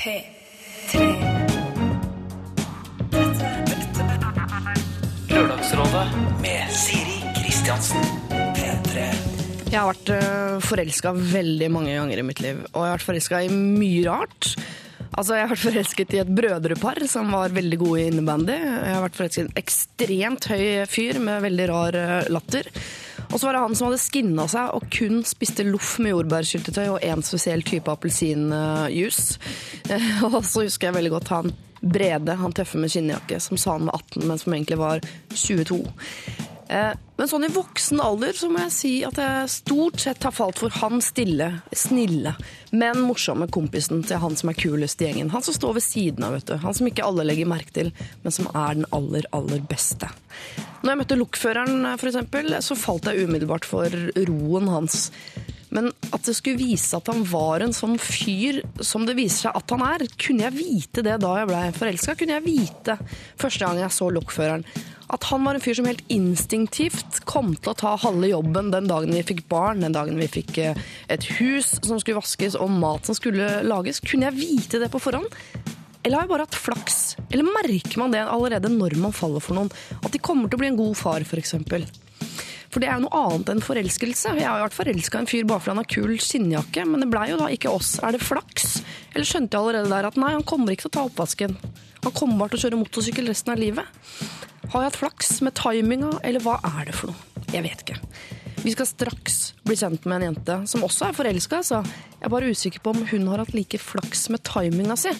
[0.00, 1.00] P3.
[5.28, 6.04] Lørdagsrådet
[6.40, 8.06] med Siri Kristiansen.
[8.56, 9.02] P3.
[9.68, 13.08] Jeg har vært uh, forelska veldig mange ganger i mitt liv, og jeg har vært
[13.10, 14.54] forelska i mye rart.
[15.10, 18.56] Altså, Jeg har vært forelsket i et brødrepar som var veldig gode i innebandy.
[18.56, 22.72] Jeg har vært forelsket i en ekstremt høy fyr med veldig rar uh, latter.
[23.30, 26.86] Og så var det han som hadde skinna seg og kun spiste loff med jordbærsyltetøy
[26.96, 29.38] og én spesiell type appelsinjuice.
[29.90, 33.78] Uh, og så husker jeg veldig godt han Brede, han tøffe med skinnjakke, som sa
[33.78, 35.00] han var 18, men som egentlig var
[35.32, 35.78] 22.
[36.70, 40.32] Eh, Men sånn i voksen alder så må jeg si at jeg stort sett har
[40.32, 42.32] falt for han stille, snille,
[42.72, 45.28] men morsomme kompisen til han som er kulest i gjengen.
[45.34, 46.54] Han som står ved siden av, vet du.
[46.62, 47.92] Han som ikke alle legger merke til,
[48.22, 50.08] men som er den aller, aller beste.
[50.80, 54.00] Når jeg møtte lokføreren, for eksempel, så falt jeg umiddelbart for
[54.30, 55.10] roen hans.
[55.74, 59.58] Men at det skulle vise at han var en sånn fyr som det viser seg
[59.60, 62.16] at han er, kunne jeg vite det da jeg blei forelska?
[62.18, 62.96] Kunne jeg vite
[63.40, 64.66] første gang jeg så lokføreren
[65.10, 68.86] at han var en fyr som helt instinktivt kom til å ta halve jobben den
[68.90, 70.78] dagen vi fikk barn, den dagen vi fikk eh,
[71.10, 73.98] et hus som skulle vaskes og mat som skulle lages?
[74.06, 75.26] Kunne jeg vite det på forhånd?
[76.04, 77.00] Eller har jeg bare hatt flaks?
[77.28, 79.72] Eller merker man det allerede når man faller for noen?
[80.00, 81.58] At de kommer til å bli en god far, f.eks.
[82.70, 84.36] For det er jo noe annet enn forelskelse.
[84.38, 87.02] Jeg har jo vært forelska i en fyr bare fordi han har kul skinnjakke, men
[87.02, 87.96] det blei jo da ikke oss.
[87.98, 88.76] Er det flaks?
[89.10, 91.56] Eller skjønte jeg allerede der at nei, han kommer ikke til å ta oppvasken.
[92.04, 93.98] Han kommer bare til å kjøre motorsykkel resten av livet.
[94.70, 97.48] Har jeg hatt flaks med timinga, eller hva er det for noe?
[97.50, 97.98] Jeg vet ikke.
[98.60, 101.62] Vi skal straks bli kjent med en jente som også er forelska.
[101.62, 101.80] Altså.
[102.20, 105.14] Jeg er bare usikker på om hun har hatt like flaks med timinga si.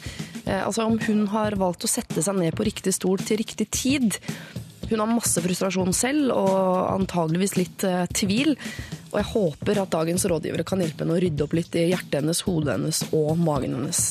[0.45, 3.71] Eh, altså om hun har valgt å sette seg ned på riktig stol til riktig
[3.73, 4.21] tid.
[4.91, 8.57] Hun har masse frustrasjon selv, og antageligvis litt eh, tvil.
[9.11, 12.21] Og jeg håper at dagens rådgivere kan hjelpe henne å rydde opp litt i hjertet
[12.21, 14.03] hennes, hodet hennes og magen hennes.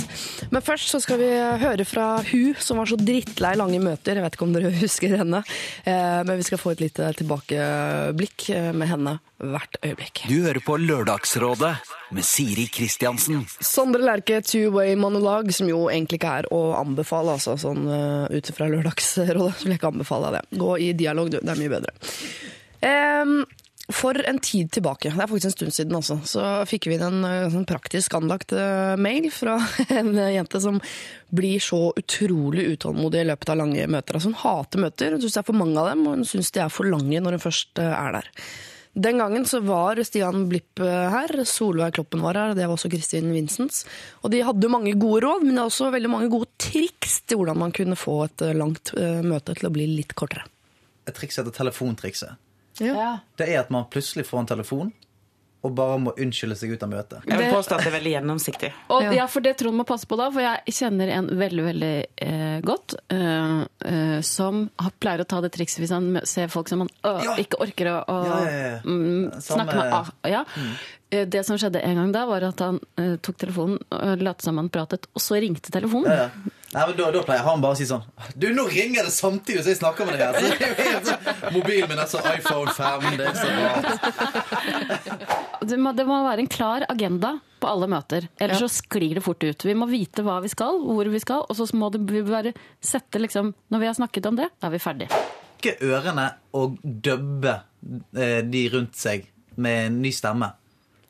[0.52, 1.30] Men først så skal vi
[1.64, 4.20] høre fra hun som var så drittlei lange møter.
[4.20, 5.44] Jeg vet ikke om dere husker henne,
[5.86, 10.26] eh, men vi skal få et lite tilbakeblikk eh, med henne hvert øyeblikk.
[10.28, 11.74] Du hører på Lørdagsrådet
[12.16, 13.46] med Siri Kristiansen.
[13.64, 18.52] Sondre Lerche two-way monolog, som jo egentlig ikke er å anbefale, altså sånn uh, ut
[18.56, 20.44] fra Lørdagsrådet, så vil jeg ikke anbefale det.
[20.60, 21.40] Gå i dialog, du.
[21.40, 21.96] Det er mye bedre.
[22.80, 23.34] Em,
[23.90, 27.24] for en tid tilbake, det er faktisk en stund siden også, så fikk vi en
[27.26, 29.58] uh, sånn praktisk anlagt uh, mail fra
[30.00, 30.78] en uh, jente som
[31.34, 34.18] blir så utrolig utålmodig i løpet av lange møter.
[34.18, 36.54] Altså hun hater møter, hun syns det er for mange av dem, og hun syns
[36.54, 38.30] de er for lange når hun først er der.
[39.00, 43.30] Den gangen så var Stian Blipp her, Solveig Kloppen var her, det var også Kristin
[43.32, 43.84] Vincents.
[44.26, 47.74] Og de hadde mange gode råd, men også veldig mange gode triks til hvordan man
[47.78, 50.50] kunne få et langt møte til å bli litt kortere.
[51.06, 52.42] Et triks heter telefontrikset.
[52.82, 53.20] Ja.
[53.38, 54.94] Det er at man plutselig får en telefon
[55.60, 57.26] og bare må unnskylde seg ut av møtet.
[57.28, 58.70] Jeg vil påstå at det er veldig gjennomsiktig.
[58.96, 59.12] Og, Ja.
[59.12, 59.26] ja.
[59.28, 62.96] for det Trond må passe på da, for jeg kjenner en veldig veldig eh, godt
[63.12, 66.92] eh, eh, som har, pleier å ta det trikset hvis han ser folk som han
[67.04, 67.36] øh, Ja.
[67.44, 68.80] ikke orker å, å Ja, ja, ja.
[68.86, 69.94] mm, snakke med.
[70.00, 70.46] Ah, ja.
[70.56, 71.28] Mm.
[71.36, 74.62] Det som skjedde en gang da, var at han eh, tok telefonen, og lot som
[74.62, 76.32] han pratet, og så ringte telefonen.
[76.70, 78.04] Nei, men da, da pleier han bare å si sånn
[78.38, 80.34] Du, nå ringer det samtidig som jeg snakker med deg her!
[80.38, 81.24] Så det jo helt sånn,
[81.56, 83.08] mobilen min er så iPhone 5.
[83.18, 83.70] Det er så bra.
[85.66, 88.68] Det må, det må være en klar agenda på alle møter, ellers Ja.
[88.68, 89.66] så sklir det fort ut.
[89.68, 92.54] Vi må vite hva vi skal, hvor vi skal, og så må det, vi bare
[92.82, 95.10] sette liksom Når vi har snakket om det, da er vi ferdig.
[95.60, 97.58] Ikke ørene og dubbe
[98.16, 99.26] eh, de rundt seg
[99.60, 100.54] med en ny stemme.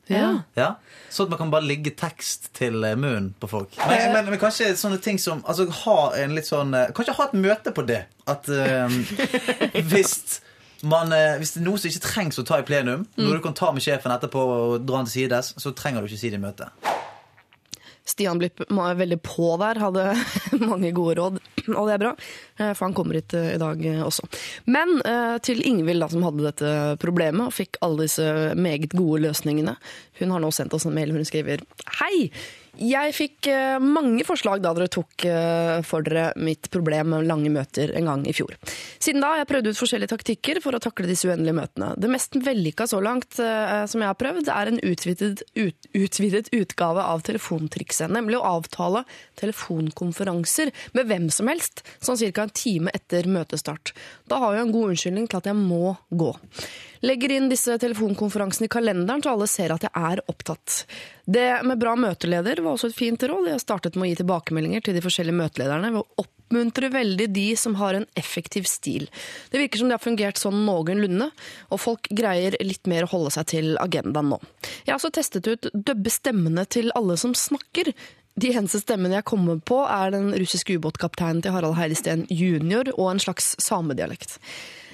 [0.09, 0.29] Ja.
[0.57, 0.69] Ja,
[1.13, 3.73] Sånn at man kan bare ligge tekst til eh, munnen på folk.
[3.89, 7.27] Men, men, men kanskje sånne ting som altså, ha en litt sånn eh, Kanskje ha
[7.29, 8.03] et møte på det.
[8.29, 8.99] At um,
[9.91, 10.39] hvis
[10.85, 13.57] man, hvis det er noe som ikke trengs å ta i plenum, noe du kan
[13.57, 16.39] ta med sjefen etterpå og dra den til sides, så trenger du ikke si det
[16.39, 16.89] i møtet.
[18.09, 20.05] Stian Blipp veldig på der, hadde
[20.71, 21.39] mange gode råd,
[21.69, 22.13] og det er bra,
[22.57, 24.25] eh, for han kommer hit eh, i dag eh, også.
[24.69, 24.97] Men
[25.45, 26.71] til Ingvild, da, som hadde dette
[27.01, 28.25] problemet og fikk alle disse
[28.57, 29.75] meget gode løsningene.
[30.19, 31.63] Hun har nå sendt oss en mail hvor hun skriver
[31.99, 32.29] Hei!
[32.79, 37.51] Jeg fikk eh, mange forslag da dere tok eh, for dere mitt problem med lange
[37.51, 38.55] møter en gang i fjor.
[39.03, 41.91] Siden da har jeg prøvd ut forskjellige taktikker for å takle disse uendelige møtene.
[41.99, 46.53] Det mest vellykka så langt eh, som jeg har prøvd, er en utvidet, ut, utvidet
[46.55, 48.13] utgave av telefontrikset.
[48.15, 49.03] Nemlig å avtale
[49.41, 52.47] telefonkonferanser med hvem som helst, sånn ca.
[52.47, 53.91] en time etter møtestart.
[54.31, 56.31] Da har jeg en god unnskyldning til at jeg må gå.
[57.05, 60.83] Legger inn disse telefonkonferansene i kalenderen så alle ser at jeg er opptatt.
[61.23, 63.47] Det med bra møteleder var også et fint råd.
[63.53, 67.47] Jeg startet med å gi tilbakemeldinger til de forskjellige møtelederne ved å oppmuntre veldig de
[67.61, 69.07] som har en effektiv stil.
[69.53, 71.29] Det virker som det har fungert sånn noenlunde,
[71.69, 74.41] og folk greier litt mer å holde seg til agendaen nå.
[74.83, 77.93] Jeg har også testet ut dubbe stemmene til alle som snakker.
[78.39, 82.91] De eneste stemmene jeg kommer på, er den russiske ubåtkapteinen til Harald Heidesteen jr.
[82.97, 84.39] og en slags samedialekt.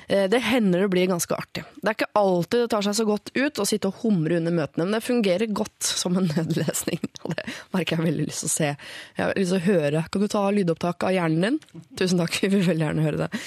[0.08, 1.64] Eh, Det hender det blir ganske artig.
[1.82, 4.52] Det er ikke alltid det tar seg så godt ut å sitte og humre under
[4.54, 7.02] møtene, men det fungerer godt som en nødlesning.
[7.24, 8.70] Og det merker jeg veldig lyst til å se.
[9.18, 10.06] Jeg har lyst til å høre.
[10.12, 11.84] Kan du ta lydopptak av hjernen din?
[11.98, 13.42] Tusen takk, vi vil veldig gjerne høre det.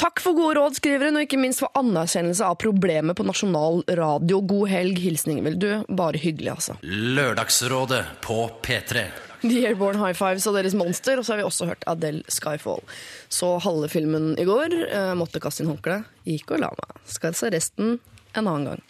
[0.00, 3.82] Takk for gode råd, skriver hun, og ikke minst for anerkjennelse av problemet på nasjonal
[3.98, 4.38] radio.
[4.40, 5.00] God helg.
[5.02, 6.76] hilsning, vil Du, bare hyggelig, altså.
[6.86, 9.29] Lørdagsrådet på P3.
[9.42, 12.82] The Airborne High Fives og deres Monster, og så har vi også hørt Adele Skyfall.
[13.32, 16.96] Så halve filmen i går, eh, måtte kaste inn håndkleet, gikk og la meg.
[17.08, 17.98] Skal se resten
[18.36, 18.82] en annen gang.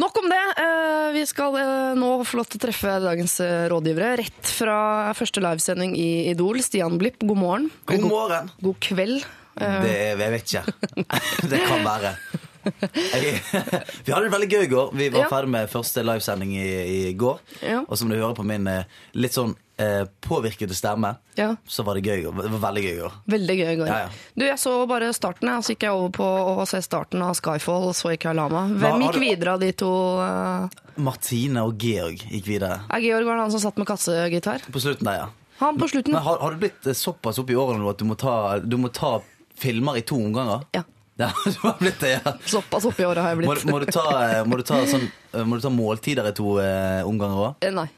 [0.00, 0.42] Nok om det.
[0.62, 4.12] Eh, Vi skal eh, nå få lov til å treffe dagens eh, rådgivere.
[4.22, 4.76] Rett fra
[5.18, 6.60] første livesending i Idol.
[6.62, 7.70] Stian Blipp, god morgen.
[7.90, 8.50] God morgen.
[8.62, 9.24] God kveld.
[9.58, 10.62] Det Det, jeg vet ikke.
[11.50, 12.14] Det kan være.
[12.60, 13.40] Jeg,
[14.06, 14.90] vi hadde det veldig gøy i går.
[14.96, 15.28] Vi var Ja.
[15.32, 16.68] ferdig med første livesending i,
[17.10, 17.40] i går.
[17.66, 17.82] Ja.
[17.88, 18.84] Og som du hører på min eh,
[19.18, 21.54] litt sånn eh, påvirkede stemme, Ja.
[21.66, 22.22] så var det gøy.
[22.28, 23.16] Det var veldig gøy i går.
[23.34, 23.88] Veldig gøy i går.
[23.88, 24.08] Ja, ja.
[24.36, 26.28] Du, Jeg så bare starten, jeg, så gikk jeg over på
[26.60, 28.76] å se starten av Skyfall, så gikk jeg og la meg.
[28.76, 29.90] Hva Hvem gikk videre av de to?
[30.20, 30.86] Uh...
[31.00, 32.82] Martine og Georg gikk videre.
[32.92, 34.66] Er Georg var det han som satt med kassegitar?
[34.70, 35.28] På slutten der, ja.
[35.60, 36.14] Han på slutten.
[36.16, 38.34] Men har, har du blitt eh, såpass opp i årene nå at du må ta,
[38.64, 39.18] du må ta
[39.60, 40.64] filmer i to omganger?
[40.76, 40.84] Ja.
[41.20, 42.32] Ja, du har blitt det, ja.
[42.48, 43.64] Såpass oppi året har jeg blitt.
[43.68, 44.04] må, du ta,
[44.48, 45.04] må, du ta sånn,
[45.44, 47.66] må du ta måltider i to eh, omganger òg?
[47.76, 47.88] Nei.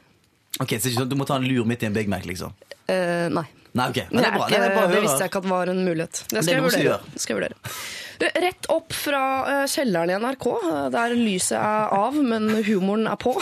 [0.61, 2.53] Ok, så ikke sånn, Du må ta en lur midt i en Big Mac, liksom?
[2.85, 3.47] Uh, nei.
[3.73, 3.99] Nei, ok.
[4.11, 4.47] Men Det, det er bra.
[4.47, 6.19] Det, er bra det visste jeg ikke at var en mulighet.
[6.29, 6.97] Det skal det jeg vurdere.
[7.09, 7.77] Det skal jeg vurdere.
[8.21, 13.09] Du, rett opp fra eh, kjelleren i NRK, eh, der lyset er av, men humoren
[13.09, 13.33] er på.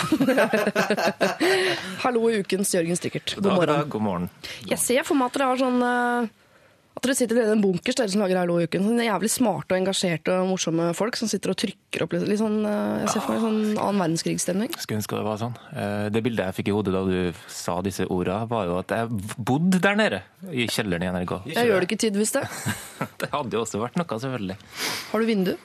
[2.05, 3.35] Hallo i ukens Jørgen Strikkert.
[3.41, 3.89] God morgen.
[3.91, 4.29] God morgen.
[4.69, 6.31] Jeg ser for meg at dere har sånn
[7.01, 8.83] At dere sitter i en bunkers dere som lager Hallo i uken.
[8.85, 12.37] Sånne jævlig smarte og engasjerte og morsomme folk som sitter og trykker opp litt, litt
[12.37, 13.57] sånn eh, Jeg ser for meg sånn
[13.87, 14.75] annen verdenskrigstemning.
[14.77, 15.55] Skulle ønske det var sånn.
[15.73, 18.93] Eh, Det bildet jeg fikk i hodet da du sa disse orda, var jo at
[18.93, 19.09] jeg
[19.49, 20.21] bodde der nede,
[20.53, 21.33] i kjelleren i NRK.
[21.55, 22.45] Jeg gjør det ikke tidvis, det.
[23.25, 24.61] Det hadde jo også vært noe, selvfølgelig.
[25.09, 25.55] Har du vindu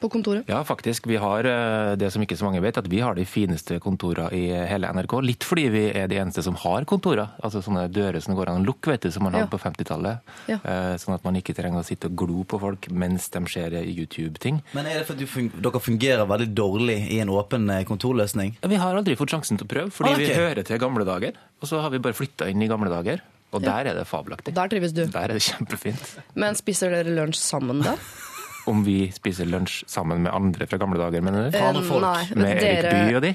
[0.00, 0.44] på kontoret?
[0.48, 1.06] Ja, faktisk.
[1.10, 4.30] Vi har eh, det som ikke så mange vet, at vi har de fineste kontorene
[4.34, 5.14] i hele NRK.
[5.24, 7.28] Litt fordi vi er de eneste som har kontorer.
[7.44, 9.44] Altså sånne dører som går an å lukke, vet du, som man Ja.
[9.44, 10.20] hadde på 50-tallet.
[10.48, 10.58] Ja.
[10.64, 13.70] Eh, Sånn at man ikke trenger å sitte og glo på folk mens de ser
[13.82, 14.62] YouTube-ting.
[14.74, 18.56] Men er det fordi du fun dere fungerer veldig dårlig i en åpen eh, kontorløsning?
[18.62, 20.26] Vi har aldri fått sjansen til å prøve, fordi Ah, okay.
[20.26, 21.32] vi hører til gamle dager.
[21.62, 23.20] Og så har vi bare flytta inn i gamle dager,
[23.52, 24.52] og der er det fabelaktig.
[24.54, 25.06] Der trives du.
[25.06, 26.18] Der er det kjempefint.
[26.36, 27.96] Men spiser dere lunsj sammen da?
[28.68, 31.56] Om vi spiser lunsj sammen med andre fra gamle dager, mener du?
[31.56, 32.02] Eh, Andre folk.
[32.04, 33.30] Nei, Med Erik dere- Bye og de?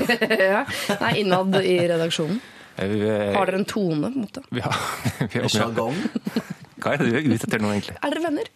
[0.54, 0.64] ja.
[1.00, 2.40] Nei, innad i redaksjonen.
[2.76, 4.42] Eh, Vi, Har dere en tone, på en måte?
[4.50, 4.76] vi har,
[5.30, 5.96] vi har, Sjargong?
[6.84, 7.96] hva er det du er ute etter nå, egentlig?
[8.04, 8.50] Er dere venner?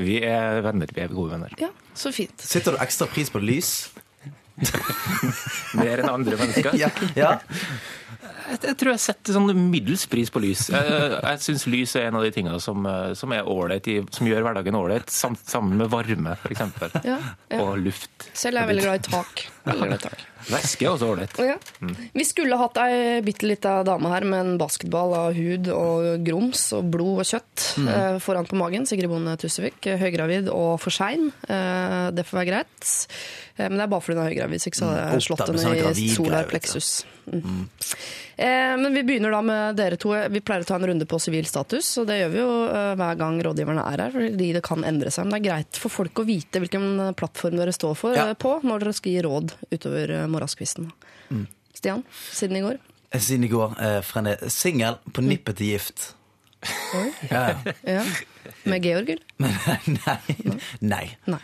[0.00, 0.94] Vi er venner.
[0.96, 1.52] Vi er gode venner.
[1.60, 1.68] Ja,
[1.98, 2.40] så fint.
[2.40, 3.74] Sitter du ekstra pris på lys?
[5.76, 6.76] Mer enn andre mennesker.
[6.80, 6.88] Ja.
[7.18, 7.32] ja.
[8.50, 10.66] Jeg, jeg tror jeg setter sånn middels pris på lys.
[10.72, 13.46] Jeg, jeg syns lys er en av de tingene som, eh, som er
[13.88, 16.60] i- som gjør hverdagen ålreit, sam, sammen med varme, f.eks.
[17.04, 17.18] Ja,
[17.50, 17.60] ja.
[17.62, 18.10] Og luft.
[18.34, 19.46] Selv er jeg veldig glad i tak.
[19.64, 20.18] Veldig glad i tak.
[20.42, 21.36] Væske er også ålreit.
[21.38, 21.54] Ja.
[22.18, 26.64] Vi skulle hatt ei bitte lita dame her med en basketball av hud og grums
[26.74, 28.84] og blod og kjøtt eh, foran på magen.
[28.90, 29.86] Sigrid Bonde Tusvik.
[29.86, 31.28] eh, Høygravid og for sein.
[31.48, 32.90] Eh, det får være greit.
[33.62, 35.46] Men det er bare fordi hun er høygravid, så ikke så hadde jeg Mm, slått
[35.46, 37.04] henne i solar vet plexus.
[37.26, 37.68] Mm.
[38.36, 40.14] Eh, men vi begynner da med dere to.
[40.32, 42.92] Vi pleier å ta en runde på sivil status, og det gjør vi jo eh,
[42.98, 45.26] hver gang rådgiverne er her, fordi det kan endre seg.
[45.28, 48.30] Men det er greit for folk å vite hvilken plattform dere står for Ja.
[48.32, 50.88] eh, på når dere skal gi råd utover eh, morgenskvisten.
[51.30, 51.44] Mm.
[51.76, 52.80] Stian, siden i går?
[53.12, 53.76] Siden i går.
[53.84, 56.10] Eh, singel på nippet til gift.
[56.96, 57.08] Oi.
[57.30, 57.46] ja.
[57.86, 58.02] Ja.
[58.64, 59.24] Med Georg, eller?
[60.06, 60.36] Nei.
[60.80, 61.06] Nei.
[61.30, 61.40] Nei.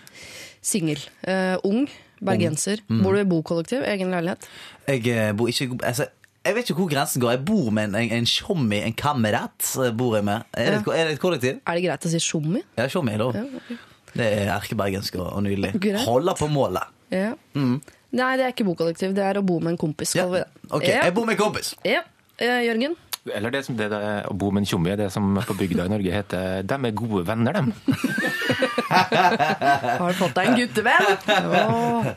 [0.64, 1.00] Singel.
[1.22, 1.86] Eh, ung.
[2.24, 2.80] Bergenser.
[2.88, 3.02] Mm.
[3.04, 3.82] Bor du i bokollektiv?
[3.86, 4.48] Egen leilighet?
[4.88, 6.06] Jeg eh, bor ikke altså,
[6.44, 7.30] Jeg vet ikke hvor grensen går.
[7.36, 9.70] Jeg bor med en, en, en tjommi, en kamerat.
[9.84, 10.46] eh, Bor jeg med.
[10.54, 11.58] Er det, er det et kollektiv?
[11.66, 12.62] Er det greit å si tjommi?
[12.78, 13.30] Ja, tjommi, da.
[13.36, 13.78] Ja, okay.
[14.14, 15.74] Det er erkebergensk og og nydelig.
[15.80, 16.06] Greit.
[16.08, 16.88] Holder på målet.
[17.12, 17.34] Ja.
[17.54, 19.12] Nei, det er ikke bokollektiv.
[19.16, 20.14] Det er å bo med en kompis.
[20.16, 20.22] Mm.
[20.22, 20.30] Ja.
[20.32, 20.70] vi.
[20.70, 21.02] Ok, Ja.
[21.04, 21.74] Jeg bor med en kompis.
[21.84, 22.00] Ja.
[22.40, 22.96] Eh, Jørgen?
[23.34, 23.98] Eller det som det, det,
[24.30, 27.26] å bo med en tjommi, det som på bygda i Norge heter De er gode
[27.28, 27.72] venner, dem.
[30.00, 32.08] Har du fått deg en guttevenn?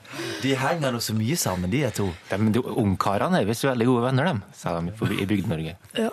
[0.42, 2.08] De henger nå så mye sammen, de er to.
[2.32, 4.92] De, Ungkarene er visst veldig gode venner, dem, sa de
[5.22, 5.76] i Bygd-Norge.
[5.98, 6.10] Ja.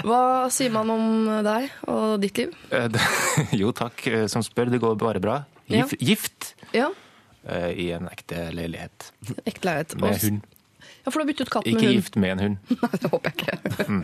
[0.00, 0.20] Hva
[0.52, 1.08] sier man om
[1.44, 2.54] deg og ditt liv?
[2.80, 4.70] Eh, Jo takk, eh, som spør.
[4.72, 5.40] Det går bare bra.
[5.70, 6.88] Gif, Gift Ja,
[7.46, 9.10] eh, i en ekte leilighet
[9.46, 9.94] ekte leilighet.
[10.00, 10.40] med hund.
[11.00, 11.96] Ja, for du har byttet katt Ikke med hund.
[11.96, 12.56] gift med en hund.
[12.82, 13.56] Nei, det håper jeg ikke.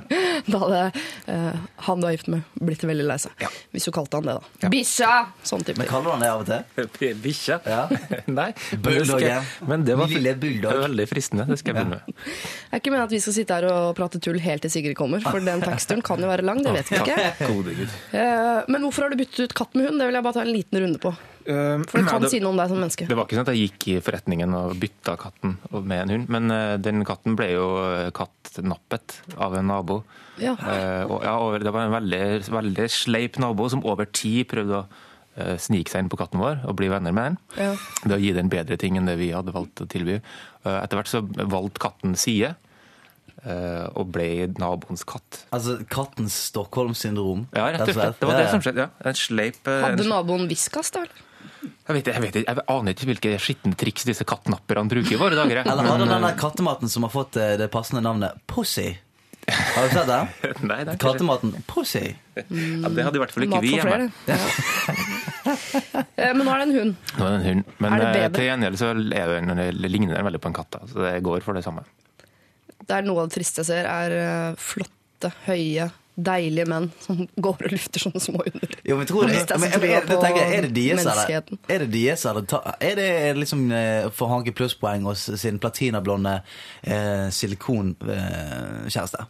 [0.53, 0.81] Da hadde
[1.29, 3.45] uh, han du er gift med, blitt veldig lei seg.
[3.75, 4.71] Hvis du kalte han det, da.
[4.73, 5.11] Bikkja!
[5.47, 7.15] Sånn type Men kaller du han det av og til?
[7.25, 7.59] Bikkja?
[7.67, 7.83] Ja.
[8.31, 8.49] Nei.
[8.53, 9.51] Men det, Bulldoggen.
[9.73, 10.81] men det var Lille bulldog.
[10.87, 11.47] veldig fristende.
[11.51, 12.17] Det skal jeg begynne med.
[12.27, 14.97] Jeg er ikke meningen at vi skal sitte her og prate tull helt til Sigrid
[14.99, 17.49] kommer, for den teksturen kan jo være lang, det vet vi ikke.
[17.51, 17.97] Gud.
[18.17, 20.01] Eh, Men hvorfor har du byttet ut katt med hund?
[20.01, 21.13] Det vil jeg bare ta en liten runde på.
[21.47, 23.07] For det kan det- si noe om deg som menneske.
[23.09, 26.29] Det var ikke sånn at jeg gikk i forretningen og bytta katten med en hund,
[26.29, 30.01] men eh, den katten ble jo eh, kattnappet av en nabo.
[30.43, 30.53] Ja.
[30.59, 34.83] Eh, og, ja, og det var en veldig, veldig sleip nabo som over tid prøvde
[34.85, 34.87] å
[35.61, 37.39] snike seg inn på katten vår og bli venner med den.
[37.61, 37.73] Ja.
[38.09, 40.23] Ved å gi den bedre ting enn det vi hadde valgt å tilby.
[40.65, 42.55] Etter hvert så valgte katten side.
[43.45, 45.43] eh, Og ble naboens katt.
[45.53, 47.47] Altså kattens Stockholm-syndrom?
[47.55, 48.19] Ja, rett og slett.
[48.19, 48.87] Det var det som skjedde.
[48.89, 48.89] ja.
[49.05, 51.05] En sleip Hadde en naboen viskas, da?
[51.05, 51.23] eller?
[51.87, 55.19] Jeg, vet, jeg, vet, ikke, jeg aner ikke hvilke skitne triks disse kattnapperne bruker i
[55.21, 55.63] våre dager.
[55.65, 58.93] Eller har du den der kattematen som har fått eh, det passende navnet Pussy?
[59.47, 60.27] Har du sett den?
[60.43, 62.05] eh, Nei, det er ikke Kattematen Pussy.
[62.35, 63.93] Ja, det hadde i hvert fall ikke Mat vi hjemme.
[63.93, 64.09] flere.
[64.27, 64.41] Ja.
[66.17, 66.95] Eh, Men nå er det en hund.
[67.21, 67.69] Nå er det en hund.
[67.79, 70.79] Men Er det eh, til gjengjeld så er det ligner den veldig på en katt.
[70.91, 71.85] Så det går for det samme.
[72.87, 77.19] Det er noe av det triste jeg ser, er eh, flotte, høye, deilige menn som
[77.37, 78.75] går og lufter sånne små under.
[78.89, 81.33] Jo, men tror er men, jeg, jeg er, tenker er det deres eller?
[81.69, 82.05] Er det de
[82.49, 86.39] ta- Er det liksom eh, for Hanke plusspoeng hos sin platinablonde
[86.83, 89.27] eh, silikonkjæreste?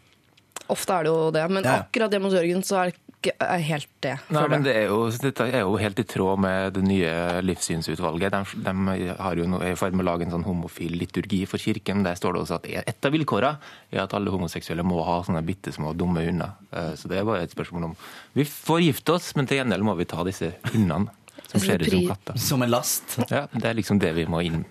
[0.72, 1.80] Ofte er det jo det, men ja.
[1.84, 4.12] akkurat hjemme hos Jørgen så er det ikke helt det.
[4.34, 7.10] Nei, men det er jo, Dette er jo helt i tråd med det nye
[7.44, 8.32] livssynsutvalget.
[8.32, 11.58] De, de har jo er i ferd med å lage en sånn homofil liturgi for
[11.62, 12.02] kirken.
[12.06, 13.56] Der står det også at et av vilkårene
[13.92, 16.56] er at alle homoseksuelle må ha sånne bitte små dumme hunder.
[16.72, 17.96] Eh, Så det er bare et spørsmål om
[18.34, 21.10] Vi får gifte oss, men til gjengjeld må vi ta disse hundene
[21.46, 22.38] som skjer ut som katter.
[22.42, 23.18] Som en last?
[23.30, 24.64] Ja, Det er liksom det vi må inn,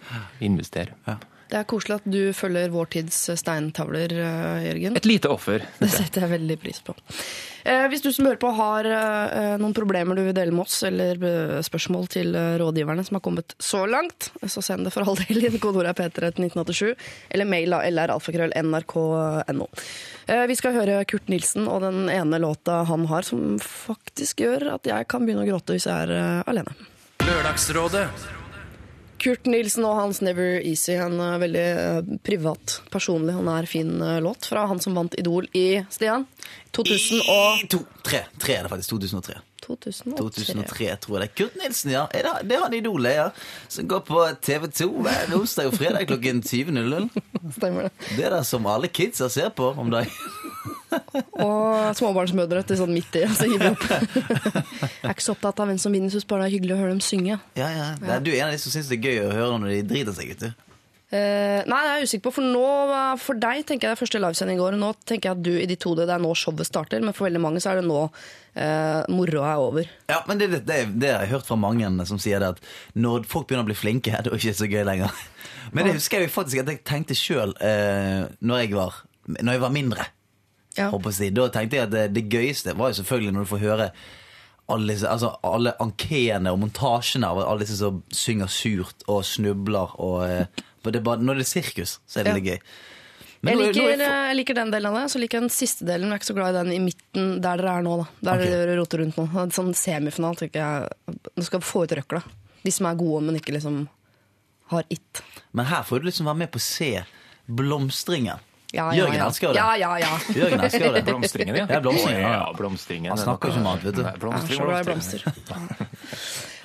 [0.44, 0.92] investere.
[1.50, 4.96] Det er koselig at du følger vår tids steintavler, eh, Jørgen.
[4.98, 5.66] Et lite offer.
[5.82, 6.96] Det setter jeg veldig pris på.
[7.66, 10.80] Eh, hvis du som hører på har eh, noen problemer du vil dele med oss,
[10.88, 11.22] eller
[11.66, 15.60] spørsmål til rådgiverne som har kommet så langt, så send det for all del inn.
[15.62, 19.70] Kodeordet er P3 til 1987, eller mail av lralfakrøll.nrk.no.
[20.26, 24.72] Eh, vi skal høre Kurt Nilsen og den ene låta han har som faktisk gjør
[24.80, 26.74] at jeg kan begynne å gråte hvis jeg er alene.
[27.26, 28.10] Lørdagsrådet.
[29.26, 30.94] Kurt Nilsen og hans Never Easy.
[31.02, 35.48] En veldig eh, privat, personlig og nær fin eh, låt fra han som vant Idol
[35.58, 36.28] i Stian.
[36.78, 38.22] 2000 og I to, tre.
[38.38, 38.94] tre er det faktisk.
[38.94, 39.40] 2003.
[39.66, 40.14] 2003.
[40.20, 41.34] 2003, tror jeg det er.
[41.42, 42.06] Kurt Nilsen, ja.
[42.14, 43.28] Er det, det er han idolet, ja.
[43.66, 47.10] Som går på TV2 hver onsdag og fredag klokken 20.00.
[47.58, 47.96] Stemmer det.
[48.12, 50.14] Det er det som alle kidsa ser på om dagen.
[50.94, 53.26] Og småbarnsmødre til sånn midt i.
[53.28, 53.48] Altså.
[53.56, 56.82] Jeg er ikke så opptatt av hvem som vinner, syns bare det er hyggelig å
[56.84, 57.40] høre dem synge.
[57.58, 57.90] Ja, ja.
[58.06, 59.82] Er du er en av de som syns det er gøy å høre når de
[59.94, 60.66] driter seg, ut, du.
[61.14, 63.96] Uh, nei, det er jeg usikker på, for nå, eh, for deg tenker jeg det
[63.96, 64.78] er første livesending i går.
[64.82, 67.28] Nå tenker jeg at du i ditt hode, det er nå showet starter, men for
[67.28, 69.92] veldig mange så er det nå uh, moroa er over.
[70.10, 72.64] Ja, men det, det, det, det har jeg hørt fra mange som sier det at
[72.98, 75.22] når folk begynner å bli flinke, da er det ikke så gøy lenger.
[75.78, 78.66] Men det husker jeg faktisk at jeg tenkte sjøl uh, når,
[79.38, 80.10] når jeg var mindre.
[80.78, 80.90] Ja.
[81.12, 81.30] Si.
[81.32, 83.90] Da tenkte jeg at det, det gøyeste var jo selvfølgelig når du får høre
[84.68, 89.94] alle, disse, altså alle ankeene og montasjene av alle disse som synger surt og snubler.
[90.02, 92.40] Og, eh, det bare, når det er sirkus, så er det Ja.
[92.40, 92.60] litt gøy.
[93.46, 96.10] Jeg er- liker, jeg liker den delen av det, så liker jeg den siste delen.
[96.10, 97.98] Jeg er ikke så glad i den i midten, der dere er nå.
[97.98, 98.08] da.
[98.24, 98.50] Der okay.
[98.50, 99.28] dere roter rundt nå.
[99.54, 100.90] Sånn semifinal tenker jeg
[101.38, 102.24] Nå skal vi få ut røkla.
[102.64, 103.88] De som er gode, men ikke liksom
[104.72, 105.22] har it.
[105.54, 107.06] Men her får du liksom være med på å se
[107.48, 108.40] blomstringen.
[108.76, 109.28] Ja, ja, Jørgen ja.
[109.30, 109.62] elsker det.
[109.62, 110.18] Ja, ja, ja.
[110.36, 111.06] Jørgen elsker det.
[111.08, 111.68] Blomstringen, ja.
[111.76, 112.34] Ja, blomstringen, ja.
[112.34, 113.12] ja, blomstringen.
[113.14, 114.04] Han er snakker ikke om annet, vet du.
[114.04, 115.26] Nei, er blomstring, så glad blomster.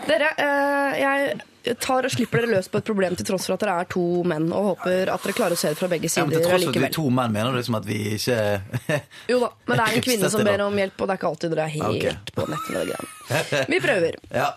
[0.09, 3.65] Dere, eh, jeg tar og slipper dere løs på et problem til tross for at
[3.65, 6.25] dere er to menn, og håper at dere klarer å se det fra begge Ja,
[6.25, 7.99] men sider til tross for at vi er to menn, mener du liksom at vi
[8.17, 8.39] ikke
[9.31, 11.31] Jo da, men det er en kvinne som ber om hjelp, og det er ikke
[11.35, 12.17] alltid dere er helt okay.
[12.39, 13.63] på nett med det greiene.
[13.71, 14.19] Vi prøver.
[14.35, 14.49] Ja.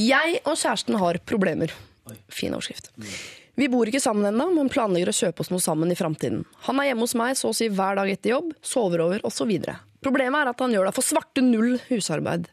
[0.00, 1.72] Jeg og kjæresten har problemer.
[2.28, 2.90] Fin overskrift.
[3.54, 6.42] Vi bor ikke sammen ennå, men planlegger å kjøpe oss noe sammen i framtiden.
[6.66, 9.52] Han er hjemme hos meg så å si hver dag etter jobb, sover over osv.
[10.04, 12.48] Problemet er at han gjør det for svarte null husarbeid.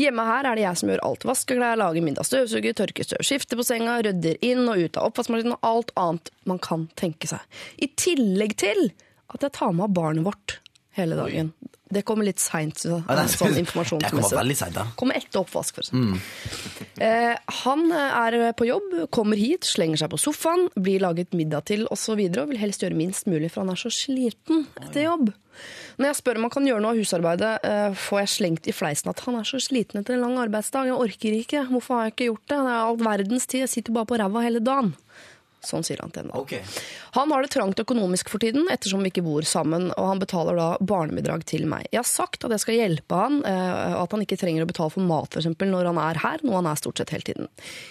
[0.00, 1.26] Hjemme her er det jeg som gjør alt.
[1.28, 5.10] Vasker klær, lager middag, støvsuger, tørker støv, skifter på senga, rydder inn og ut av
[5.10, 7.42] oppvaskmaskinen og alt annet man kan tenke seg.
[7.76, 8.86] I tillegg til
[9.34, 10.60] at jeg tar med barnet vårt
[10.96, 11.52] hele dagen.
[11.94, 14.86] Det kommer litt seint, så, Ja, det- sånn Det kommer veldig seint, da.
[14.96, 16.20] Kommer etter oppvask, for eksempel.
[16.98, 21.86] Eh, han er på jobb, kommer hit, slenger seg på sofaen, blir laget middag til
[21.90, 22.18] osv.
[22.18, 25.32] Og, og vil helst gjøre minst mulig, for han er så sliten etter jobb.
[25.98, 28.72] Når jeg spør om han kan gjøre noe av husarbeidet, eh, får jeg slengt i
[28.74, 30.86] fleisen at han er så sliten etter en lang arbeidsdag.
[30.90, 31.68] Jeg orker ikke.
[31.70, 32.58] Hvorfor har jeg ikke gjort det?
[32.58, 33.60] Det er all verdens tid.
[33.60, 34.94] Jeg sitter bare på ræva hele dagen.
[35.64, 36.36] Sånn sier han til henne.
[36.44, 36.62] Okay.
[37.16, 40.58] Han har det trangt økonomisk for tiden, ettersom vi ikke bor sammen, og han betaler
[40.58, 41.86] da barnebidrag til meg.
[41.90, 44.94] Jeg har sagt at jeg skal hjelpe han, og at han ikke trenger å betale
[44.94, 45.50] for mat f.eks.
[45.60, 47.48] når han er her, noe han er stort sett hele tiden.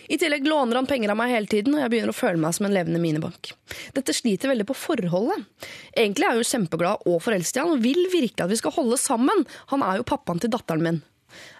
[0.07, 2.57] I tillegg låner han penger av meg hele tiden, og jeg begynner å føle meg
[2.57, 3.53] som en levende minibank.
[3.95, 5.47] Dette sliter veldig på forholdet.
[5.95, 8.75] Egentlig er jeg jo kjempeglad og forelsket i han, og vil virkelig at vi skal
[8.77, 9.43] holde sammen.
[9.73, 11.01] Han er jo pappaen til datteren min.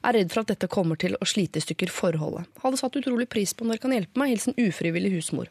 [0.06, 2.46] Er redd for at dette kommer til å slite i stykker forholdet.
[2.62, 4.34] Hadde satt utrolig pris på om dere kan hjelpe meg.
[4.36, 5.50] Hilsen ufrivillig husmor.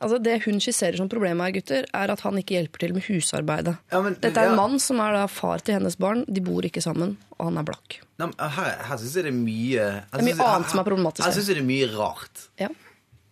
[0.00, 3.02] Altså Det hun skisserer som problemet her, gutter, er at han ikke hjelper til med
[3.08, 3.76] husarbeidet.
[3.90, 4.56] Ja, men- Dette er en ja.
[4.56, 6.24] mann som er da far til hennes barn.
[6.28, 7.98] De bor ikke sammen, og han er blakk.
[8.18, 10.84] Nei, men her her syns jeg det er mye Det er mye annet som er
[10.86, 11.40] problematisk Jeg her.
[11.40, 12.44] syns det er mye rart.
[12.58, 12.68] Ja.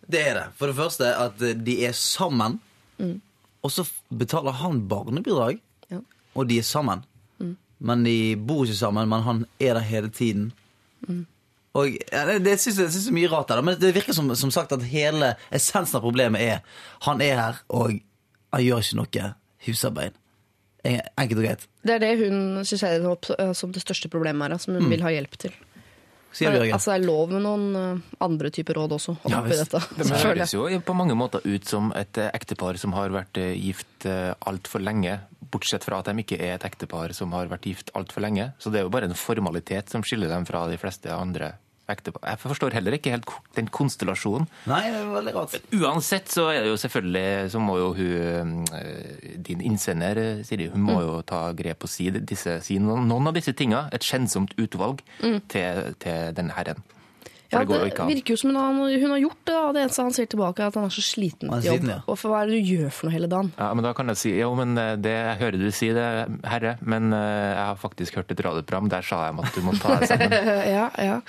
[0.09, 0.47] Det er det.
[0.59, 2.61] For det første at eh, de er sammen,
[3.63, 5.99] og så betaler han barnebidrag, Ja.
[6.35, 7.05] og de er sammen.
[7.79, 10.53] Men de bor ikke sammen, men han er der hele tiden.
[11.77, 13.67] Og ja, det, det syns jeg, det er mye rart der, da.
[13.69, 17.61] men det virker som, som sagt at hele essensen av problemet er han er her,
[17.69, 17.99] og
[18.55, 19.33] han gjør ikke noe
[19.67, 20.17] husarbeid.
[20.87, 21.65] Enkelt og greit.
[21.87, 25.03] Det er det hun syns er eh, som det største problemet her, som hun vil
[25.05, 25.55] ha hjelp til.
[26.37, 29.73] Sier du, Altså Det er lov med noen eh, andre typer råd også Ja, visst.
[29.73, 29.81] dette.
[29.97, 34.07] Det høres jo på mange måter ut som et eh, ektepar som har vært gift
[34.07, 35.19] altfor lenge.
[35.51, 38.51] Bortsett fra at de ikke er et ektepar som har vært gift altfor lenge.
[38.63, 41.55] Så det er jo bare en formalitet som skiller dem fra de fleste andre
[41.93, 42.23] ektepar.
[42.27, 44.49] Jeg forstår heller ikke helt den konstellasjonen.
[44.71, 45.57] Nei, det er veldig rart.
[45.77, 50.69] Uansett så er det jo selvfølgelig Så må jo hun eh, Din innsender, eh, Siri,
[50.73, 53.87] hun må jo ta grep og si, disse, si noen, noen av disse tinga.
[53.95, 56.83] Et skjennsomt utvalg til, til denne herren.
[57.53, 59.57] Ja, det det virker jo som hun, hun har gjort det.
[59.57, 61.81] Og Det eneste han sier tilbake, er at han er så sliten er til jobb.
[61.81, 61.99] sliten, ja.
[62.07, 63.53] Og for hva er det du gjør for noe hele dagen?
[63.59, 66.07] Ja, men da kan jeg si jo, men eh, det, jeg hører du si det,
[66.47, 68.91] herre, men eh, jeg har faktisk hørt et radioprogram.
[68.93, 70.37] Der sa jeg at du må ta deg sammen.
[70.77, 71.21] ja, ja.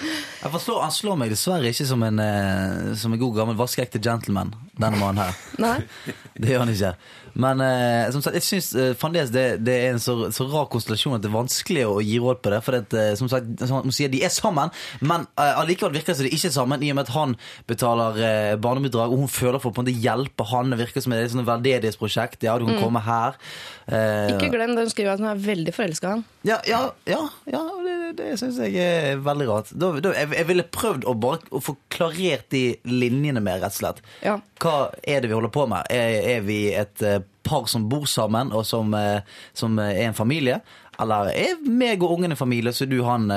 [0.42, 4.02] Jeg forstår, Han slår meg dessverre ikke som en, eh, som en god gammel vaskeekte
[4.02, 5.38] gentleman, denne mannen her.
[5.62, 5.78] Nei.
[6.42, 6.96] Det gjør han ikke.
[7.38, 10.70] Men eh, som sagt, jeg syns eh, fremdeles det, det er en så, så rar
[10.74, 12.62] konstellasjon at det er vanskelig å gi råd på det.
[12.66, 14.74] For det, eh, som sagt, som sier, de er sammen,
[15.06, 17.36] men eh, allikevel virker det som de ikke er sammen, i og med at han
[17.70, 20.74] betaler eh, barnebidrag, og hun føler for på en måte hjelpe han.
[20.74, 22.48] Det virker som det et sånn veldedighetsprosjekt.
[22.48, 23.38] Ja, du kan komme her.
[23.86, 26.26] Eh, Ikke glem det hun skriver at hun er veldig forelska i han.
[26.48, 27.22] ja, ja, ja,
[27.54, 29.72] ja det, det syns jeg er veldig rart.
[29.78, 33.76] Da, da, jeg, jeg ville prøvd å bare å få klarert de linjene mer, rett
[33.76, 34.04] og slett.
[34.26, 34.40] Ja.
[34.62, 35.90] Hva er det vi holder på med?
[35.94, 39.22] Er, er vi et eh, par som bor sammen, og som, eh,
[39.58, 40.62] som eh, er en familie?
[40.98, 43.30] Eller er meg og ungen en familie, så er du han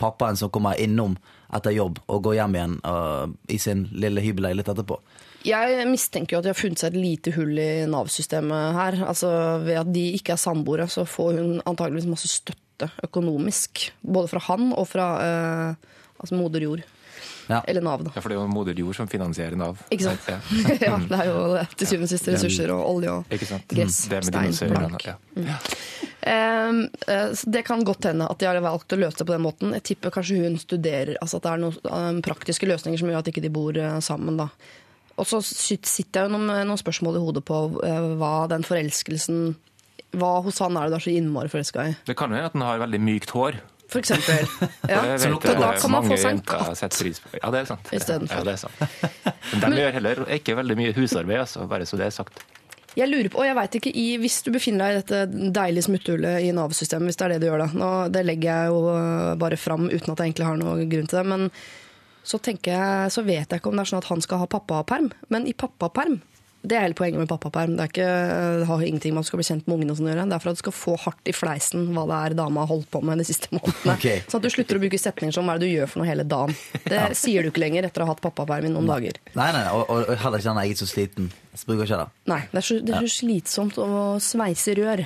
[0.00, 1.18] pappaen som kommer innom
[1.52, 4.96] etter jobb og går hjem igjen og, i sin lille hybelleilighet etterpå?
[5.44, 8.98] Jeg mistenker jo at de har funnet seg et lite hull i Nav-systemet her.
[9.08, 9.30] Altså
[9.64, 13.90] Ved at de ikke er samboere, så får hun antageligvis masse støtte økonomisk.
[14.00, 16.84] Både fra han og fra eh, altså moder jord.
[17.50, 17.60] Ja.
[17.66, 18.12] Eller Nav, da.
[18.14, 19.80] Ja, for det er jo moder jord som finansierer Nav.
[19.90, 20.28] Ikke sant?
[20.30, 20.38] Ja.
[20.86, 23.32] ja, det er jo det, til syvende og sist ressurser og olje og
[23.72, 25.06] gress, stein, blank.
[25.08, 25.16] Ja.
[25.34, 26.84] Mm.
[27.08, 29.74] eh, det kan godt hende at de har valgt å løse det på den måten.
[29.78, 31.80] Jeg tipper kanskje hun studerer, altså at det er noen
[32.20, 34.38] eh, praktiske løsninger som gjør at ikke de bor eh, sammen.
[34.40, 34.50] da.
[35.20, 37.56] Og så sitter jeg jo noen, noen spørsmål i hodet på
[38.16, 39.50] hva den forelskelsen
[40.16, 41.92] Hva hos han er det du er så innmari forelska i?
[42.08, 43.60] Det kan jo være at han har veldig mykt hår.
[43.90, 44.46] For eksempel.
[44.88, 45.02] Ja.
[45.20, 46.78] Så lukter da kan man få seg en katt.
[46.78, 47.34] setter pris på.
[47.40, 47.90] Ja, det er sant.
[47.90, 48.86] Ja, det er sant.
[49.58, 52.44] Men de gjør heller ikke veldig mye husarbeid, altså, bare så det er sagt.
[52.98, 55.86] Jeg lurer på, og jeg vet ikke, i, Hvis du befinner deg i dette deilige
[55.86, 58.80] smutthullet i Nav-systemet, hvis det er det du gjør da Nå, Det legger jeg jo
[58.96, 61.26] øh, bare fram uten at jeg egentlig har noe grunn til det.
[61.30, 61.46] Men
[62.26, 65.12] så, jeg, så vet jeg ikke om det er sånn at han skal ha pappaperm.
[65.30, 66.18] Men i pappaperm
[66.60, 67.72] det er hele poenget med pappaperm.
[67.78, 68.06] Det, ikke,
[68.60, 70.26] det har ingenting med at du skal bli kjent med ungene sånn å gjøre.
[70.28, 72.72] Det er for at du skal få hardt i fleisen hva det er dama har
[72.74, 73.94] holdt på med de siste månedene.
[73.96, 74.24] Okay.
[74.26, 76.10] Sånn at du slutter å bruke setninger som hva er det du gjør for noe
[76.10, 76.56] hele dagen.
[76.84, 79.16] Det sier du ikke lenger etter å ha hatt pappaperm i noen dager.
[79.38, 81.30] Nei, nei, og, og heller ikke han er så sliten.
[81.56, 82.08] Så bruker ikke det.
[82.30, 83.88] Nei, det er så, det er så slitsomt å
[84.22, 85.02] sveise rør.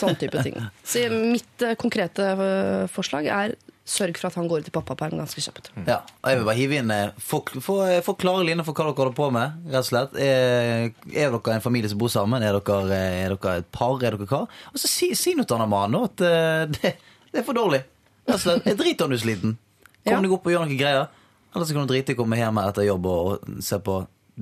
[0.00, 0.56] Sånn type ting.
[0.86, 3.54] Så mitt eh, konkrete eh, forslag er
[3.88, 5.70] sørg for at han går ut i pappaperm ganske kjapt.
[5.88, 8.94] Ja, og jeg vil bare hive inn eh, Få, få, klare linjer for hva dere
[9.00, 9.56] holder på med.
[9.72, 10.14] rett og slett.
[10.22, 12.42] Er, er dere en familie som bor sammen?
[12.46, 13.96] Er dere, eh, er dere et par?
[13.98, 14.44] Er dere hva?
[14.70, 16.94] Og så si, si noe til han mannen at eh, det,
[17.32, 17.82] det er for dårlig.
[18.28, 18.68] Rett og slett.
[18.70, 19.56] Jeg driter om du er sliten.
[20.02, 20.20] Kom Ja.
[20.22, 21.10] deg opp og gjør noen greier.
[21.54, 23.98] Eller så kan du drite i å komme hjem etter jobb og, se på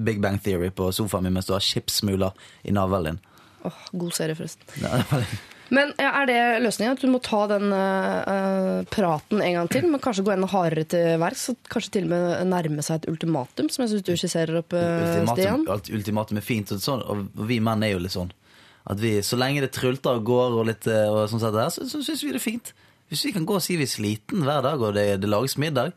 [0.06, 3.18] Big Bang Theory på sofaen min mens du har chipsmuler i navlen din.
[3.66, 4.68] Åh, god serie, forresten.
[4.80, 6.96] Ja, det var bare- Men ja, er det løsningen?
[6.96, 9.86] At du må ta den eh, praten en gang til?
[9.90, 11.46] Men kanskje gå enda hardere til verks?
[11.70, 14.90] Kanskje til og med nærme seg et ultimatum, som jeg syns du skisserer opp, eh,
[15.06, 15.66] ultimatum, Stian?
[15.76, 18.32] alt ultimatum er fint, og, sånn, og vi menn er jo litt sånn.
[18.90, 21.86] At vi, Så lenge det trulter og går, og litt, og sånn sett der, så,
[21.86, 22.72] så syns vi det er fint.
[23.10, 25.58] Hvis vi kan gå og si vi er sliten hver dag, og det, det lages
[25.60, 25.94] middag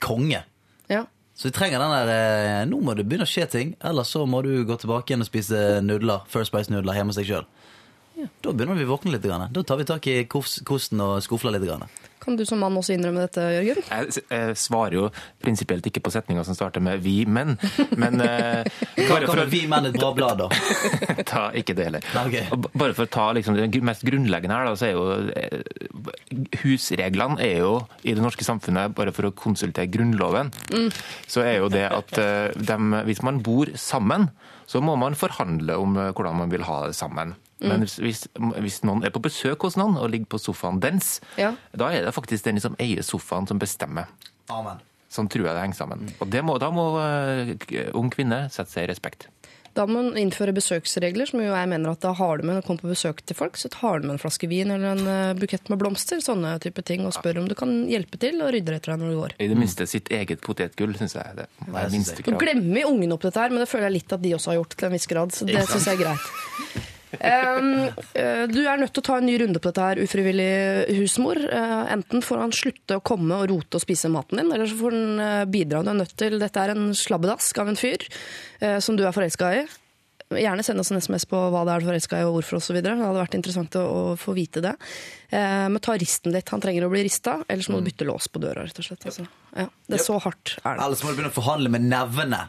[0.00, 0.40] konge.
[0.88, 1.04] Ja.
[1.36, 4.40] Så vi trenger den der Nå må det begynne å skje ting, ellers så må
[4.44, 7.48] du gå tilbake igjen og spise nudler, First Spice-nudler hjemme hos deg sjøl.
[8.16, 9.24] Da begynner vi å våkne litt.
[9.26, 9.48] Grann.
[9.52, 11.66] Da tar vi tak i kosten og skufler litt.
[11.68, 11.84] Grann.
[12.26, 13.84] Kan du som mann også innrømme dette, Jørgen?
[13.86, 15.02] Jeg, jeg svarer jo
[15.44, 17.54] prinsipielt ikke på setninger som starter med 'vi menn',
[17.94, 18.66] men eh,
[19.10, 20.48] bare for Kan å vi menn et bra blad, da?
[21.30, 22.08] ta Ikke det heller.
[22.16, 22.50] Nei, ok.
[22.56, 25.06] Og Bare for å ta liksom, det mest grunnleggende her, da, så er jo
[25.38, 30.50] eh, Husreglene er jo i det norske samfunnet, bare for å konsultere Grunnloven,
[31.30, 34.30] så er jo det at eh, dem, hvis man bor sammen,
[34.66, 37.36] så må man forhandle om eh, hvordan man vil ha det sammen.
[37.60, 38.24] Men hvis, hvis,
[38.60, 41.54] hvis noen er på besøk hos noen og ligger på sofaen dens, Ja.
[41.72, 44.10] da er det faktisk den som eier sofaen som bestemmer.
[44.52, 44.82] Amen.
[45.08, 46.08] Sånn tror jeg det henger sammen.
[46.20, 47.54] Og det må, da må eh,
[47.96, 49.28] ung kvinne sette seg i respekt.
[49.76, 52.62] Da må man innføre besøksregler, som jo jeg mener at da har du med når
[52.62, 55.10] du kommer på besøk til folk, så tar du med en flaske vin eller en
[55.12, 58.52] eh, bukett med blomster, sånne type ting, og spør om du kan hjelpe til og
[58.56, 59.36] rydde etter deg når du går.
[59.44, 61.36] I det minste sitt eget potetgull, syns jeg.
[61.40, 62.36] Det er det minste krav.
[62.36, 64.60] Nå glemmer ungene opp dette her, men det føler jeg litt at de også har
[64.62, 66.92] gjort til en viss grad, så det syns jeg er greit.
[67.20, 67.88] Um,
[68.52, 70.50] du er nødt til å ta en ny runde på dette her, ufrivillig
[70.98, 71.40] husmor.
[71.48, 74.78] Uh, enten får han slutte å komme og rote og spise maten din, eller så
[74.78, 75.82] får han uh, bidra.
[75.84, 78.06] Du er nødt til Dette er en slabbedask av en fyr
[78.62, 79.66] uh, som du er forelska i.
[80.36, 82.80] Gjerne send oss en SMS på hva det er du forelska i og hvorfor osv.
[82.82, 84.72] Det hadde vært interessant å, å få vite det.
[85.30, 86.50] Men ta risten litt.
[86.50, 89.06] Han trenger å bli rista, ellers må du bytte lås på døra, rett og slett.
[89.06, 89.28] Altså.
[89.54, 90.82] Ja, det er så hardt er det.
[90.82, 92.42] Ellers må du begynne å forhandle med nevene.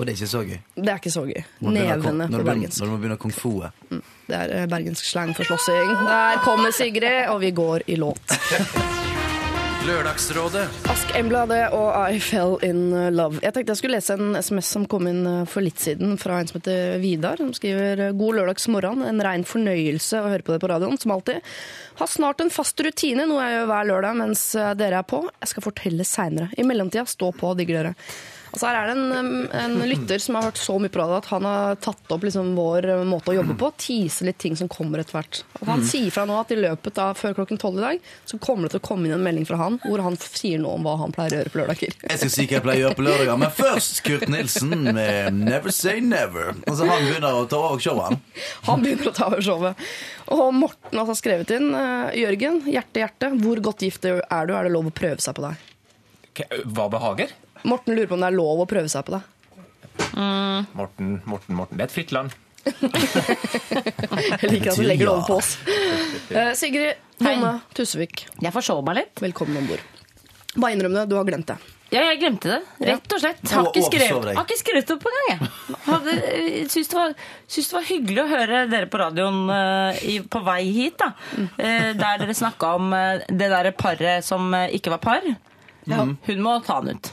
[0.00, 0.60] Og det er ikke så gøy.
[0.80, 1.42] Det er ikke så gøy.
[1.60, 2.80] Nevene på bergensk.
[2.80, 3.50] Når du må begynne kung fu.
[3.60, 5.92] Det er eh, bergensk slang for slåssing.
[6.08, 8.24] Der kommer Sigrid, og vi går i låt.
[9.80, 13.38] Lørdagsrådet Ask Embladet og I Fell In Love.
[13.40, 16.40] Jeg tenkte jeg skulle lese en SMS som kom inn eh, for litt siden fra
[16.40, 17.40] en som heter Vidar.
[17.40, 19.04] Som skriver God lørdagsmorgen.
[19.04, 21.44] En rein fornøyelse å høre på det på radioen, som alltid.
[22.00, 25.26] Har snart en fast rutine, noe jeg gjør hver lørdag mens eh, dere er på.
[25.44, 26.48] Jeg skal fortelle seinere.
[26.56, 27.96] I mellomtida, stå på, digger dere.
[28.50, 31.28] Altså her er det en, en lytter som har hørt så mye på radio at
[31.30, 33.68] han har tatt opp liksom vår eh, måte å jobbe på.
[33.78, 35.42] Tise litt ting som kommer etter hvert.
[35.60, 38.40] Og han sier fra nå at i løpet av før klokken tolv i dag så
[38.42, 40.88] kommer det til å komme inn en melding fra han hvor han sier noe om
[40.88, 41.96] hva han pleier å gjøre på lørdager.
[42.08, 45.40] Jeg skal si hva jeg pleier å gjøre på lørdager, men først Kurt Nilsen med
[45.40, 46.54] Never Say Never.
[46.66, 48.10] Altså han begynner å ta over showet.
[48.10, 48.46] han.
[48.66, 49.86] Han begynner å ta over showet.
[50.30, 54.54] Og Morten har altså skrevet inn eh, Jørgen, hjerte, hjerte, hvor godt gift er du?
[54.56, 55.66] Er det lov å prøve seg på deg?
[56.70, 57.32] Hva behager?
[57.68, 59.22] Morten lurer på om det er lov å prøve seg på deg.
[60.76, 61.76] Morten, Morten, Morten.
[61.78, 62.32] Det er et fritt land.
[64.40, 65.54] Jeg liker at du legger det over på oss.
[66.30, 69.20] Eh, Sigrid Bonde Tusvik, Jeg forsov meg litt.
[69.22, 69.82] velkommen om bord.
[70.56, 71.56] Bare innrøm det, du har glemt det.
[71.90, 72.58] Ja, jeg glemte det.
[72.86, 73.40] Rett og slett.
[73.50, 75.76] Har ikke skrevet, har ikke skrevet opp engang, jeg.
[75.88, 76.12] Hadde,
[76.70, 77.14] Syns det, var-
[77.50, 81.08] syns det var hyggelig å høre dere på radioen eh, i, på vei hit, da.
[81.58, 85.26] Eh, der dere snakka om eh, det derre paret som eh, ikke var par.
[85.90, 87.10] Hun må ta han ut.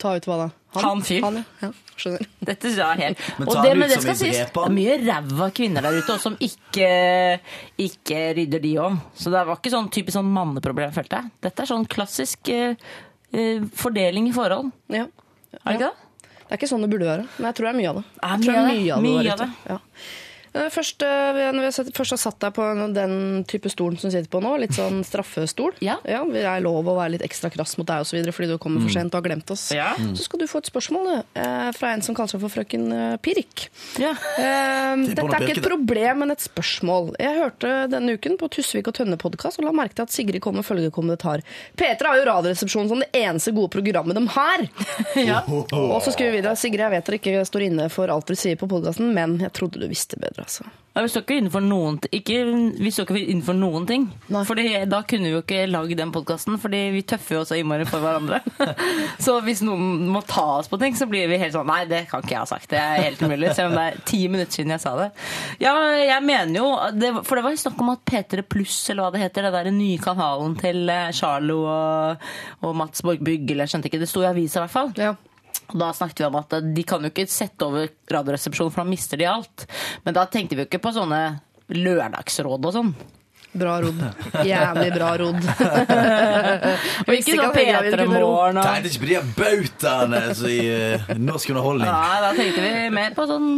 [0.00, 0.46] Ta ut hva da?
[0.82, 1.22] Han fyr.
[1.24, 1.70] Han, ja.
[1.96, 2.26] skjønner.
[2.50, 5.48] Dette er helt Men Og ta det, men det skal sies, det er mye ræva
[5.56, 6.90] kvinner der ute også, som ikke,
[7.80, 8.98] ikke rydder de om.
[9.16, 11.32] Så det var ikke sånn typisk sånn manneproblem, følte jeg.
[11.48, 12.76] Dette er sånn klassisk eh,
[13.32, 14.68] eh, fordeling i forhold.
[14.92, 15.08] Ja.
[15.56, 15.94] Er det ikke det?
[16.46, 18.06] Det er ikke sånn det burde være, men jeg tror det er mye av det.
[18.20, 19.16] Jeg tror det er mye av det.
[19.16, 19.50] Mye av det.
[19.66, 19.80] Ja.
[20.56, 22.64] Eh, Først, eh, når vi først har satt deg på
[22.96, 25.98] den type stolen som du sitter på nå, litt sånn straffestol Ja.
[26.02, 28.58] Det er lov å være litt ekstra krass mot deg og så videre, fordi du
[28.62, 29.68] kommer for sent og har glemt oss.
[29.74, 29.92] Ja.
[30.16, 32.86] Så skal du få et spørsmål du, eh, fra en som kaller seg for frøken
[33.22, 33.68] Pirk.
[34.00, 34.14] Ja.
[34.36, 37.14] Dette er ikke et problem, men et spørsmål.
[37.20, 40.56] Jeg hørte denne uken på Tusvik og Tønne-podkast og la merke til at Sigrid kom
[40.56, 41.42] med følgende kommentar.
[41.76, 44.66] P3 har jo Radioresepsjonen som det eneste gode programmet de har.
[45.26, 45.40] Ja.
[45.48, 48.38] Og så skriver vi videre Sigrid, jeg vet dere ikke står inne for alt dere
[48.38, 50.68] sier på podkasten, men jeg trodde du visste bedre, altså.
[50.96, 52.36] Ja, vi står ikke innenfor noen, ikke,
[52.80, 54.06] vi står ikke innenfor noen ting.
[54.30, 57.58] for Fordi Da kunne vi jo ikke lagd den podkasten, fordi vi tøffer jo så
[57.60, 58.38] innmari for hverandre.
[59.26, 62.06] så hvis noen må ta oss på ting, så blir vi helt sånn Nei, det
[62.08, 62.70] kan ikke jeg ha sagt.
[62.72, 63.52] Det er helt umulig.
[63.58, 65.10] Selv om det er ti minutter siden jeg sa det.
[65.60, 69.04] Ja, jeg mener jo det, For det var jo snakk om at P3 Pluss, eller
[69.04, 72.28] hva det heter, det der nye kanalen til eh, Charlo og,
[72.64, 74.96] og Mats Borg Bygg, eller jeg skjønte ikke, det sto i avisa i hvert fall.
[74.96, 75.12] Ja.
[75.72, 78.90] Og da snakket vi om at de kan jo ikke sette over Radioresepsjonen, for da
[78.90, 79.66] mister de alt.
[80.06, 81.20] Men da tenkte vi jo ikke på sånne
[81.74, 82.92] lørdagsråd og sånn.
[83.56, 84.00] Bra rodd.
[84.44, 85.38] Jævlig bra rodd.
[87.06, 88.28] Og ikke sånn at Helga ville P3 kunne ro.
[88.34, 90.20] Morgen og Tenkte ikke på de bautaene
[90.52, 91.88] i eh, norsk underholdning.
[91.88, 93.48] Nei, da tenkte vi mer på sånn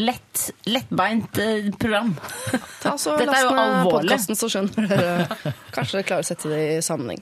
[0.00, 2.14] lett, lettbeint eh, program.
[2.80, 3.92] Ta så Dette er Last jo ned alvorlig.
[3.98, 5.54] podkasten, så skjønner dere.
[5.76, 7.20] Kanskje dere klarer å sette det i sammenheng.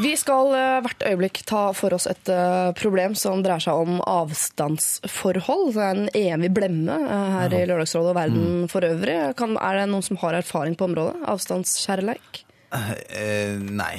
[0.00, 3.98] Vi skal eh, hvert øyeblikk ta for oss et eh, problem som dreier seg om
[4.08, 5.74] avstandsforhold.
[5.74, 9.18] Det er en evig blemme eh, her i Lørdagsrådet og verden for øvrig.
[9.36, 11.20] Kan, er det noen som har erfaring på området?
[11.28, 12.44] Avstandskjærleik?
[12.72, 13.96] Eh, nei.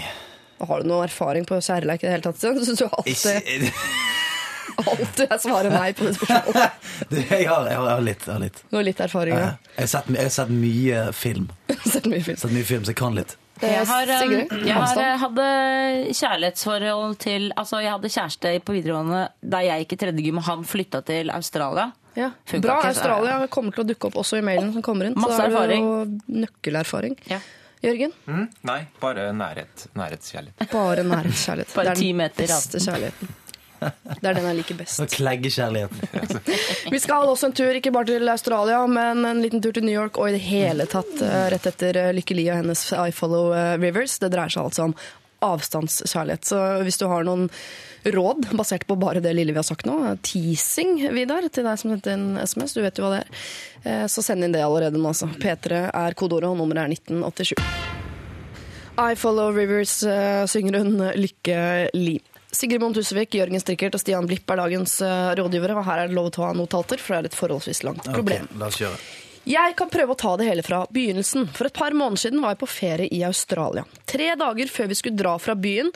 [0.64, 2.42] Har du noe erfaring på kjærleik i det hele tatt?
[2.42, 3.70] Så synes du alltid,
[4.88, 6.90] alltid jeg svarer nei på det spørsmålet.
[7.12, 8.26] du, jeg, har, jeg, har, jeg har litt.
[8.26, 8.66] Jeg har litt.
[8.72, 9.54] Du har litt erfaring, ja.
[9.76, 11.52] Jeg har sett, sett mye film.
[11.84, 12.40] Sett mye film.
[12.40, 13.38] Sett mye film, Så jeg kan litt.
[13.64, 14.36] Jeg, har, um,
[14.68, 15.48] jeg har, eh, hadde
[16.20, 20.48] kjærlighetsforhold til Altså, jeg hadde kjæreste på videregående da jeg gikk i tredje gym, og
[20.50, 21.92] han flytta til Australia.
[22.18, 22.30] Ja.
[22.62, 22.78] Bra.
[22.86, 25.18] Australia kommer til å dukke opp også i mailen som kommer inn.
[25.18, 25.86] Masse så er det erfaring.
[25.88, 27.18] jo nøkkelerfaring.
[27.32, 27.40] Ja.
[27.84, 28.14] Jørgen?
[28.32, 29.88] Mm, nei, bare nærhet.
[30.00, 30.70] Nærhetskjærlighet.
[30.72, 31.74] Bare nærhetskjærlighet.
[31.76, 33.34] Bare det er ti den meter beste kjærligheten.
[34.20, 35.02] Det er den jeg liker best.
[35.18, 36.44] Kleggekjærligheten.
[36.94, 39.96] Vi skal også en tur, ikke bare til Australia, men en liten tur til New
[39.96, 43.12] York, og i det hele tatt eh, rett etter eh, Lykke Li og hennes I
[43.16, 44.20] Follow eh, Rivers.
[44.22, 44.96] Det dreier seg altså om
[45.44, 46.48] avstandskjærlighet.
[46.48, 47.50] Så hvis du har noen
[48.04, 51.92] råd basert på bare det lille vi har sagt nå, teasing, Vidar, til deg som
[51.92, 55.12] sendte inn SMS, du vet jo hva det er, så send inn det allerede nå,
[55.12, 55.28] altså.
[55.40, 57.56] P3 er kodeordet, og nummeret er 1987.
[59.04, 59.98] I Follow Rivers
[60.52, 61.60] synger hun Lykke
[61.96, 62.20] Li.
[62.54, 66.12] Sigrid Bonde Tusvik, Jørgen Strikkert og Stian Blipp er dagens eh, rådgivere, og her er
[66.12, 68.46] det lov å ta notater, for det er et forholdsvis langt problem.
[68.52, 69.00] Okay, la oss kjøre.
[69.44, 71.50] Jeg kan prøve å ta det hele fra begynnelsen.
[71.52, 73.84] For et par måneder siden var jeg på ferie i Australia.
[74.08, 75.90] Tre dager før vi skulle dra fra byen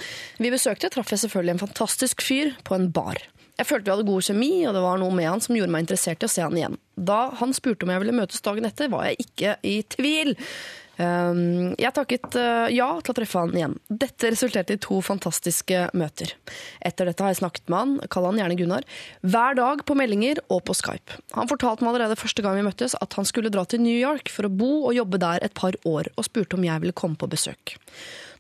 [0.44, 3.22] vi besøkte, traff jeg selvfølgelig en fantastisk fyr på en bar.
[3.58, 5.86] Jeg følte vi hadde god kjemi, og det var noe med han som gjorde meg
[5.86, 6.76] interessert i å se han igjen.
[6.94, 10.36] Da han spurte om jeg ville møtes dagen etter, var jeg ikke i tvil.
[10.98, 13.76] Um, jeg takket uh, ja til å treffe han igjen.
[13.86, 16.34] Dette resulterte i to fantastiske møter.
[16.82, 18.88] Etter dette har jeg snakket med han, kall han gjerne Gunnar,
[19.22, 21.20] hver dag på meldinger og på Skype.
[21.38, 24.32] Han fortalte meg allerede første gang vi møttes at han skulle dra til New York
[24.34, 27.20] for å bo og jobbe der et par år, og spurte om jeg ville komme
[27.20, 27.78] på besøk.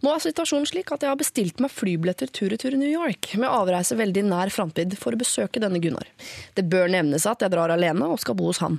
[0.06, 3.98] Nå er situasjonen slik at jeg har bestilt meg flybilletter tur-retur New York, med avreise
[3.98, 6.10] veldig nær framtid for å besøke denne Gunnar.
[6.58, 8.78] Det bør nevnes at jeg drar alene og skal bo hos han.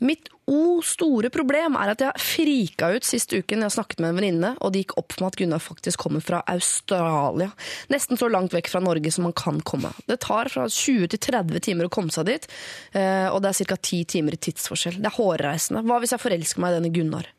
[0.00, 4.18] Mitt o store problem er at jeg frika ut sist uken jeg snakket med en
[4.20, 7.50] venninne, og det gikk opp for meg at Gunnar faktisk kommer fra Australia.
[7.90, 9.90] Nesten så langt vekk fra Norge som man kan komme.
[10.06, 12.46] Det tar fra 20 til 30 timer å komme seg dit,
[12.94, 13.80] eh, og det er ca.
[13.80, 15.00] 10 timer i tidsforskjell.
[15.02, 15.82] Det er hårreisende.
[15.86, 17.32] Hva hvis jeg forelsker meg i denne Gunnar?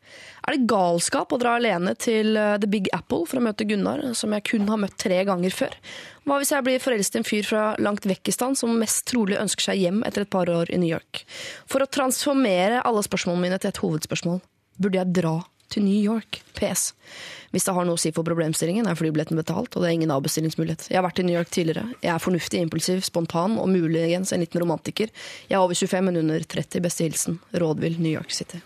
[0.48, 4.04] Er det galskap å dra alene til eh, The Big Apple for å møte Gunnar,
[4.16, 5.74] som jeg kun har møtt tre ganger før?
[6.28, 9.06] Hva hvis jeg blir forelsket i en fyr fra langt vekk i stand, som mest
[9.08, 11.22] trolig ønsker seg hjem etter et par år i New York?
[11.64, 14.42] For å transformere alle spørsmålene mine til et hovedspørsmål,
[14.76, 15.38] burde jeg dra
[15.72, 16.42] til New York?
[16.58, 16.90] PS.
[17.54, 20.12] Hvis det har noe å si for problemstillingen, er flybilletten betalt, og det er ingen
[20.12, 20.90] avbestillingsmulighet.
[20.90, 21.86] Jeg har vært i New York tidligere.
[22.04, 25.08] Jeg er fornuftig, impulsiv, spontan og muligens en liten romantiker.
[25.48, 26.84] Jeg er over 25, men under 30.
[26.84, 27.40] Beste hilsen.
[27.56, 28.60] Rådvill, New York City.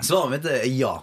[0.00, 0.96] Svaret mitt er ja.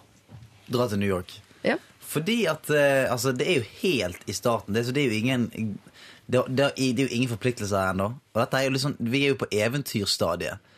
[0.68, 1.32] Dra til New York.
[1.64, 1.80] Ja.
[2.14, 4.76] Fordi at eh, altså, det er jo helt i starten.
[4.76, 5.78] Det, så det er jo ingen
[6.26, 8.14] det, det, det er jo ingen forpliktelser ennå.
[8.34, 10.72] Og dette er jo liksom, vi er jo på eventyrstadiet.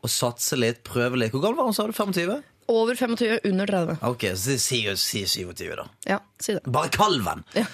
[0.00, 1.34] Å satse litt, prøve litt.
[1.34, 1.94] Hvor gammel var hun, sa du?
[1.96, 2.34] 25?
[2.70, 4.02] Over 25, under 30.
[4.06, 5.86] Ok, så si, si 27, da.
[6.08, 6.62] Ja, si det.
[6.70, 7.42] Bare kalven!
[7.56, 7.66] Ja.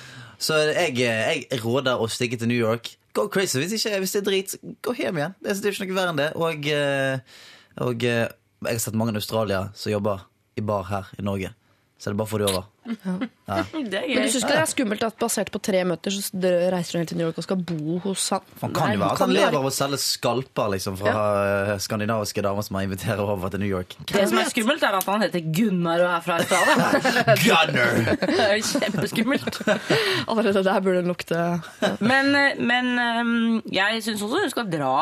[0.42, 2.90] Så jeg, jeg råder å stikke til New York.
[3.16, 3.58] Go crazy.
[3.62, 5.36] Hvis, ikke, hvis det er drit, gå hjem igjen.
[5.40, 6.30] Det er, er ikke noe verre enn det.
[6.36, 7.44] Og, eh,
[7.86, 8.26] og eh,
[8.66, 11.52] jeg har sett mange i Australia som jobber i bar her i Norge.
[11.98, 12.64] Så det bare får få det over.
[12.86, 16.20] Det er Men du syns ikke det er skummelt at basert på tre møter så
[16.74, 18.44] reiser hun helt til New York og skal bo hos han?
[18.60, 21.78] Han kan jo være at han lever av å selge skalper liksom, fra ja.
[21.80, 23.96] skandinaviske damer som han inviterer over til New York.
[24.12, 27.38] Det som er skummelt, er at han heter Gunnar og er fra Australia.
[27.46, 28.04] Gunner!
[28.36, 29.62] Det er kjempeskummelt.
[30.30, 31.40] Allerede der burde det lukte
[32.04, 34.94] Men, men jeg syns også hun skal dra.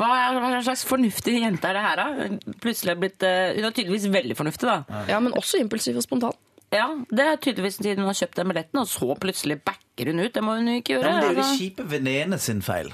[0.00, 2.54] Hva, er, hva slags fornuftig jente er det her, da?
[2.64, 5.02] Plutselig er blitt, øh, Hun er tydeligvis veldig fornuftig, da.
[5.08, 6.32] Ja, men også impulsiv og spontan.
[6.72, 10.20] Ja, Det er tydeligvis siden hun har kjøpt den billetten, og så plutselig backer hun
[10.24, 10.32] ut.
[10.34, 11.12] Det må hun ikke ikke Ja, gjøre.
[11.12, 11.58] men det er jo de altså.
[11.60, 12.88] kjipe venninnene sin feil.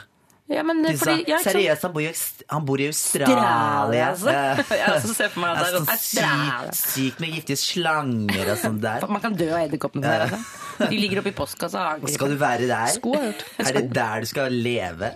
[0.48, 1.38] Ja, men De sa, fordi, ja.
[1.44, 2.12] Seriøst, han bor i,
[2.48, 3.37] han bor i Australia.
[3.37, 5.16] Australia, altså.
[5.22, 9.04] Jeg for meg at det er sånn sykt, sykt med giftige slanger og sånn der.
[9.12, 10.24] Man kan dø av edderkoppene der.
[10.28, 10.64] Altså.
[10.78, 11.84] De ligger oppi postkassa.
[11.98, 12.87] Og skal du være der?
[12.94, 13.12] Sko.
[13.18, 15.08] Er det der du skal leve?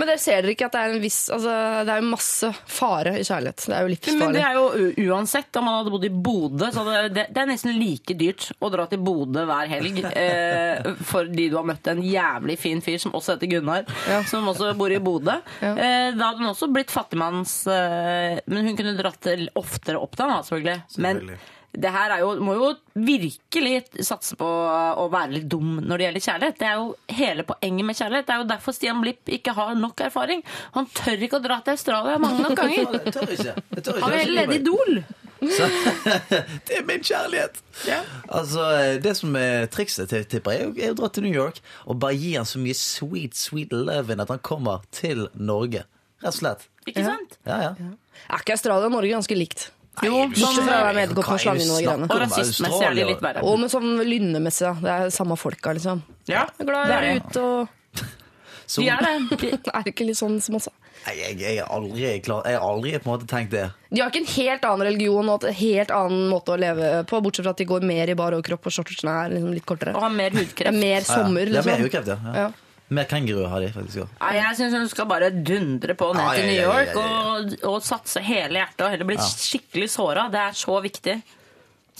[0.00, 1.52] Men dere ser dere ikke at det er en viss altså,
[1.84, 3.66] Det er jo masse fare i kjærlighet.
[3.68, 4.32] Det er jo Men livsfare.
[4.38, 7.50] det er jo uansett om man hadde bodd i Bodø, så det, det, det er
[7.52, 12.00] nesten like dyrt å dra til Bodø hver helg eh, fordi du har møtt en
[12.08, 14.22] jævlig fin fyr som også heter Gunnar, Ja.
[14.28, 15.38] som også bor i Bodø.
[15.62, 15.72] Ja.
[15.76, 20.30] Eh, da hadde hun også blitt fattigmanns eh, Men hun kunne dratt oftere opp da,
[20.46, 20.78] selvfølgelig.
[20.96, 21.36] Selvfølgelig.
[21.38, 22.66] Men det her er jo, må jo
[23.00, 26.58] virkelig satse på å være litt dum når det gjelder kjærlighet.
[26.60, 28.26] Det er jo hele poenget med kjærlighet.
[28.28, 30.44] Det er jo derfor Stian Blipp ikke har nok erfaring.
[30.76, 32.98] Han tør ikke å dra til Australia mange nok ganger.
[32.98, 33.54] Jeg tør ikke.
[33.56, 34.04] Jeg tør ikke.
[34.04, 35.02] Han vil heller lede Idol.
[36.66, 37.58] Det er min kjærlighet!
[38.30, 38.66] Altså,
[39.02, 41.98] Det som er trikset, til- tipper jeg, er er å dra til New York og
[42.02, 45.84] bare gi han så mye sweet, sweet loving at han kommer til Norge.
[46.22, 46.66] Rett og slett.
[46.86, 47.38] Ikke sant?
[47.46, 47.72] Ja, ja.
[48.30, 49.70] Er ikke Australia og Norge ganske likt?
[50.00, 52.06] Jo, Bortsett fra å være slangen og greiene.
[52.08, 53.42] Og rasistmessig er de litt verre.
[53.44, 54.72] Og med sånn lynnemessig, da.
[54.80, 56.00] Det er samme folka, liksom.
[56.30, 57.78] Ja, glad det å være ute og
[58.78, 59.40] De er det.
[59.74, 60.81] Er det ikke litt sånn som oss, da?
[61.02, 63.64] Nei, jeg, jeg, er aldri klar, jeg har aldri på en måte tenkt det.
[63.90, 67.20] De har ikke en helt annen religion og en helt annen måte å leve på,
[67.24, 69.96] bortsett fra at de går mer i bar overkropp og shortsene er liksom litt kortere.
[69.98, 70.78] Og har mer er hudkreft.
[70.78, 71.64] mer sommer, Ja, ja.
[71.64, 72.36] Er mer hudkreft, ja.
[72.38, 72.50] ja.
[72.92, 74.16] Mer kenguru har de faktisk òg.
[74.20, 77.04] Ja, jeg syns hun skal bare dundre på ned til New ja, ja, York ja,
[77.06, 80.26] og, og satse hele hjertet og heller bli skikkelig såra.
[80.32, 81.16] Det er så viktig.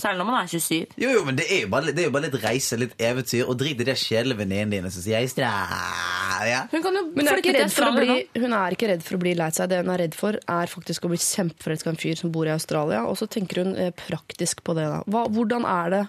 [0.02, 0.96] Særlig når man er 27.
[0.98, 3.44] Jo, jo, men det er jo bare, det er jo bare litt reise, litt eventyr,
[3.46, 5.52] og drit i de kjedelige venninnene dine som sier jeg stræ-
[6.48, 6.64] ja.
[6.72, 9.04] Hun kan jo Men hun er, ikke redd for å bli, hun er ikke redd
[9.06, 9.68] for å bli lei seg.
[9.70, 12.48] Det hun er redd for, er faktisk å bli kjempeforelska i en fyr som bor
[12.50, 13.04] i Australia.
[13.06, 14.88] Og så tenker hun eh, praktisk på det.
[14.90, 15.02] da.
[15.06, 16.02] Hva, hvordan er det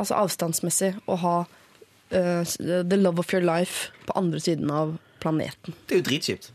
[0.00, 5.76] altså avstandsmessig å ha uh, the love of your life på andre siden av planeten?
[5.86, 6.50] Det er jo dritkjipt.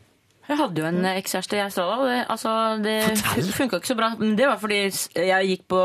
[0.47, 4.13] Jeg hadde jo en ekskjæreste i Australia, og det, altså, det funka ikke så bra.
[4.19, 5.81] Men det var fordi jeg gikk på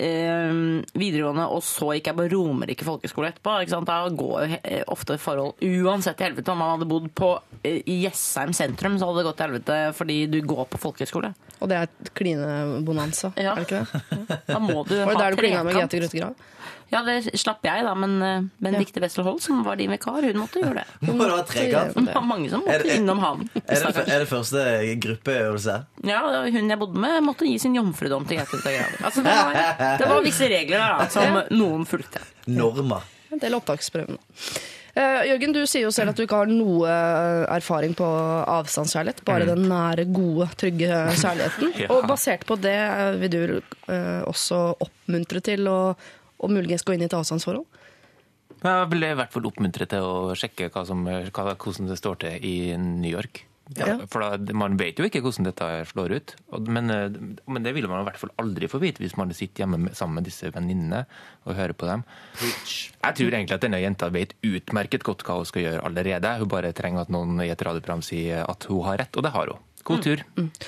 [0.00, 0.54] eh,
[0.96, 3.58] videregående, og så gikk jeg på Romerike folkeskole etterpå.
[3.66, 3.90] Ikke sant?
[3.90, 7.98] Da går jo ofte forhold Uansett til helvete om man hadde bodd på eh, i
[8.06, 11.34] Jessheim sentrum, så hadde det gått til helvete fordi du går på folkeskole.
[11.60, 13.52] Og det er et klinebonanza, Ja.
[13.52, 14.40] er det ikke det?
[14.48, 16.34] Da må du Var det ha der du klina med Grete Grete Grøttegrav?
[16.92, 18.18] Ja, det slapp jeg, da, men
[18.60, 19.06] Benedicte ja.
[19.06, 20.98] Wessel Holt, som var din vikar, hun måtte gjøre det.
[21.08, 21.94] Må du være trekant?
[21.96, 23.46] Det var mange som Er måtte det- innom han.
[23.54, 24.10] Er det, stakkars.
[24.12, 24.66] er det første
[25.06, 25.78] gruppeøvelse?
[26.10, 26.20] Ja,
[26.52, 29.00] hun jeg bodde med, måtte gi sin jomfrudom til Grete Grøttegrav.
[29.08, 32.20] Altså, det, var, det var visse regler da, som noen fulgte.
[32.52, 33.08] Normer.
[33.32, 34.20] En del opptaksprøvene.
[34.92, 38.04] Uh, Jørgen, du sier jo selv at du ikke har noe eh, erfaring på
[38.52, 39.22] avstandskjærlighet.
[39.24, 41.70] Bare den nære, gode, trygge kjærligheten.
[41.82, 41.88] Ja.
[41.94, 43.40] Og basert på det eh, vil du
[43.88, 45.94] uh, også oppmuntre til å,
[46.42, 47.64] å muligens gå inn i et avstandsforhold?
[48.62, 52.20] Jeg ble i hvert fall oppmuntret til å sjekke hva som, hva, hvordan det står
[52.22, 53.46] til i New York.
[53.78, 53.94] Ja.
[54.10, 56.34] For da, Man vet jo ikke hvordan dette slår ut,
[56.66, 57.14] men, eh,
[57.46, 59.96] men det vil man i hvert fall aldri få vite hvis man sitter hjemme med,
[59.96, 61.04] sammen med disse venninnene
[61.46, 62.04] og hører på dem.
[62.42, 66.36] Jeg tror egentlig at denne jenta vet utmerket godt hva hun skal gjøre allerede.
[66.42, 69.34] Hun bare trenger at noen i et radioprogram sier at hun har rett, og det
[69.34, 69.68] har hun.
[69.82, 70.22] God tur.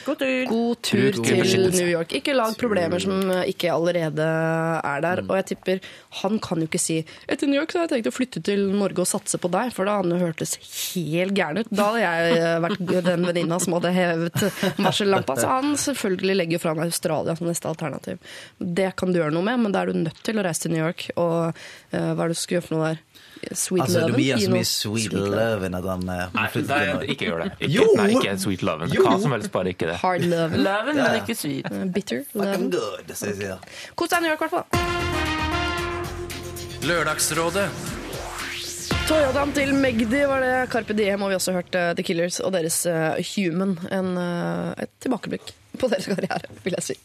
[0.04, 0.46] God tur.
[0.50, 1.68] God tur til.
[1.74, 2.12] New York.
[2.16, 5.22] Ikke lag problemer som ikke allerede er der.
[5.28, 5.82] Og jeg tipper
[6.20, 7.00] han kan jo ikke si
[7.30, 9.72] etter New York så har jeg tenkt å flytte til Norge og satse på deg,
[9.74, 11.70] for da hadde han jo hørtes helt gæren ut.
[11.70, 14.44] Da hadde jeg eh, vært den venninna som hadde hevet
[14.86, 15.38] varsellampa.
[15.40, 18.34] Så han selvfølgelig legger fram Australia som neste alternativ.
[18.58, 20.74] Det kan du gjøre noe med, men da er du nødt til å reise til
[20.74, 21.08] New York.
[21.14, 23.02] Og uh, hva er det du skal gjøre for noe der?
[23.52, 24.14] Sweet Altså, du loven?
[24.14, 27.48] må gi han så mye sweet loven at han eh, Nei, nei, ikke gjør det.
[27.58, 27.84] Ikke, Jo!
[27.98, 28.94] Nei, ikke sweet loven.
[28.94, 29.96] Hva som helst, bare ikke det.
[30.02, 30.62] Hard loven.
[30.64, 31.68] Loven, men ikke sweet.
[31.70, 32.70] Eh, Bitter loven.
[32.70, 33.58] good, jeg.
[33.94, 34.66] Kos deg i New York, i hvert fall.
[36.84, 37.66] Lørdagsrådet.
[39.08, 40.52] Toyotaen til Magdi var det.
[40.72, 42.82] Carpe Diem og vi har også hørt eh, The Killers og deres
[43.34, 43.76] Human.
[43.92, 44.14] En,
[44.80, 46.96] et tilbakeblikk på deres karriere, vil jeg si.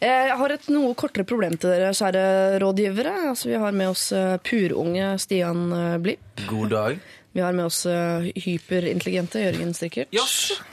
[0.00, 2.24] Eh, Jeg har et noe kortere problem til dere, kjære
[2.62, 3.14] rådgivere.
[3.30, 6.44] Altså, vi har med oss eh, purunge Stian eh, Blipp.
[6.48, 7.00] God dag.
[7.30, 10.10] Vi har med oss hyperintelligente Jørgen Strikkert.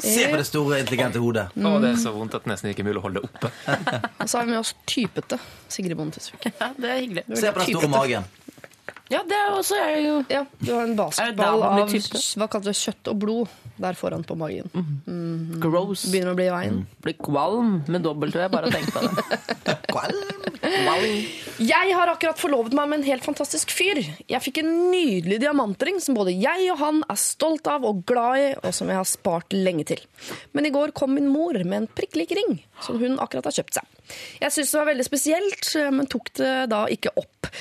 [0.01, 1.51] Se på det store, intelligente hodet.
[1.53, 3.51] Å, det er så vondt at det nesten ikke er mulig å holde det oppe.
[4.23, 5.37] Og så har vi med oss typete
[5.69, 6.47] Sigrid Bonde Tusvik.
[6.57, 7.25] Ja, det er hyggelig.
[7.37, 8.25] Se på den store magen.
[9.13, 12.77] Ja, det er også jeg jo Ja, du har en basketball av hva kaller det,
[12.81, 14.69] kjøtt og blod der foran på magen.
[15.61, 16.07] gross.
[16.11, 16.81] Begynner å bli i veien.
[17.03, 19.77] Blir kvalm med dobbelt V, bare tenk på det.
[19.93, 20.37] kvalm.
[21.57, 24.01] Jeg har akkurat forlovet meg med en helt fantastisk fyr.
[24.29, 28.41] Jeg fikk en nydelig diamantring som både jeg og han er stolt av og glad
[28.41, 30.03] i, og som jeg har spart lenge til.
[30.57, 33.57] Men i går kom min mor med en prikk lik ring som hun akkurat har
[33.59, 33.97] kjøpt seg.
[34.43, 37.51] Jeg syntes det var veldig spesielt, men tok det da ikke opp.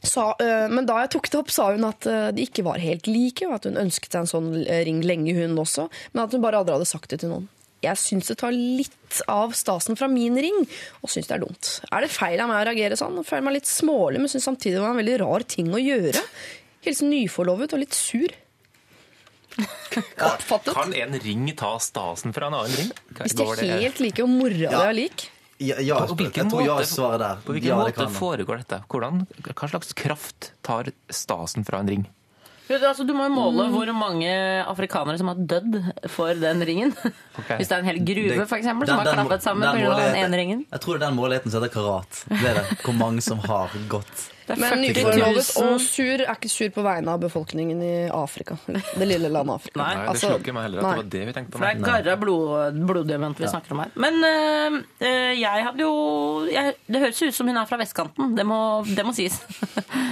[0.00, 2.64] Eh, Sa, øh, men da jeg tok det opp, sa hun at øh, de ikke
[2.64, 5.88] var helt like, og at hun ønsket seg en sånn øh, ring lenge, hun også,
[6.12, 7.48] men at hun bare aldri hadde sagt det til noen.
[7.80, 10.66] Jeg syns det tar litt av stasen fra min ring,
[11.00, 11.70] og syns det er dumt.
[11.88, 13.16] Er det feil av meg å reagere sånn?
[13.22, 15.80] Jeg føler meg litt smålig, men syns samtidig det var en veldig rar ting å
[15.80, 16.24] gjøre.
[16.84, 18.36] Hilsen nyforlovet og litt sur.
[20.30, 20.74] Oppfattet.
[20.76, 22.92] Kan en ring ta stasen fra en annen ring?
[23.22, 25.28] Hvis de er helt like og mora di er lik.
[25.60, 27.40] Ja, ja, På hvilken jeg tror ja måte- svaret der.
[27.44, 28.78] På hvilken ja, måte foregår dette?
[28.88, 32.06] Hvordan, hva slags kraft tar stasen fra en ring?
[32.70, 34.30] Du, altså, du må jo måle hvor mange
[34.64, 36.92] afrikanere som har dødd for den ringen.
[36.94, 39.96] Hvis det er en hel gruve for eksempel, den- som har den klappet sammen pga.
[39.98, 40.60] den ene ringen.
[40.70, 42.24] Jeg tror det er den måligheten som heter karat.
[42.30, 42.78] Det er det.
[42.86, 44.30] Hvor mange som har gått.
[44.50, 48.56] Det er Men nyforlovet og sur er ikke sur på vegne av befolkningen i Afrika.
[48.66, 49.78] Det lille landet Afrika.
[49.80, 49.92] Nei.
[50.00, 50.90] Det Altså, slo ikke meg heller at nei.
[50.90, 51.58] det var det vi tenkte på.
[51.60, 53.92] For det er garra blod, bloddiamant vi snakker om her.
[54.02, 54.80] Men øh,
[55.38, 55.92] jeg hadde jo
[56.50, 58.34] jeg, Det høres ut som hun er fra vestkanten.
[58.36, 59.38] Det må, det må sies.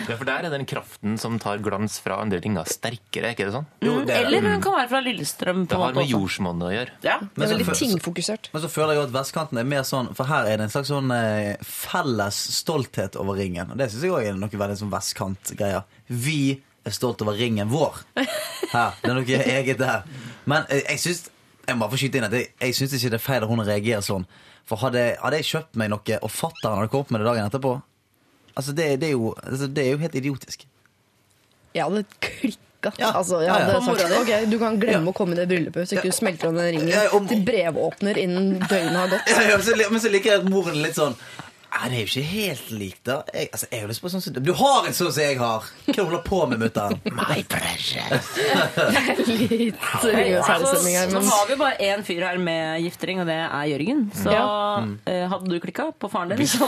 [0.08, 3.48] Ja, for der er den kraften som tar glans fra andre da, sterkere, er ikke
[3.48, 3.66] det sånn?
[3.84, 5.66] Jo, det er- Eller hun kan være fra Lillestrøm.
[5.66, 6.94] på Det har med jordsmonnet å gjøre.
[7.04, 7.18] Ja.
[7.20, 8.48] Det Men er så veldig tingfokusert.
[8.54, 10.88] Men så føler jeg at vestkanten er mer sånn For her er det en slags
[10.88, 13.70] sånn eh, felles stolthet over ringen.
[13.70, 15.82] Og det syns jeg òg er noe veldig sånn vestkantgreier.
[16.08, 16.38] Vi
[16.86, 17.98] er stolt over ringen vår.
[18.74, 20.04] Her, Det er noe eget der.
[20.48, 21.26] Men eh, jeg syns
[21.68, 23.50] Jeg må bare få skyte inn at jeg, jeg syns ikke det er feil at
[23.50, 24.24] hun reagerer sånn.
[24.68, 27.74] For hadde, hadde jeg kjøpt meg noe, og fatter'n hadde kommet med det dagen etterpå
[28.58, 30.64] Altså, det, det, er jo, altså, det er jo helt idiotisk.
[31.76, 32.90] Jeg hadde klikka.
[32.98, 33.12] Ja.
[33.20, 33.66] Altså, jeg Ja, ja.
[33.68, 34.18] hadde På mora sagt di?
[34.32, 36.66] ok, du kan glemme å komme i det bryllupet hvis ikke du smelter om den
[36.72, 39.30] ringen Ja, om- til brevåpner innen døgnet har gått.
[39.34, 41.14] Ja, ja, men så liker jeg at moren litt sånn
[41.68, 43.18] Nei, det er jo ikke helt likt, da.
[43.34, 45.66] Jeg, altså, jeg har lyst på sånn som Du har en sånn som jeg har!
[45.84, 46.96] Hva holder du på med, mutter'n?
[47.14, 48.30] My precious!
[49.28, 51.12] Litt ringenes herre-stemning her.
[51.12, 54.02] Så har vi bare én fyr her med giftering, og det er Jørgen.
[54.16, 56.66] Så eh, hadde du klikka på faren din, så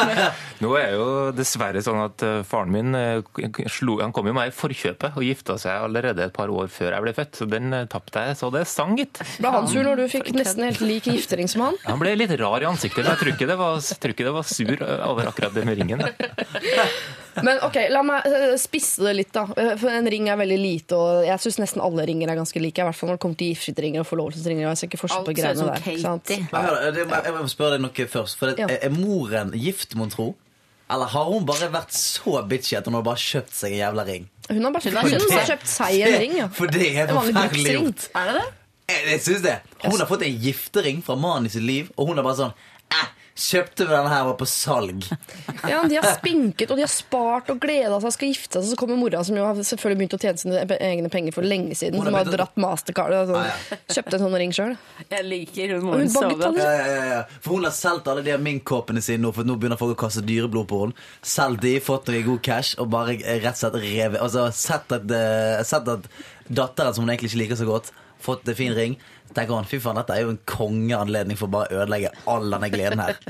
[0.62, 4.52] Nå er jo dessverre sånn at eh, faren min eh, slo, han kom jo meg
[4.52, 7.76] i forkjøpet og gifta seg allerede et par år før jeg ble født, så den
[7.76, 9.20] eh, tapte jeg så det sang, gitt.
[9.42, 11.78] ble han sur når du fikk nesten helt lik giftering som han?
[11.86, 14.28] Han ble litt rar i ansiktet, men jeg tror ikke det var, jeg tror ikke
[14.28, 16.02] det var sur eh, over akkurat det med ringen.
[17.44, 19.44] Men ok, la meg eh, spisse det litt, da.
[19.60, 22.62] Eh, For en ring er veldig lite, og jeg syns nesten alle ringer er ganske
[22.62, 22.80] like.
[22.80, 24.64] I hvert fall når det kommer til gifteringer og forlovelsesringer.
[24.70, 25.84] Jeg ser ikke forskjell på greiene der.
[25.84, 28.40] Jeg jeg må spørre deg noe først.
[28.40, 30.32] For det, Er moren gift, mon tro?
[30.86, 34.04] Eller har hun bare vært så bitchy at hun har bare kjøpt seg en jævla
[34.06, 34.28] ring?
[34.46, 36.46] Hun har bare kjøpt, hun har kjøpt seg en ring, ja.
[36.58, 38.06] For det er forferdelig gjort.
[38.14, 38.46] Er det det?
[38.86, 39.56] Jeg, jeg synes det.
[39.82, 42.52] Hun har fått en giftering fra mannen i sitt liv, og hun er bare sånn
[42.54, 42.75] eh,
[43.36, 45.04] Kjøpte vi denne her, var på salg.
[45.66, 48.70] Ja, De har spinket og de har spart og gleda seg, skal gifte seg.
[48.70, 51.74] Så kommer mora, som jo har selvfølgelig begynt å tjene sine egne penger for lenge
[51.76, 51.98] siden.
[51.98, 53.78] Hun har Som har begynt dratt mastercard og Ah, ja.
[53.96, 54.72] Kjøpte en sånn ring sjøl.
[55.10, 56.60] Jeg liker hun moren så godt.
[56.62, 57.18] Ja, ja.
[57.44, 60.24] For hun har solgt alle de minkkåpene sine nå, for nå begynner folk å kaste
[60.26, 61.06] dyreblod på henne.
[61.26, 65.10] Solgt de, fått noe god cash, og bare rett og slett revet Altså sett at,
[65.12, 66.08] eh, sett at
[66.48, 68.96] datteren, som hun egentlig ikke liker så godt, fått en fin ring.
[69.34, 72.70] Tenker han, fy faen, dette er jo en kongeanledning for å bare ødelegge all denne
[72.72, 73.18] gleden her.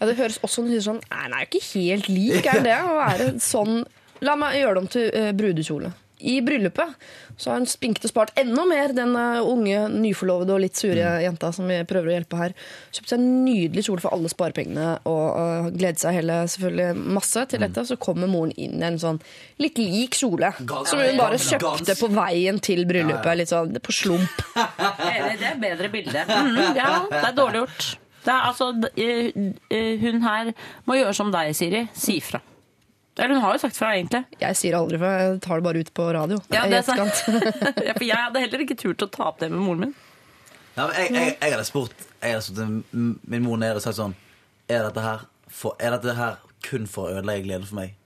[0.00, 2.76] Ja, det høres også ut sånn Nei, den er jo ikke helt lik, er det?
[2.80, 3.82] Å være sånn
[4.24, 5.90] La meg gjøre det om til uh, brudekjole.
[6.20, 6.94] I bryllupet
[7.40, 11.00] så har hun spinket og spart enda mer, den eh, unge, nyforlovede og litt sure
[11.00, 11.22] Mm.
[11.24, 12.52] jenta som vi prøver å hjelpe her.
[12.92, 17.40] Kjøpte seg en nydelig kjole for alle sparepengene og uh, gledet seg hele selvfølgelig masse
[17.40, 17.48] Mm.
[17.54, 17.86] til dette.
[17.88, 19.20] Så kommer moren inn i en sånn
[19.58, 23.36] litt lik kjole Gans- som hun bare kjøpte på veien til bryllupet.
[23.40, 24.44] Litt sånn på slump.
[25.40, 26.26] Det er bedre bilde.
[26.40, 27.86] Mm, ja, det er dårlig gjort.
[28.24, 28.66] Det er altså,
[29.00, 29.32] eh,
[29.70, 30.50] eh, hun her
[30.86, 31.86] må gjøre som deg, Siri.
[31.96, 32.40] Si fra.
[33.18, 34.22] Eller hun har jo sagt fra, egentlig.
[34.40, 36.38] Jeg sier aldri fra, jeg tar det bare ut på radio.
[36.54, 37.24] Ja, det er sant.
[37.88, 39.94] Ja, for jeg hadde heller ikke turt å ta opp det med moren min.
[40.76, 42.92] Ja, men jeg, jeg, jeg hadde spurt Jeg hadde spurt
[43.34, 44.12] min mor nede og sagt sånn
[44.70, 47.96] Er dette her, for, er dette her kun for å ødelegge gleden for meg?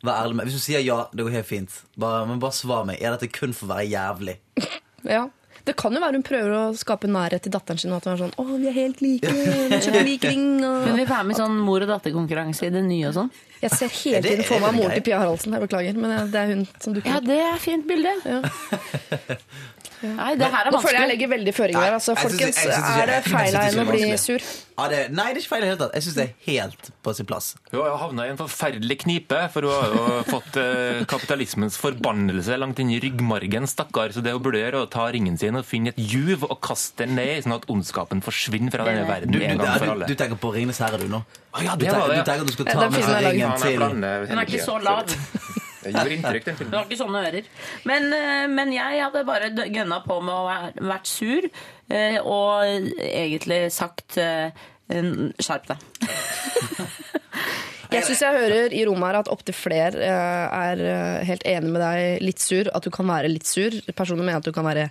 [0.00, 1.76] Vær ærlig med Hvis du sier ja, det går helt fint.
[2.00, 3.00] Bare, men bare svar meg.
[3.04, 4.38] Er dette kun for å være jævlig?
[5.04, 5.26] Ja.
[5.64, 7.92] Det kan jo være hun prøver å skape nærhet til datteren sin.
[7.92, 9.30] og At hun er sånn 'Å, vi er helt like.
[9.32, 12.70] Vi er kjøpt lik ring.' Hun vil være med i sånn mor- og datterkonkurranse i
[12.74, 13.30] det nye og sånn.
[13.64, 15.56] Jeg ser hele tiden for meg mor moren til Pia Haraldsen.
[15.56, 18.12] Jeg beklager, men det er hun som dukker Ja, det er et fint bilde.
[20.04, 21.94] Nei, det her er Nå føler jeg jeg legger veldig føringer her.
[21.96, 24.46] Altså, jeg synes- folkens, jeg synes er det feil av henne å bli sur?
[24.74, 25.92] Ja, det, nei, det er ikke feil i det hele tatt.
[25.94, 27.48] Jeg syns det er helt på sin plass.
[27.70, 32.58] Hun har havna i en forferdelig knipe, for hun har jo fått eh, kapitalismens forbannelse
[32.58, 34.10] langt inn i ryggmargen, stakkar.
[34.16, 36.58] Så det hun burde gjøre, er å ta ringen sin og finne et juv og
[36.60, 39.94] kaste den ned, sånn at ondskapen forsvinner fra denne verden Du, du, en gang for
[39.94, 40.06] alle.
[40.10, 41.22] du tenker på Ringenes herre, du, nå?
[41.54, 43.60] Ah, ja, Du det var tenker, du tenker at du skal ta med er ringen
[43.62, 43.78] til
[44.28, 45.14] Den er ikke så lav.
[45.84, 46.58] Det gjorde inntrykk, den filmen.
[46.58, 46.78] filmen.
[46.78, 47.48] har ikke sånne ører.
[47.90, 51.48] Men, eh, men jeg hadde bare gønna på med å være- vært sur
[51.90, 52.64] eh, og
[52.98, 54.50] egentlig sagt eh,
[54.88, 55.78] skjerp deg.
[57.94, 60.80] Jeg syns jeg hører i rommet her at opptil flere er
[61.28, 62.22] helt enig med deg.
[62.26, 62.66] Litt sur.
[62.74, 63.70] At du kan være litt sur.
[63.94, 64.88] Personer mener at du kan være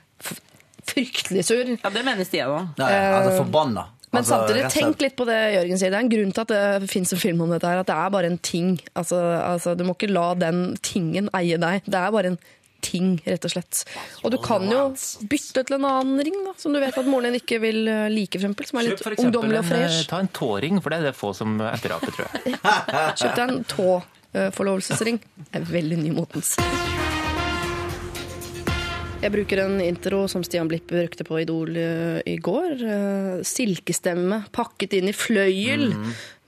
[0.87, 1.67] fryktelig sur.
[1.83, 2.79] Ja, det mener Stian òg.
[2.79, 3.89] Altså forbanna.
[4.13, 5.89] Men Altså, samtidig, tenk litt på det Jørgen sier.
[5.89, 7.65] Det er en grunn til at det fins en film om dette.
[7.65, 8.75] her, At det er bare en ting.
[8.95, 11.81] Altså, altså, du må ikke la den tingen eie deg.
[11.89, 12.37] Det er bare en
[12.83, 13.85] ting, rett og slett.
[14.23, 14.81] Og du kan jo
[15.31, 18.09] bytte til en annen ring, da, som du vet at moren din ikke vil eh,
[18.11, 20.09] like, for eksempel, som er litt ungdommelig og en, eh, fresh.
[20.11, 22.59] Ta en tåring, for det er det få som etteraper, tror jeg.
[23.23, 25.23] Kjøp deg en tåforlovelsesring.
[25.47, 26.57] Det er veldig nymotens.
[29.23, 32.73] Jeg bruker en intro som Stian Blipp brukte på Idol eh, i går.
[32.83, 35.93] Eh, Silkestemme pakket inn i fløyel.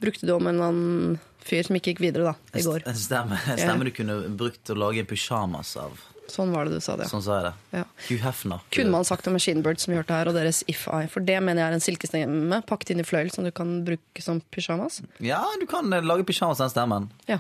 [0.04, 2.84] Brukte du om en eller annen fyr som ikke gikk videre da, i går.
[2.90, 3.40] En stemme,
[3.88, 5.96] du kunne brukt til å lage en pysjamas av.
[6.28, 7.06] Sånn var det du sa det.
[7.08, 7.54] Sånn sa jeg det.
[7.78, 7.84] Ja.
[8.10, 8.64] Hugh Hefner.
[8.76, 11.06] Kunne man sagt om Machine Bird som vi hørte her, og deres If I.
[11.12, 14.26] For det mener jeg er en silkestemme pakket inn i fløyel som du kan bruke
[14.26, 15.00] som pysjamas.
[15.24, 17.08] Ja, du kan eh, lage pysjamas av den stemmen.
[17.32, 17.40] Ja.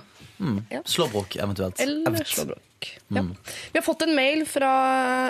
[0.72, 0.86] Ja.
[0.86, 1.82] Slåbrok eventuelt.
[1.82, 2.56] Eller Evt.
[3.08, 3.24] Ja.
[3.72, 4.72] Vi har fått en mail fra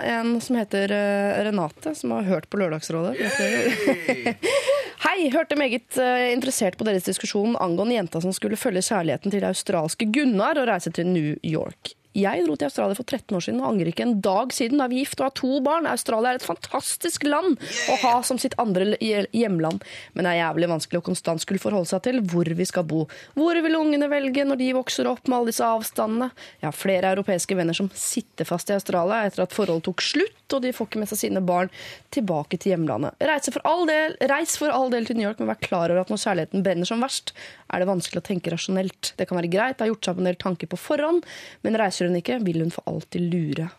[0.01, 3.17] en som heter eh, Renate, som har hørt på Lørdagsrådet.
[5.05, 9.45] Hei, hørte meget eh, interessert på deres diskusjon angående jenta som skulle følge kjærligheten til
[9.47, 11.95] australske Gunnar og reise til New York.
[12.15, 14.79] Jeg dro til Australia for 13 år siden og angrer ikke en dag siden.
[14.79, 15.87] Da er vi gift og har to barn.
[15.91, 17.59] Australia er et fantastisk land
[17.91, 19.83] å ha som sitt andre hjemland.
[20.15, 23.03] Men det er jævlig vanskelig å konstant skulle forholde seg til hvor vi skal bo.
[23.35, 26.29] Hvor vil ungene velge når de vokser opp med alle disse avstandene?
[26.61, 30.55] Jeg har flere europeiske venner som sitter fast i Australia etter at forholdet tok slutt,
[30.55, 31.71] og de får ikke med seg sine barn
[32.15, 33.19] tilbake til hjemlandet.
[33.27, 36.05] Reise for all del, reis for all del til New York, men vær klar over
[36.05, 37.33] at når kjærligheten brenner som verst,
[37.73, 39.13] er det vanskelig å tenke rasjonelt.
[39.17, 41.25] Det kan være greit, det har gjort seg opp en del tanker på forhånd,
[41.65, 43.71] men reiser hun ikke, vil hun for alltid lure.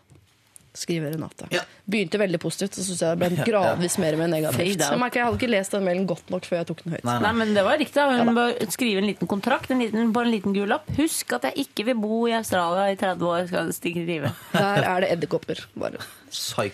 [0.77, 1.47] Skriver Renate.
[1.49, 1.63] Ja.
[1.89, 4.83] Begynte veldig positivt, så syns jeg det ble gradvis mer og mer negativt.
[4.83, 7.05] Jeg merker jeg hadde ikke lest den mailen godt nok før jeg tok den høyt.
[7.07, 8.03] Nei, Nei, men det var riktig.
[8.11, 10.85] Hun Hun bør skrive en liten kontrakt en liten, på en liten gul lapp.
[10.99, 13.47] Husk at jeg ikke vil bo i Australia i 30 år.
[13.49, 14.29] skal stikke rive.
[14.53, 15.63] Der er det edderkopper.
[15.73, 16.03] Bare.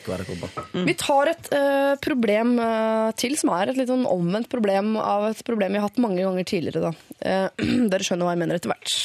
[0.03, 0.51] Kobber.
[0.73, 5.29] Vi tar et uh, problem uh, til, som er et litt sånn omvendt problem av
[5.29, 6.89] et problem vi har hatt mange ganger tidligere.
[6.89, 7.15] Da.
[7.21, 8.97] Eh, dere skjønner hva jeg mener etter hvert.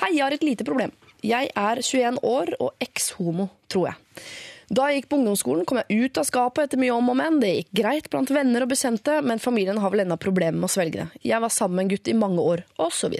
[0.00, 0.94] Hei, jeg har et lite problem.
[1.24, 4.24] Jeg er 21 år og eks-homo, tror jeg.
[4.68, 7.38] Da jeg gikk på ungdomsskolen, kom jeg ut av skapet etter mye om og men.
[7.40, 10.72] Det gikk greit blant venner og bekjente, men familien har vel enda problemer med å
[10.72, 11.22] svelge det.
[11.24, 13.16] Jeg var sammen med en gutt i mange år, osv.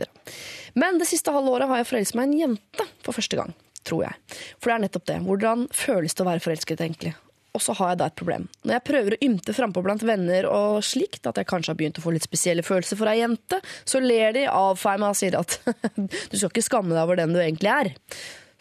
[0.76, 3.56] Men det siste halve året har jeg forelsket meg i en jente for første gang,
[3.88, 4.20] tror jeg.
[4.58, 5.18] For det er nettopp det.
[5.24, 7.14] Hvordan føles det å være forelsket, egentlig?
[7.58, 8.46] Og så har jeg da et problem.
[8.62, 11.98] Når jeg prøver å ymte frampå blant venner og slikt, at jeg kanskje har begynt
[11.98, 15.38] å få litt spesielle følelser for ei jente, så ler de avfeier meg og sier
[15.40, 15.58] at
[16.30, 17.92] du skal ikke skamme deg over den du egentlig er.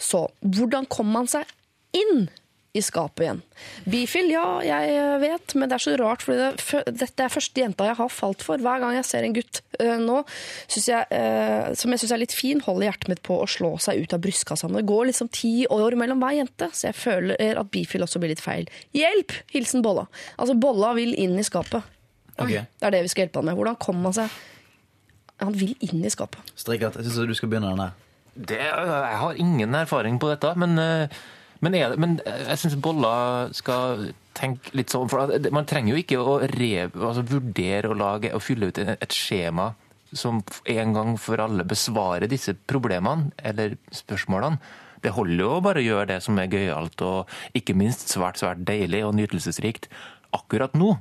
[0.01, 1.45] Så hvordan kommer man seg
[1.97, 2.25] inn
[2.78, 3.41] i skapet igjen?
[3.89, 7.88] Bifil, ja, jeg vet, men det er så rart, for det, dette er første jenta
[7.89, 8.61] jeg har falt for.
[8.61, 10.21] Hver gang jeg ser en gutt øh, nå,
[10.69, 13.73] synes jeg, øh, som jeg syns er litt fin, holder hjertet mitt på å slå
[13.84, 14.69] seg ut av brystkassa.
[14.78, 18.36] Det går liksom ti år mellom hver jente, så jeg føler at bifil også blir
[18.36, 18.69] litt feil.
[18.97, 19.36] Hjelp!
[19.53, 20.07] Hilsen Bolla.
[20.38, 21.86] Altså, Bolla vil inn i skapet.
[22.38, 22.67] Okay.
[22.78, 23.57] Det er det vi skal hjelpe han med.
[23.57, 24.43] Hvordan kommer han seg
[25.41, 26.41] Han vil inn i skapet.
[26.57, 27.95] Strikert, Jeg syns du skal begynne den her.
[28.38, 31.13] Det, jeg har ingen erfaring på dette, men, eh,
[31.61, 36.01] men, er, det- men jeg syns Bolla skal tenke litt sånn for Man trenger jo
[36.03, 39.71] ikke å re, altså vurdere å lage og fylle ut et skjema
[40.13, 40.41] som
[40.71, 44.59] en gang for alle besvarer disse problemene eller spørsmålene.
[45.03, 47.27] Det holder jo å bare gjøre det som er gøyalt og
[47.57, 49.89] ikke minst svært svært deilig og nytelsesrikt
[50.33, 50.93] akkurat nå.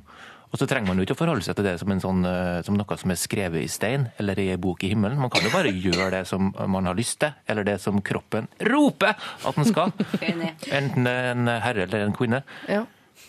[0.47, 2.59] Og så trenger man jo ikke å forholde seg til det som, en sånn, eh,
[2.63, 5.19] som noe som er skrevet i stein eller i ei bok i himmelen.
[5.19, 8.47] Man kan jo bare gjøre det som man har lyst til, eller det som kroppen
[8.69, 9.91] roper at den skal.
[10.79, 12.43] Enten det er en herre eller en kvinne.
[12.71, 12.85] Ja.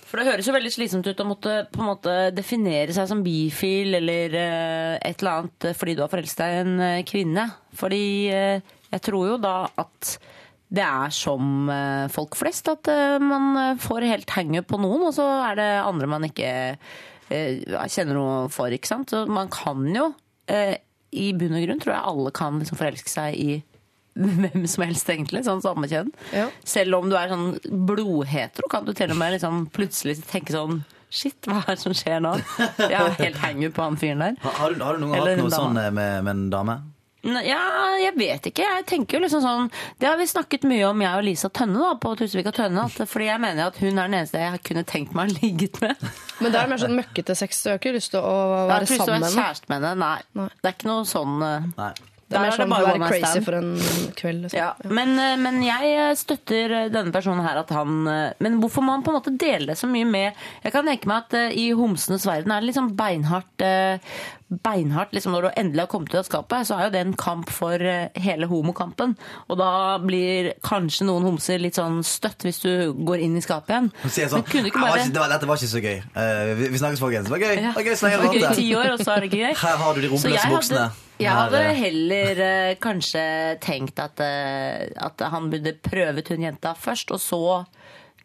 [0.08, 3.20] For det høres jo veldig slitsomt ut å måtte på en måte definere seg som
[3.24, 7.48] bifil eller eh, et eller annet eh, fordi du har forelsket deg i en kvinne.
[7.76, 10.16] Fordi jeg tror jo da at
[10.68, 15.14] det er som eh, folk flest, at eh, man får helt hangup på noen, og
[15.16, 16.50] så er det andre man ikke
[17.30, 19.14] eh, kjenner noe for, ikke sant.
[19.14, 20.10] Så man kan jo,
[20.48, 23.48] i bunn og grunn, tror jeg alle kan liksom forelske seg i
[24.18, 25.44] hvem som helst, egentlig.
[25.48, 26.12] Sånn samme kjønn.
[26.36, 26.50] Ja.
[26.68, 27.50] Selv om du er sånn
[27.88, 31.94] blodhetero, kan du til og med liksom plutselig tenke sånn Shit, hva er det som
[31.96, 32.34] skjer nå?
[32.82, 34.34] Jeg har helt hangup på han fyren der.
[34.44, 36.74] Har, har, du, har du noen gang hatt noe sånn med, med en dame?
[37.26, 37.62] Ja,
[37.98, 38.62] jeg vet ikke.
[38.62, 41.80] Jeg tenker jo liksom sånn Det har vi snakket mye om, jeg og Lisa Tønne
[41.82, 42.84] da, på Tusvik og Tønne.
[42.86, 45.80] At, fordi jeg mener at hun er den eneste jeg kunne tenkt meg å ligget
[45.82, 46.04] med.
[46.38, 47.64] Men det er mer sånn møkkete sex.
[47.64, 49.18] Du har ikke lyst til å Jeg har være ikke lyst til å sammen være
[49.18, 49.48] med henne.
[49.48, 49.94] kjæreste med henne.
[50.04, 50.20] Nei.
[50.38, 50.48] Nei.
[50.62, 51.90] Det er ikke noe sånn eh, Nei.
[52.28, 53.44] Det er mer er sånn å være crazy stand.
[53.46, 53.68] for en
[54.18, 54.42] kveld.
[54.44, 54.58] Liksom.
[54.58, 58.92] Ja, men, eh, men jeg støtter denne personen her at han eh, Men hvorfor må
[58.92, 61.56] han på en måte dele det så mye med Jeg kan tenke meg at eh,
[61.56, 63.96] i homsenes verden er det liksom beinhardt eh,
[64.64, 67.16] Beinhardt liksom Når du endelig har kommet ut av skapet, så er jo det en
[67.20, 69.16] kamp for eh, hele homokampen.
[69.48, 73.74] Og da blir kanskje noen homser litt sånn støtt hvis du går inn i skapet
[73.74, 73.90] igjen.
[74.08, 75.82] Sier sånn Men kunne ikke «Ah, bare var ikke- det var, Dette var ikke så
[75.84, 75.98] gøy.
[76.16, 77.28] Uh, vi, vi snakkes, folkens.
[77.28, 77.56] Det var gøy.
[77.60, 77.72] Ja.
[77.72, 79.42] Det var gøy så Det var gøy i ti år, og så er det ikke
[79.44, 79.54] gøy.
[79.66, 80.78] Her har du de rumpeløse buksene.
[80.88, 81.07] hadde-.
[81.18, 83.22] Jeg hadde heller eh, kanskje
[83.64, 87.42] tenkt at, eh, at han burde prøvet hun jenta først, og så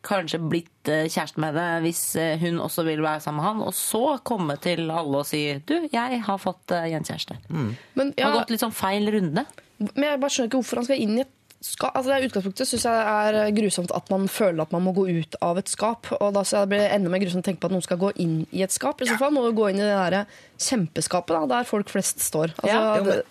[0.04, 3.62] kanskje blitt eh, kjæreste med henne hvis eh, hun også vil være sammen med han,
[3.64, 7.40] og så komme til alle og si du, jeg har fått eh, gjenkjæreste.
[7.50, 9.46] Men, Det ja, har gått litt sånn feil runde.
[9.80, 11.34] men jeg bare skjønner ikke hvorfor han skal inn i et
[11.64, 11.96] skap.
[11.96, 15.06] Altså, det er utgangspunktet syns jeg er grusomt at man føler at man må gå
[15.22, 16.10] ut av et skap.
[16.20, 18.12] Og da så blir det enda mer grusomt å tenke på at noen skal gå
[18.24, 19.02] inn i et skap.
[19.02, 20.26] I så fall må du gå inn i det der
[20.60, 22.54] kjempeskapet da, der folk flest står.
[22.60, 22.96] Altså, Ja.
[22.98, 23.24] Jo, men-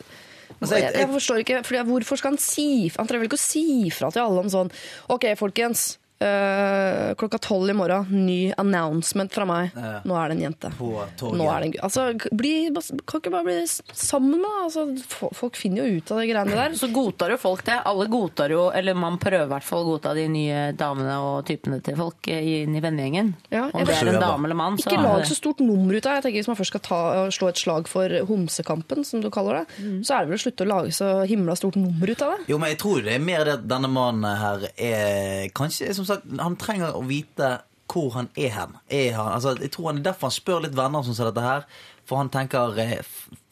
[0.62, 3.90] Altså, jeg- jeg, forstår ikke, Hvorfor skal han si Han trenger vel ikke å si
[3.90, 4.70] fra til alle om sånn
[5.08, 5.96] OK, folkens.
[6.22, 9.72] Øh, klokka tolv i morgen, ny announcement fra meg.
[9.76, 10.00] Ja.
[10.06, 10.72] Nå er det en jente.
[10.78, 12.04] Nå er det en Altså,
[12.36, 12.54] bli,
[13.08, 14.52] kan ikke bare bli sammen, da?
[14.66, 14.86] Altså,
[15.34, 16.76] folk finner jo ut av de greiene der.
[16.78, 17.78] Så godtar jo folk det.
[17.88, 21.42] Alle godtar jo, eller man prøver i hvert fall å godta de nye damene og
[21.48, 23.32] typene til folk eh, inn i vennegjengen.
[23.52, 26.06] Ja, Om det er en dame eller mann, så Ikke lag så stort nummer ut
[26.06, 26.18] av det.
[26.20, 27.00] Jeg tenker Hvis man først skal ta,
[27.34, 30.66] slå et slag for homsekampen, som du kaller det, så er det vel å slutte
[30.66, 32.46] å lage så himla stort nummer ut av det.
[32.52, 36.04] Jo, men jeg tror det er mer det at denne mannen her er Kanskje, som
[36.06, 37.54] sagt, han trenger å vite
[37.92, 38.76] hvor han er hen.
[38.88, 41.44] Er han, altså, jeg tror han er derfor han spør litt venner som ser dette
[41.44, 41.66] her.
[42.08, 42.98] For han tenker eh,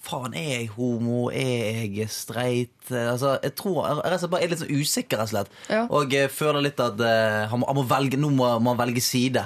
[0.00, 1.26] Faen, er jeg homo?
[1.28, 2.72] Er jeg streit?
[2.88, 5.52] Eh, Altså, jeg tror jeg, bare er litt sånn usikker, rett og slett.
[5.68, 5.82] Ja.
[5.92, 8.80] Og jeg føler litt at eh, han, må, han må velge, nå må, må han
[8.80, 9.44] velge side.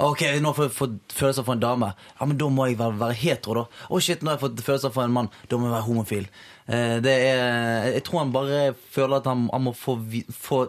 [0.00, 1.90] Ok, nå får jeg fått følelser for en dame.
[2.20, 3.84] Ja, men Da må jeg være, være hetero, da.
[3.90, 5.28] Å shit, nå har jeg fått følelser for en mann.
[5.50, 6.30] Da må jeg være homofil.
[6.70, 8.60] Eh, det er, jeg tror han bare
[8.94, 9.98] føler at han, han må få,
[10.38, 10.68] få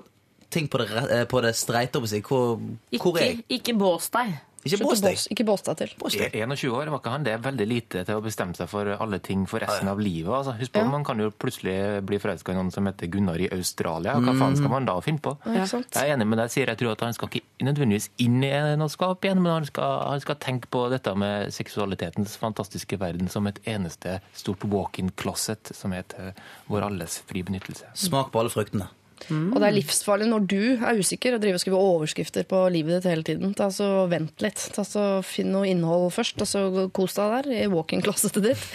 [0.52, 2.02] ting på det, eh, på det streite.
[2.02, 2.56] Hvor,
[3.02, 3.44] hvor er jeg?
[3.60, 4.40] ikke bås deg.
[4.62, 5.18] Ikke bås deg.
[5.34, 5.94] Ikke bås deg til.
[5.98, 6.36] Bås deg.
[6.38, 9.18] 21 år var ikke han det er veldig lite til å bestemme seg for alle
[9.24, 10.30] ting for resten av livet.
[10.38, 10.90] Altså, husk på, Ja.
[10.92, 14.20] Man kan jo plutselig bli forelska i noen som heter Gunnar i Australia.
[14.22, 15.34] Hva faen skal man da finne på?
[15.46, 15.66] Ja.
[15.66, 18.54] Jeg er enig med deg, sier jeg tror at han skal ikke nødvendigvis inn i
[18.78, 23.30] noe skap igjen, men han skal, han skal tenke på dette med seksualitetens fantastiske verden
[23.30, 26.34] som et eneste stort walk-in closet som er til
[26.70, 27.90] vår alles fri benyttelse.
[27.98, 28.92] Smak på alle fruktene.
[29.30, 32.98] Og det er livsfarlig når du er usikker og driver og skriver overskrifter på livet
[32.98, 33.54] ditt hele tiden.
[33.58, 34.64] Ta så Vent litt.
[34.76, 38.68] Ta så Finn noe innhold først, og så kos deg der i walk-in-closetet ditt.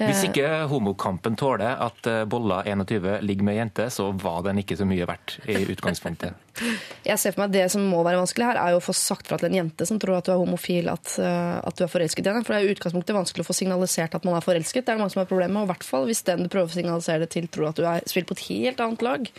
[0.00, 4.78] Hvis ikke homokampen tåler at eh, Bolla 21 ligger med jente, så var den ikke
[4.78, 6.38] så mye verdt i utgangspunktet.
[7.10, 8.94] Jeg ser for meg at Det som må være vanskelig her, er jo å få
[8.96, 11.84] sagt fra til en jente som tror at du er homofil, at, eh, at du
[11.84, 12.46] er forelsket i henne.
[12.46, 14.86] For det er i utgangspunktet vanskelig å få signalisert at man er forelsket.
[14.86, 16.52] Det er det mange som har problemer med, og i hvert fall hvis den du
[16.52, 19.30] prøver å signalisere det til, tror at du er, spiller på et helt annet lag.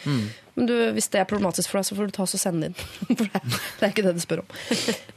[0.53, 2.67] Men du, hvis det er problematisk for deg, så får du ta oss og sende
[2.67, 3.15] det inn.
[3.17, 3.41] For det,
[3.79, 4.57] det er ikke det du spør om.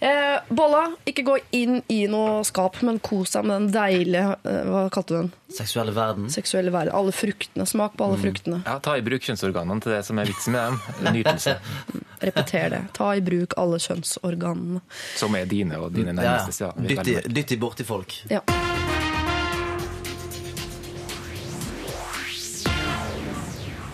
[0.04, 4.66] Eh, Bolla, ikke gå inn i noe skap, men kos deg med den deilige eh,
[4.68, 5.30] Hva kalte du den?
[5.54, 6.28] Seksuelle verden.
[6.32, 6.94] Seksuelle verden.
[6.94, 7.66] Alle fruktene.
[7.66, 8.62] Smak på alle fruktene.
[8.66, 11.14] Ja, Ta i bruk kjønnsorganene til det som er vitsen med dem.
[11.18, 11.56] Nytelse.
[12.28, 12.82] Repeter det.
[12.96, 14.80] Ta i bruk alle kjønnsorganene.
[15.16, 16.70] Som er dine og dine nærmeste.
[16.70, 17.20] ja.
[17.28, 18.16] Dytt i borti folk.
[18.30, 18.40] Ja.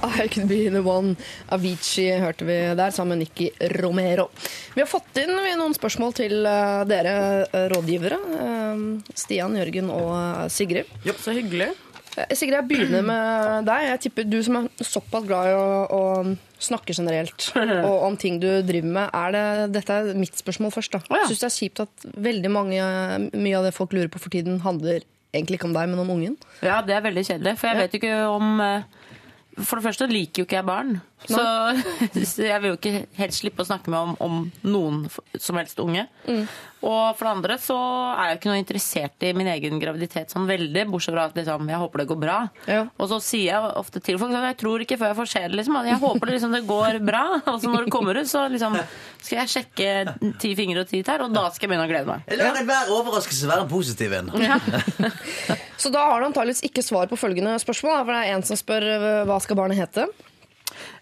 [0.03, 1.17] I Could Be The One.
[1.53, 4.29] Avicii hørte vi der, sammen med Nikki Romero.
[4.75, 7.15] Vi har fått inn noen spørsmål til eh, dere
[7.51, 8.19] eh, rådgivere.
[8.41, 8.83] eh,
[9.19, 10.89] Stian, Jørgen og Sigrid.
[11.05, 11.71] Ja, Så hyggelig.
[12.35, 13.85] Sigrid, jeg begynner med deg.
[13.93, 16.01] Jeg tipper du som er såpass glad i å, å
[16.61, 17.47] snakke generelt
[17.87, 19.13] og om ting du driver med.
[19.15, 19.45] Er det,
[19.79, 20.97] dette er mitt spørsmål først.
[20.97, 21.05] da.
[21.07, 21.29] Å, ja.
[21.31, 22.83] Syns det er kjipt at veldig mange,
[23.37, 26.11] mye av det folk lurer på for tiden, handler egentlig ikke om deg, men om
[26.17, 26.35] ungen?
[26.67, 27.85] Ja, det er veldig kjedelig, for jeg Ja.
[27.87, 28.83] vet ikke om eh,
[29.59, 30.93] For det første liker jo ikke jeg barn.
[31.27, 31.43] Så,
[32.33, 34.37] så jeg vil jo ikke helt slippe å snakke med om, om
[34.67, 35.03] noen
[35.37, 36.07] som helst unge.
[36.29, 36.45] Mm.
[36.81, 37.77] Og for det andre så
[38.15, 41.69] er jeg ikke noe interessert i min egen graviditet sånn veldig, bortsett fra at liksom,
[41.69, 42.37] jeg håper det går bra.
[42.71, 42.85] Ja.
[42.97, 45.43] Og så sier jeg ofte til folk at jeg tror ikke før jeg får se
[45.45, 45.77] det, liksom.
[45.91, 47.25] Jeg håper det, liksom, det går bra.
[47.53, 48.79] Og så når det kommer ut, så liksom,
[49.21, 49.91] skal jeg sjekke
[50.41, 52.33] ti fingre og ti tær, og da skal jeg begynne å glede meg.
[52.41, 54.33] La enhver overraskelse være en positiv en.
[55.81, 58.03] Så da har du antakeligvis ikke svar på følgende spørsmål.
[58.05, 60.05] For det er en som spør eh, hva skal barnet hete.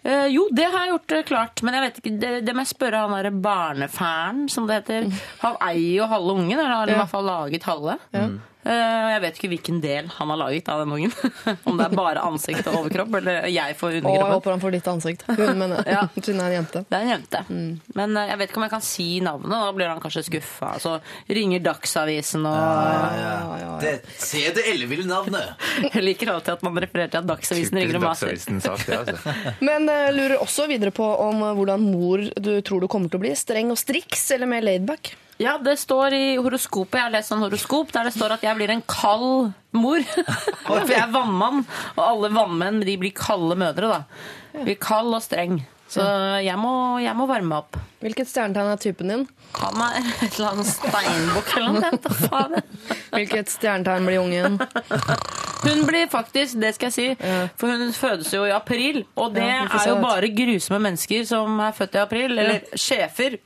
[0.05, 2.63] Eh, jo, det har jeg gjort eh, klart, men jeg vet ikke, det, det må
[2.65, 5.09] jeg spørre han derre barnefæren, som det heter.
[5.43, 7.03] Han eier jo halve ungen, eller har i Ja.
[7.03, 7.99] hvert fall laget halve.
[8.69, 11.13] Eh, jeg vet ikke hvilken del han har laget av den ungen.
[11.69, 14.75] Om det er bare ansikt og overkropp, eller jeg får Og jeg håper han får
[14.77, 15.25] ditt ansikt.
[15.31, 16.03] Hun, men Ja.
[16.19, 16.83] siden det er en jente.
[16.85, 17.43] Det er en jente.
[17.97, 19.55] Men eh, jeg vet ikke om jeg kan si navnet.
[19.55, 20.75] Da blir han kanskje skuffa.
[20.83, 20.97] Så
[21.39, 25.55] ringer Dagsavisen og Det CD Elleville-navnet.
[25.89, 28.35] Jeg liker alltid at man refererer til at Dagsavisen ringer og maser.
[28.37, 29.37] Det, altså.
[29.65, 33.23] Men jeg lurer også videre på om eh, hvordan mor du tror du kommer til
[33.23, 33.33] å bli.
[33.39, 35.15] Streng og striks, eller mer laidback?
[35.39, 36.99] Ja, det står i horoskopet.
[36.99, 40.03] Jeg har lest en horoskop der det står at jeg blir en kald mor.
[40.67, 41.65] For jeg er vannmann,
[41.97, 43.93] og alle vannmenn de blir kalde mødre.
[43.93, 44.63] da.
[44.65, 45.61] Blir kald og streng.
[45.89, 46.03] Så
[46.45, 47.79] jeg må, jeg må varme opp.
[48.03, 49.23] Hvilket stjernetegn er typen din?
[49.57, 49.95] Han er
[50.27, 52.61] et eller annet steinbukk eller noe.
[53.15, 54.59] Hvilket stjernetegn blir ungen?
[55.65, 57.07] Hun blir faktisk, det skal jeg si,
[57.59, 59.01] for hun fødes jo i april.
[59.19, 62.37] Og det Ja, er jo bare grusomme mennesker som er født i april.
[62.39, 63.41] Eller sjefer.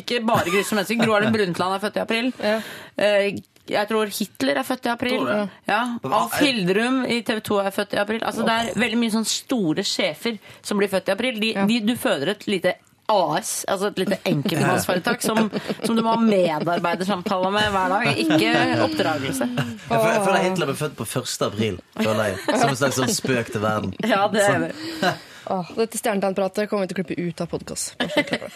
[0.00, 1.02] Ikke bare grusomme mennesker.
[1.04, 2.30] Gro Harlem Brundtland er født i april.
[2.42, 2.60] Ja.
[2.96, 5.22] Eh, Jeg tror Hitler er født i april.
[5.66, 8.20] Ja, Alf Hildrum i TV 2 er født i april.
[8.28, 11.38] Altså, det er veldig mye sånn store sjefer som blir født i april.
[11.40, 12.74] De, de, du føder et lite
[13.08, 15.50] AS, altså et lite enkeltmannsforetak som,
[15.84, 18.52] som du må ha medarbeidersamtaler med hver dag, ikke
[18.84, 19.48] oppdragelse.
[19.48, 21.34] Jeg føler, jeg føler Hitler ble født på 1.
[21.48, 21.76] april.
[22.00, 22.38] Føler jeg.
[22.60, 23.92] Som en slags sånn spøk til verden.
[24.08, 25.14] Ja, det er det.
[25.50, 27.94] Åh, dette stjernetegnpratet kommer vi til å klippe ut av podkast.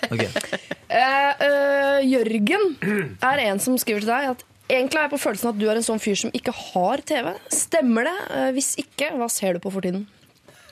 [0.08, 0.28] Okay.
[0.88, 2.70] Eh, eh, Jørgen
[3.20, 5.76] er en som skriver til deg at egentlig er jeg på følelsen at du er
[5.76, 7.28] en sånn fyr som ikke har TV.
[7.52, 8.14] Stemmer det?
[8.32, 10.06] Eh, hvis ikke, hva ser du på for tiden?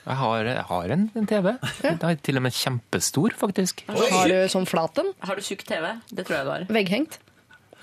[0.06, 1.50] Jeg har, jeg har en, en TV.
[1.82, 3.82] Den er til og med kjempestor, faktisk.
[3.90, 5.10] Har du sånn flaten?
[5.26, 5.90] Har du tjukk TV?
[6.08, 6.66] Det tror jeg du har.
[6.78, 7.18] Vegghengt?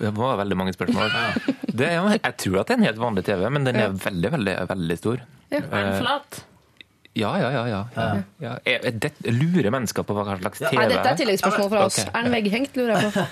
[0.00, 1.12] Det var veldig mange spørsmål.
[1.70, 4.32] Det er, jeg tror at det er en helt vanlig TV, men den er veldig,
[4.34, 5.22] veldig, veldig stor.
[5.54, 6.40] Er den flat?
[7.14, 7.64] Ja, ja, ja.
[7.70, 8.22] ja, ja.
[8.42, 8.52] ja.
[8.66, 11.98] Er- er det- lurer mennesker på hva slags TV Nei, dette er tilleggsspørsmål fra oss.
[11.98, 12.10] Okay.
[12.14, 13.26] Er den vegghengt, lurer jeg på.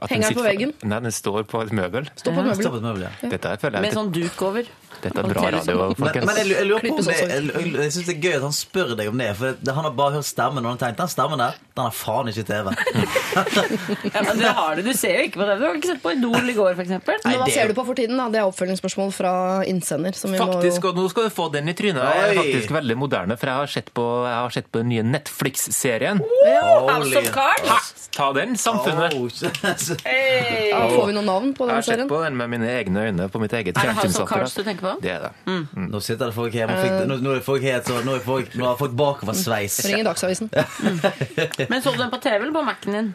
[0.00, 0.72] At Henger den på veggen?
[0.86, 2.06] Nei, den står på et møbel.
[2.16, 2.66] Står på et møbel.
[2.76, 3.28] et møbel, ja.
[3.28, 4.64] Dette er, føler Med sånn duk over?
[5.00, 6.26] Dette er bra radio, folkens.
[6.26, 8.34] Men, men jeg, jeg lurer på om det, jeg, jeg, jeg synes det er gøy
[8.36, 9.28] at han spør deg om det.
[9.38, 11.84] For det, han har bare hørt stemmen, og han har tenkt den stemmen der, den
[11.86, 12.72] har faen ikke TV.
[14.10, 15.60] Ja, men du har det, du ser jo ikke på TV.
[15.60, 16.90] Du har ikke sett på Idol i går, f.eks.
[17.24, 18.18] Men hva ser du på for tiden?
[18.18, 18.26] da?
[18.32, 19.32] Det er oppfølgingsspørsmål fra
[19.70, 20.16] innsender.
[20.18, 22.02] Som Faktisk, og nå skal du få den i trynet.
[22.02, 24.90] Jeg er faktisk veldig moderne, for jeg har sett på, jeg har sett på den
[24.92, 26.22] nye Netflix-serien.
[26.90, 28.08] House of Cards!
[28.16, 29.14] Ta den, Samfunnet!
[29.14, 29.28] Oh,
[30.04, 30.70] hey.
[30.70, 33.04] ja, Får vi noe navn på Jeg den har sett på den med mine egne
[33.06, 34.50] øyne på mitt eget Er det du fjernsynsapparat.
[34.80, 35.00] Tenker på?
[35.04, 35.88] Det er det.
[35.90, 38.24] Nå sitter det folk her og fikk, nå, nå er folk helt så, nå, er
[38.24, 39.80] folk, nå har folk bakoversveis.
[39.88, 40.52] Ring Dagsavisen.
[40.52, 43.12] Men så du den på TV eller på Mac-en din?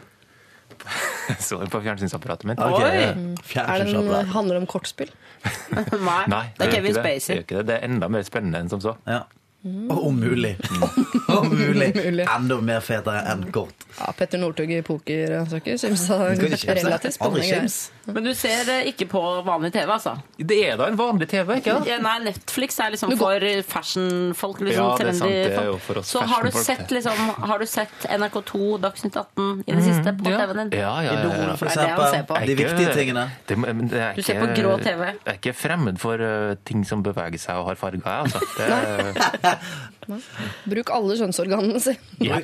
[1.40, 2.60] Så den på fjernsynsapparatet mitt.
[2.62, 3.06] Okay.
[3.08, 3.34] Oi.
[3.54, 3.62] ja.
[3.64, 5.10] Er den, handler det om kortspill?
[6.10, 6.20] Nei.
[6.30, 7.02] Nei, det er Kevin ikke det.
[7.02, 7.42] Det Spacey.
[7.48, 7.64] det.
[7.70, 8.96] Det er enda mer spennende enn som så.
[9.08, 9.24] Ja.
[9.66, 10.52] Og om mulig.
[11.38, 11.88] Om mulig.
[12.22, 13.86] Enda mer fetere enn kort.
[13.96, 16.76] Ja, Petter Northug i pokersaker syns kimse.
[16.78, 17.64] relativt spennende.
[18.06, 20.12] Men du ser det ikke på vanlig TV, altså?
[20.38, 21.86] Det er da en vanlig TV, ikke da?
[21.88, 24.60] Ja, nei, Netflix er liksom for fashionfolk.
[24.62, 25.86] Liksom, Ja, det er sant, trendy det er jo folk.
[25.88, 29.82] for oss Så har du, sett, liksom, har du sett NRK2 Dagsnytt 18 i det
[29.88, 30.38] siste på ja.
[30.38, 30.78] TV-en din?
[30.78, 31.56] Ja, ja, ja, ja.
[31.58, 32.38] For det er det han ser på.
[32.46, 33.26] De viktige tingene.
[33.48, 35.02] Det, men det er Du ser på grå TV.
[35.10, 38.38] Jeg er ikke fremmed for uh, ting som beveger seg og har farger, jeg, altså.
[38.54, 40.16] Det,
[40.70, 42.42] Bruk alle kjønnsorganene sine.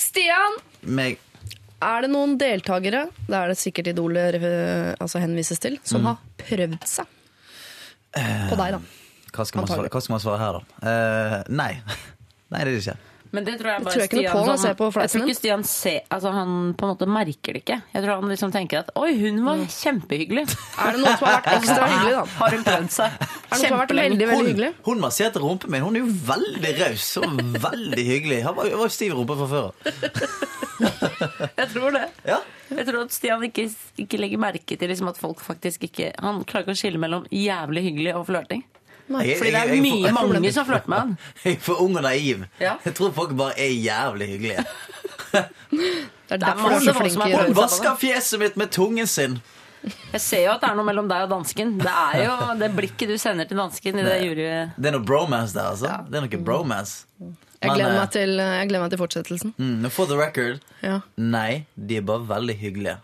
[0.00, 0.62] Stian!
[0.88, 1.20] Meg.
[1.78, 6.18] Er det noen deltakere, det er det sikkert Idolet eh, altså henvises til, som har
[6.40, 7.06] prøvd seg
[8.18, 8.80] på deg, da?
[9.28, 10.78] Hva skal, man svare, hva skal man svare her, da?
[10.82, 11.72] Uh, nei.
[12.52, 12.96] Nei, det er det ikke.
[13.32, 15.64] Men det tror jeg bare tror jeg Stian på som- på Jeg tror ikke Stian
[15.64, 17.82] ser, altså han på en måte merker det ikke.
[17.92, 20.44] Jeg tror han liksom tenker at oi, hun var kjempehyggelig.
[20.78, 22.24] Er det noen som har vært ekstra hyggelig, da?
[22.38, 23.10] Har hun prøvd seg?
[23.48, 24.70] Vært veldig, veldig hyggelig?
[24.88, 25.82] hun masserte rumpen min.
[25.84, 28.40] Hun er jo veldig raus og veldig hyggelig.
[28.48, 30.48] Han var, var jo stiv i rumpa fra før av.
[31.58, 32.04] Jeg tror det.
[32.28, 32.38] Ja.
[32.70, 33.64] Jeg tror at Stian ikke,
[33.98, 37.24] ikke legger merke til liksom at folk faktisk ikke Han klarer ikke å skille mellom
[37.34, 38.62] jævlig hyggelig og flørting.
[39.08, 41.18] Jeg- Fordi det jeg- er jeg- mye jeg- mange som flørter med han.
[41.44, 42.44] Jeg er for ung og naiv.
[42.60, 42.74] Ja.
[42.84, 44.64] Jeg tror folk bare er jævlig hyggelige.
[45.32, 49.38] Det er derfor masse Hun vasker fjeset mitt med tungen sin.
[50.12, 51.76] Jeg ser jo at det er noe mellom deg og dansken.
[51.78, 54.48] Det er jo det blikket du sender til dansken i det jury...
[54.76, 55.92] Det er noe bromance der, altså.
[56.10, 57.04] Det er noe bromance.
[57.62, 59.54] Jeg gleder eh, meg til, jeg gleder meg til fortsettelsen.
[59.58, 60.98] Mm, for the record, Ja.
[61.16, 62.98] nei, de er bare veldig hyggelige.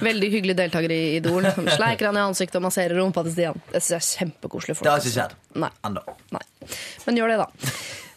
[0.00, 1.44] Veldig hyggelig deltaker i Idol.
[1.76, 3.58] Sleiker han i ansiktet og masserer rumpa til Stian.
[3.70, 4.78] Det synes jeg er kjempekoselig.
[4.80, 5.34] Det har ikke skjedd
[5.90, 6.04] ennå.
[7.06, 7.48] Men gjør det, da.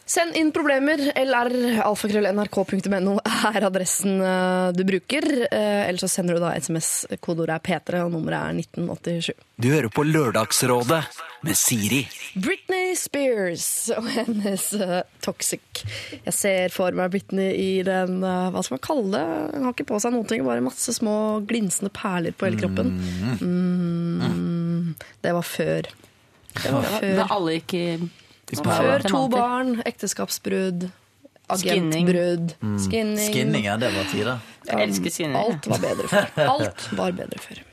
[0.05, 0.99] Send inn problemer.
[1.15, 5.23] lralfakrøll.nrk.no er adressen eh, du bruker.
[5.47, 7.05] Eh, Eller så sender du da SMS.
[7.23, 9.31] Kodeordet er P3, og nummeret er 1987.
[9.63, 10.99] Du hører på Lørdagsrådet
[11.47, 12.01] med Siri.
[12.35, 15.83] Britney Spears og hennes uh, Toxic.
[16.25, 19.23] Jeg ser for meg Britney i den uh, Hva skal man kalle det?
[19.53, 21.15] Hun har ikke på seg noen ting, bare masse små
[21.47, 22.87] glinsende perler på hele kroppen.
[23.39, 24.95] Mm.
[25.23, 25.87] Det var før.
[26.59, 27.85] Det var Da alle gikk i
[28.61, 30.89] Før to barn, ekteskapsbrudd,
[31.49, 33.27] agentbrudd, skinning.
[33.27, 34.41] Skinning, ja, det var tider.
[34.69, 35.37] Jeg elsker skinning.
[35.41, 36.29] Alt var bedre før.
[36.47, 37.63] Alt var bedre før.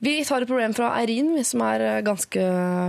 [0.00, 2.44] Vi tar et problem fra Eirin, som er eh, ganske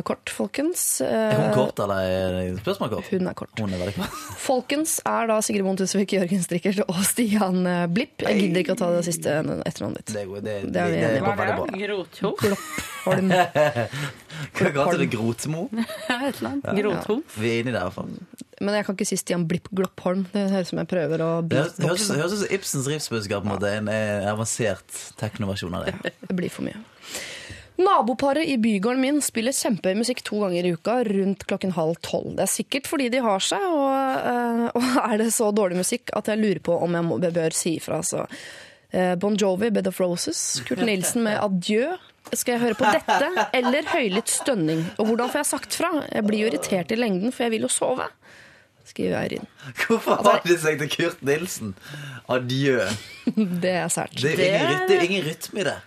[0.08, 0.84] kort, folkens.
[1.04, 3.10] Er hun Eh, kort, eller er det spørsmålkort?
[3.12, 3.52] Hun er kort.
[3.60, 4.22] Hun er veldig kort.
[4.48, 8.24] Folkens er da Sigrid Bonde Tusvik, Jørgen Strikkert og Stian eh, Blipp.
[8.24, 10.14] Jeg gidder ikke å ta det siste etternavnet ditt.
[10.16, 11.42] Det, er det, det, Det er vi enige går om.
[11.44, 11.82] veldig bra.
[11.84, 12.32] Grotho?
[12.46, 13.36] Gloppholm.
[14.56, 15.10] Hva kalte du det?
[15.18, 15.66] Grotmo?
[15.76, 16.72] Et eller annet.
[16.80, 17.20] Grotho?
[17.36, 18.16] Vi er inni der, i hvert fall.
[18.62, 20.28] Men jeg kan ikke si Stian Blipp Gloppholm.
[20.32, 23.44] Det høres ut som jeg prøver å Det høres- ut som Ibsens rivsbudskap.
[23.44, 24.86] på en måte, En eh, avansert
[25.18, 26.14] teknoversjon av det.
[26.28, 26.78] Det blir for mye.
[27.82, 32.36] Naboparet i bygården min spiller kjempehøy musikk to ganger i uka rundt klokken halv tolv.
[32.38, 33.90] Det er sikkert fordi de har seg, og,
[34.22, 37.56] eh, og er det så dårlig musikk at jeg lurer på om jeg må, bør
[37.58, 38.02] si ifra.
[38.06, 38.28] Så
[38.94, 41.96] eh, Bon Jovi, Bed of Roses, Kurt Nilsen med Adjø.
[42.32, 44.84] Skal jeg høre på dette eller høylytt stønning?
[45.02, 45.90] Og hvordan får jeg sagt fra?
[46.12, 48.06] Jeg blir jo irritert i lengden, for jeg vil jo sove.
[48.92, 49.46] Skriver Eirin.
[49.88, 51.74] Hvorfor Altså, har de sagt til Kurt Nilsen?
[52.32, 52.80] Adjø.
[53.64, 54.16] Det er sært.
[54.22, 55.78] Det er ingen, det er ingen rytme i det.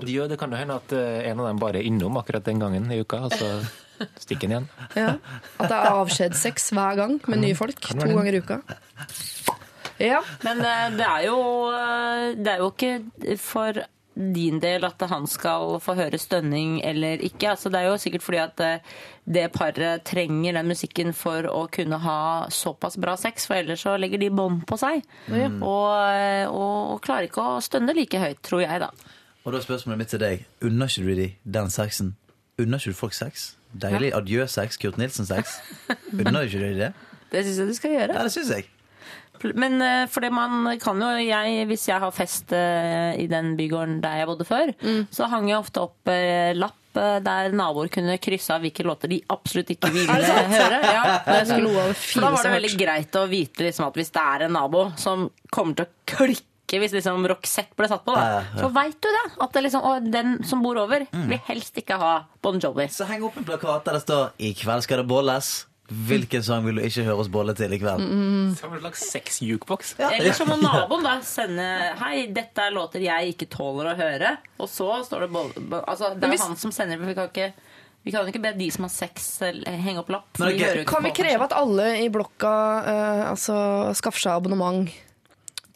[0.00, 0.28] Adjø.
[0.32, 2.88] Det kan jo hende at eh, en av dem bare er innom akkurat den gangen
[2.94, 3.50] i uka, altså
[4.24, 4.68] stikken igjen.
[4.96, 5.14] Ja.
[5.58, 7.80] At det er avskjedssex hver gang med nye folk.
[7.86, 8.60] To ganger i uka.
[10.02, 10.20] Ja.
[10.44, 11.36] Men eh, det er jo
[11.72, 13.78] eh, Det er jo ikke for
[14.16, 17.50] din del at han skal få høre stønning eller ikke.
[17.52, 18.94] Altså, det er jo sikkert fordi at eh,
[19.28, 22.20] det paret trenger den musikken for å kunne ha
[22.52, 25.04] såpass bra sex, for ellers så legger de bånd på seg.
[25.28, 28.90] Og, eh, og, og klarer ikke å stønne like høyt, tror jeg, da.
[29.44, 30.46] Og da er spørsmålet mitt til deg.
[30.64, 32.14] Unner ikke du de den sexen?
[32.58, 33.52] Unner ikke du folk sex?
[33.76, 35.58] Deilig adjø-sex, Kurt Nilsen-sex.
[36.16, 36.94] Unner ikke du de det?
[37.30, 38.16] Det syns jeg du skal gjøre.
[38.16, 38.70] Ja, det synes jeg.
[39.54, 44.00] Men for det man kan jo jeg, Hvis jeg har fest eh, i den bygården
[44.02, 44.72] der jeg bodde før,
[45.12, 49.08] så hang jeg ofte opp eh, lapp eh, der naboer kunne krysse av hvilke låter
[49.12, 50.80] de absolutt ikke ville høre.
[50.82, 51.04] Ja,
[51.94, 54.88] for da var det veldig greit å vite liksom, at hvis det er en nabo
[54.96, 58.62] som kommer til å klikke hvis liksom Roxette ble satt på, da, Ja, ja, ja.
[58.64, 59.20] så veit du det.
[59.44, 62.88] At det liksom, og den som bor over, vil helst ikke ha Bon Jovi.
[62.90, 65.52] Så heng opp en plakat der det står 'I kveld skal det bolles'.
[65.86, 68.00] Hvilken sang vil du ikke høre oss bolle til i kveld?
[68.58, 69.92] Som en slags sex-jukebox.
[70.02, 71.66] Eller så må naboen da sende
[72.00, 74.32] Hei, dette er låter jeg ikke tåler å høre.
[74.58, 75.62] Og så står det bolle...
[75.70, 77.52] bo- Altså, det er hvis- han som sender, for vi kan ikke
[78.06, 80.28] vi kan ikke be de som har sex, henge opp lapp.
[80.38, 82.52] Men for de ok, hører jo ikke Kan vi kreve at alle i blokka
[82.86, 83.56] uh, altså,
[83.98, 84.86] skaffer seg abonnement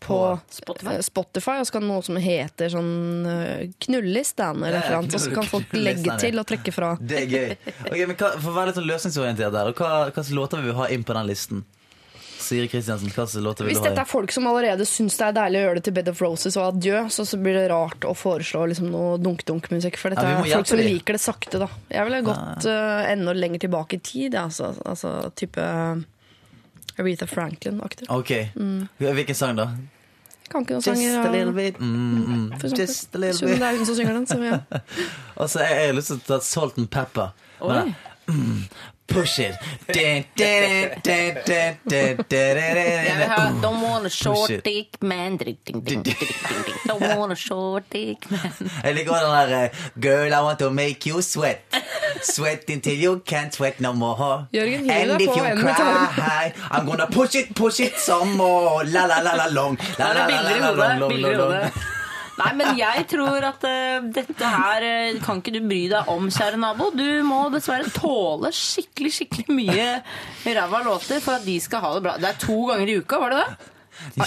[0.01, 0.19] på
[0.51, 0.95] Spotify?
[0.97, 2.93] eh, Spotify, og så kan noe som heter sånn
[3.29, 6.73] uh, knullelisten eller Ja, et eller annet, og så kan folk legge til og trekke
[6.75, 6.95] fra.
[7.01, 7.51] Det er gøy.
[7.91, 10.63] Ok, men hva, For å være litt sånn løsningsorientert der, og hva, hva slags låter
[10.65, 11.63] vil vi ha inn på den listen?
[12.41, 15.19] Siri Kristiansen, hva slags låter vil Hvis du ha dette er folk som allerede syns
[15.21, 17.59] det er deilig å gjøre det til Bed of Roses og adjø, så, så blir
[17.59, 19.99] det rart å foreslå liksom noe dunk-dunk-musikk.
[20.01, 20.87] For dette Ja, er folk som de.
[20.89, 21.69] liker det sakte, da.
[21.93, 26.01] Jeg ville gått eh, enda lenger tilbake i tid, ja, altså, altså type uh,
[27.01, 28.07] Aretha Franklin-aktig.
[28.13, 28.35] Ok,
[29.01, 29.71] Hvilken sang da?
[30.51, 31.79] Kan ikke noen Just sanger a little bit.
[31.79, 32.47] Mm, mm.
[32.75, 33.61] Just a little bit.
[33.61, 34.27] Det er hun som synger den.
[34.27, 34.59] Så, ja.
[35.41, 37.31] Og så jeg, jeg har lyst til å ta Salt and Pepper.
[37.63, 37.93] Men,
[38.35, 38.65] mm,
[39.11, 39.55] push it.
[43.63, 45.39] Don't want a short dick man.
[46.87, 48.53] Don't want a short dick man
[48.85, 49.71] Jeg liker den der eh,
[50.03, 51.59] Girl, I want to make you sweat.
[52.23, 54.47] Sweat until you can't sweat no more.
[54.55, 58.85] Jørgen, And if you cry, I'm gonna push it, push it some more.
[58.85, 59.79] La la la la long.
[59.99, 60.99] La la la la hodet.
[60.99, 61.71] long, long, long, long.
[62.41, 66.31] Nei, men jeg tror at uh, dette her eh, kan ikke du bry deg om,
[66.33, 66.89] kjære nabo.
[66.97, 69.89] Du må dessverre tåle skikkelig, skikkelig mye
[70.57, 72.17] ræva låter for at de skal ha det bra.
[72.21, 73.71] Det er to ganger i uka, var det det?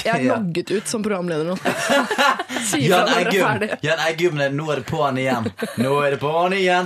[0.03, 1.55] Jeg er logget ut som programleder nå.
[2.83, 3.67] Jan Eggum.
[3.83, 5.43] Jan Eggum, det- nå er det på'n igjen.
[5.81, 6.85] Nå er det på'n igjen.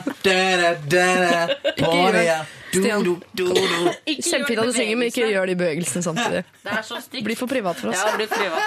[1.78, 2.46] På'n igjen.
[2.68, 6.42] Kjempefint at du synger, men ikke gjør de bevegelsene samtidig.
[6.66, 7.24] Det er så stygt.
[7.26, 8.02] Blir for privat for oss.
[8.04, 8.64] Ja, blir privat.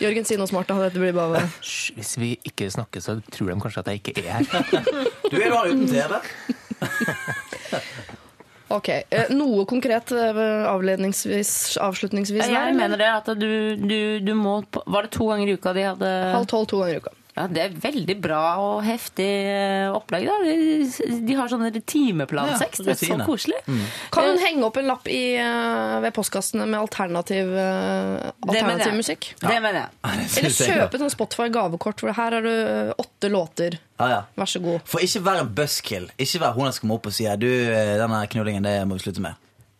[0.00, 0.68] Jørgen, si noe smart.
[0.70, 0.78] da.
[0.86, 4.30] Dette blir bare Hvis vi ikke snakker, så tror de kanskje at jeg ikke er
[4.30, 4.44] her.
[5.30, 6.12] Du er bare uten TV.
[8.72, 8.88] Ok.
[8.88, 10.38] eh, Noe konkret eh,
[10.70, 12.48] avledningsvis, avslutningsvis?
[12.48, 15.84] Jeg mener det at du, du, du må Var det to ganger i uka de
[15.90, 17.12] hadde Halv tolv to ganger i uka.
[17.34, 20.28] Ja, Det er veldig bra og heftig eh, opplegg.
[20.28, 20.36] da.
[20.46, 22.78] De, de har sånn timeplansex.
[22.78, 23.58] Ja, det er så koselig.
[23.66, 23.88] koselig.
[24.14, 28.94] Kan hun henge opp en lapp i, eh, ved postkassene med alternativ, eh, alternativ det
[29.00, 29.30] musikk?
[29.42, 29.90] Det mener jeg.
[30.12, 30.68] Eller ja.
[30.70, 33.80] kjøpe sånn Spotify gavekort, hvor her har du eh, åtte låter.
[33.98, 34.22] Ah, ja.
[34.38, 34.86] Vær så god.
[34.86, 36.08] For ikke være en buskill.
[36.14, 39.08] Ikke være hun som kommer opp og sier Du, eh, denne knullingen, det må vi
[39.08, 39.34] slutte med.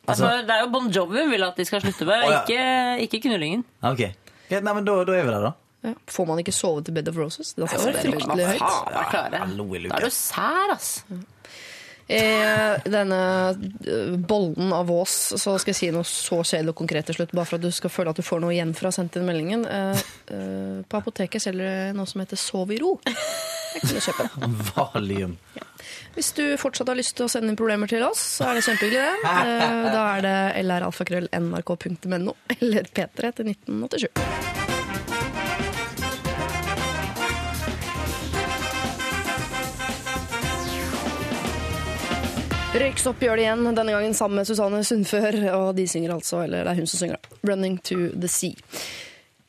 [0.05, 2.33] Altså, Altså, det er jo Bon Jovi hun vil at de skal slutte med, oh,
[2.35, 2.43] ja.
[2.43, 3.63] ikke, ikke knullingen.
[3.81, 4.09] ok.
[4.51, 5.53] Greit, nei, men da, da er vi der, da.
[5.85, 5.93] Ja.
[6.09, 7.53] Får man ikke sove til Bed of Roses?
[7.55, 8.67] Det er Det fryktelig høyt.
[9.91, 10.91] Da er du sær, ass.
[12.05, 12.19] I
[12.93, 13.19] denne
[13.89, 17.33] eh, bollen av Vås, så skal jeg si noe så kjedelig og konkret til slutt,
[17.33, 19.17] bare for at du skal føle at du får noe igjen for å ha sendt
[19.17, 19.65] inn meldingen.
[19.65, 20.03] Eh,
[20.37, 22.99] eh, på apoteket selger det noe som heter Sov i ro.
[23.09, 24.27] Jeg kunne du kjøpe.
[24.77, 25.39] Valium.
[26.15, 28.67] Hvis du fortsatt har lyst til å sende inn problemer til oss, så er det
[28.69, 29.25] kjempehyggelig.
[29.25, 29.33] det.
[29.49, 30.37] Eh, Da er det
[30.69, 34.64] lralfakrøll.nrk.no eller P3 til 1987.
[42.75, 45.37] Røyksopp gjør det igjen, denne gangen sammen med Susanne Sundfør.
[45.61, 48.59] Og de synger altså, eller det er hun som synger, da, 'Running to the Sea'.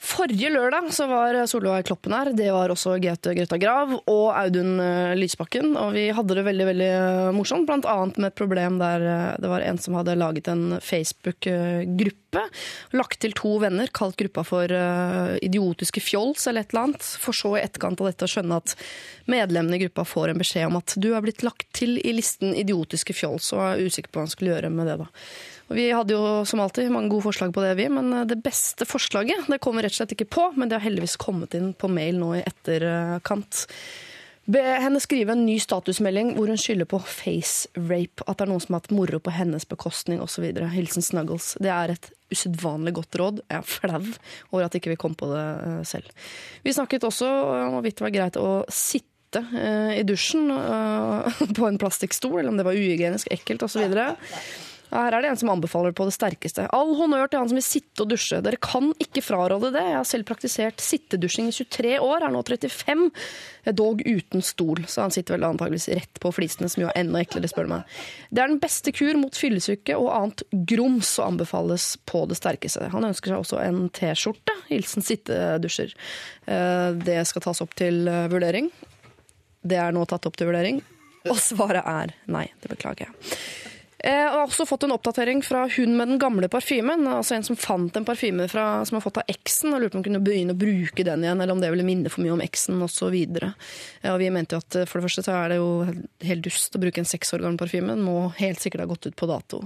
[0.06, 2.30] Forrige lørdag så var Solveig Kloppen her.
[2.38, 5.74] Det var også Gaute Grøtta Grav og Audun eh, Lysbakken.
[5.82, 6.92] Og vi hadde det veldig veldig
[7.34, 10.78] morsomt, blant annet med et problem der eh, det var en som hadde laget en
[10.78, 12.98] Facebook-gruppe gruppe.
[12.98, 17.10] Lagt til to venner, kalt gruppa for uh, idiotiske fjols eller et eller annet.
[17.22, 18.76] For så i etterkant av dette å skjønne at
[19.32, 22.56] medlemmene i gruppa får en beskjed om at du er blitt lagt til i listen
[22.56, 24.98] idiotiske fjols, og er usikker på hva han skulle gjøre med det.
[25.02, 25.10] da.
[25.66, 28.42] Og Vi hadde jo som alltid mange gode forslag på det, vi, men eh, det
[28.46, 30.50] beste forslaget det kommer rett og slett ikke på.
[30.56, 33.66] Men det har heldigvis kommet inn på mail nå i etterkant.
[34.46, 38.22] Be henne skrive en ny statusmelding hvor hun skylder på face rape.
[38.28, 40.46] At det er noen som har hatt moro på hennes bekostning osv.
[40.76, 41.56] Hilsen Snuggles.
[41.62, 43.42] Det er et usedvanlig godt råd.
[43.50, 44.04] Jeg er flau
[44.52, 46.30] over at ikke vi kom på det eh, selv.
[46.66, 47.30] Vi snakket også
[47.66, 52.54] om hvorvidt det var greit å sitte eh, i dusjen eh, på en plastikkstol, eller
[52.54, 53.98] om det var uhygienisk, ekkelt osv.
[54.96, 56.66] Her er det en som anbefaler på det sterkeste.
[56.76, 58.40] All honnør til han som vil sitte og dusje.
[58.46, 59.82] Dere kan ikke fraråde det.
[59.84, 63.10] Jeg har selv praktisert sittedusjing i 23 år, er nå 35,
[63.76, 64.84] dog uten stol.
[64.88, 67.74] Så han sitter vel antageligvis rett på flisene, som jo er enda eklere, spør du
[67.76, 67.94] meg.
[68.32, 72.88] Det er den beste kur mot fyllesyke og annet grums og anbefales på det sterkeste.
[72.96, 74.56] Han ønsker seg også en T-skjorte.
[74.72, 75.94] Hilsen sittedusjer.
[76.48, 78.72] Eh, Det skal tas opp til eh, vurdering.
[79.66, 80.80] Det er nå tatt opp til vurdering.
[81.26, 82.46] Og svaret er nei.
[82.62, 83.16] Det beklager jeg.
[84.06, 87.08] Jeg har også fått en oppdatering fra hun med den gamle parfymen.
[87.10, 89.98] Altså en som fant en parfyme fra, som har fått av eksen, og lurte på
[89.98, 92.36] om hun kunne begynne å bruke den igjen, eller om det ville minne for mye
[92.36, 93.16] om eksen, osv.
[94.06, 95.72] Ja, vi mente jo at for det første så er det jo
[96.30, 97.96] helt dust å bruke en seks år gammel parfyme.
[97.96, 99.64] Den må helt sikkert ha gått ut på dato.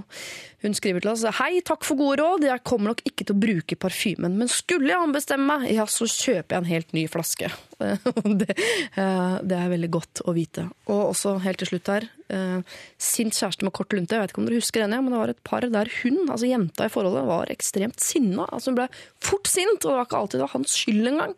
[0.64, 2.48] Hun skriver til oss Hei, takk for gode råd.
[2.48, 6.08] Jeg kommer nok ikke til å bruke parfymen, men skulle jeg ombestemme meg, ja, så
[6.08, 7.52] kjøper jeg en helt ny flaske.
[8.42, 8.54] det,
[9.00, 10.66] eh, det er veldig godt å vite.
[10.90, 12.06] Og også helt til slutt her.
[12.32, 14.16] eh, Sint kjæreste med kort lunte.
[14.16, 16.50] Jeg vet ikke om dere husker henne, men det var et par der hun, altså
[16.50, 18.46] jenta i forholdet, var ekstremt sinna.
[18.50, 18.88] Altså hun ble
[19.24, 21.36] fort sint, og det var ikke alltid det var hans skyld engang.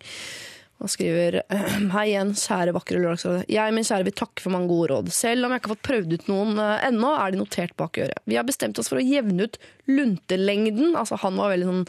[0.82, 1.40] Og skriver
[1.94, 3.46] Hei igjen, kjære vakre Lørdagsrådet.
[3.52, 5.12] Jeg min kjære vil takke for mange gode råd.
[5.14, 8.00] Selv om jeg ikke har fått prøvd ut noen eh, ennå, er de notert bak
[8.02, 8.22] øret.
[8.26, 9.60] Vi har bestemt oss for å jevne ut
[9.90, 10.96] luntelengden.
[10.98, 11.84] Altså Han var veldig sånn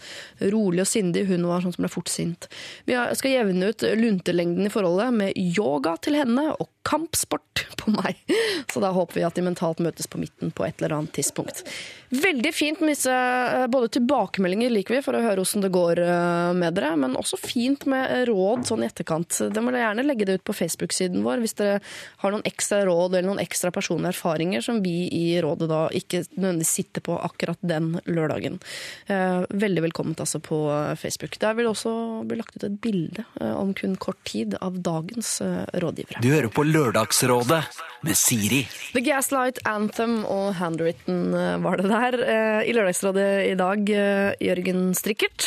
[0.54, 2.50] rolig og sindig, hun var sånn som ble fort sint.
[2.90, 8.20] Vi skal jevne ut luntelengden i forholdet med yoga til henne og kampsport på meg.
[8.72, 11.64] Så da håper vi at de mentalt møtes på midten på et eller annet tidspunkt.
[12.14, 16.02] Veldig fint med disse eh, både tilbakemeldinger liker vi for å høre hvordan det går
[16.04, 19.40] eh, med dere, men også fint med råd sånn i etterkant.
[19.50, 21.80] Dere må gjerne legge det ut på Facebook-siden vår hvis dere
[22.22, 26.22] har noen ekstra råd eller noen ekstra personlige erfaringer som vi i rådet da ikke
[26.36, 28.60] nødvendigvis sitter på akkurat den lørdagen.
[29.08, 30.60] Eh, Veldig velkomment altså på
[31.00, 31.40] Facebook.
[31.42, 31.96] Der vil det også
[32.30, 35.40] bli lagt ut et bilde om kun kort tid av dagens
[35.82, 36.22] rådgivere.
[36.22, 37.62] Du hører på Lørdagsrådet
[38.04, 38.64] med Siri.
[38.94, 41.32] The Gaslight Anthem og Handwritten
[41.64, 42.03] var det der.
[42.12, 45.46] Eh, I Lørdagsrådet i dag, eh, Jørgen Strikkert.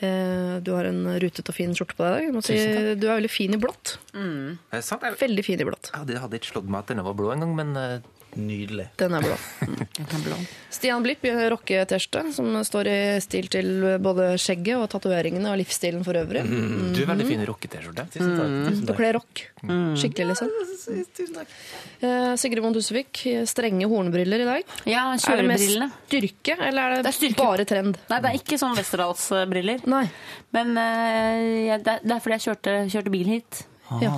[0.00, 2.26] Eh, Du har en rutet og fin skjorte på deg.
[2.26, 2.56] Jeg må si,
[3.00, 3.96] du er veldig fin i blått.
[4.12, 5.02] Er det sant?
[5.02, 5.90] Jeg, Veldig fin i blått.
[5.94, 7.98] jeg hadde ikke slått meg at denne var blå engang, men eh,
[8.36, 8.88] Nydelig.
[9.00, 9.36] Den er blå.
[10.76, 11.38] Stian Blipp i en
[12.36, 13.70] som står i stil til
[14.04, 16.42] både skjegget og tatoveringene og livsstilen for øvrig.
[16.44, 18.04] du er veldig fin i.
[18.12, 18.52] Tusen takk.
[18.68, 19.44] Tusen Du kler rock.
[19.96, 20.50] Skikkelig, liksom.
[21.16, 21.54] Tusen takk.
[22.04, 24.74] Eh, Sigrid Von Tusvik, strenge hornbriller i dag.
[24.84, 25.62] Ja, Er det med
[26.10, 27.40] styrke, eller er det, Det er styrke.
[27.40, 27.96] bare trend?
[28.10, 29.80] Nei, det er ikke sånn Westerdals-briller.
[30.52, 33.64] Men eh, jeg- det er- det er fordi jeg kjørte, kjørte bil hit.
[34.00, 34.10] Jeg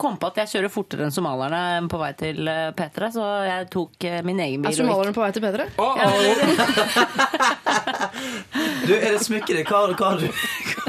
[0.00, 3.66] kom på at jeg kjører fortere enn somalierne på vei til eh, Petra, så jeg
[3.72, 4.72] tok eh, min egen bil.
[4.72, 5.68] Er somalierne på vei til P3?
[8.82, 9.68] Du, er det smykket ditt?
[9.70, 10.26] Hva, hva har du?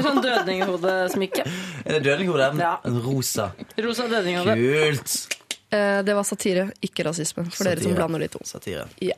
[0.02, 1.44] Sånn dødninghodesmykke.
[1.84, 2.48] Er det dødninghode?
[2.60, 2.74] Ja.
[2.86, 3.50] En rosa.
[3.78, 4.56] Rosa dødninghode.
[4.58, 5.43] Kult.
[5.74, 7.44] Eh, Det var satire, ikke rasisme.
[7.50, 8.40] For dere som blander de to.
[8.46, 8.86] Satire.
[9.02, 9.16] Ja.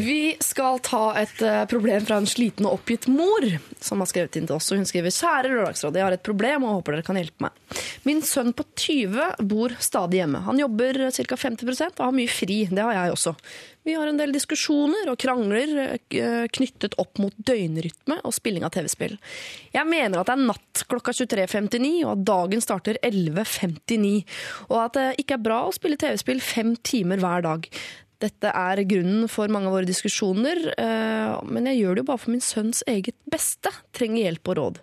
[0.00, 3.44] Vi skal ta et eh, problem fra en sliten og oppgitt mor
[3.84, 4.70] som har skrevet inn til oss.
[4.72, 7.82] Hun skriver Kjære Lørdagsrådet, jeg har et problem og håper dere kan hjelpe meg.
[8.08, 10.44] Min sønn på 20 bor stadig hjemme.
[10.48, 11.36] Han jobber ca.
[11.36, 12.62] 50 og har mye fri.
[12.70, 13.34] Det har jeg også.
[13.86, 18.72] Vi har en del diskusjoner og krangler eh, knyttet opp mot døgnrytme og spilling av
[18.74, 19.14] TV-spill.
[19.76, 24.24] Jeg mener at det er natt klokka 23.59, og at dagen starter 11.59.
[24.66, 27.70] Og at det ikke er bra å spille TV-spill fem timer hver dag.
[28.26, 32.24] Dette er grunnen for mange av våre diskusjoner, eh, men jeg gjør det jo bare
[32.24, 33.70] for min sønns eget beste.
[33.94, 34.82] Trenger hjelp og råd.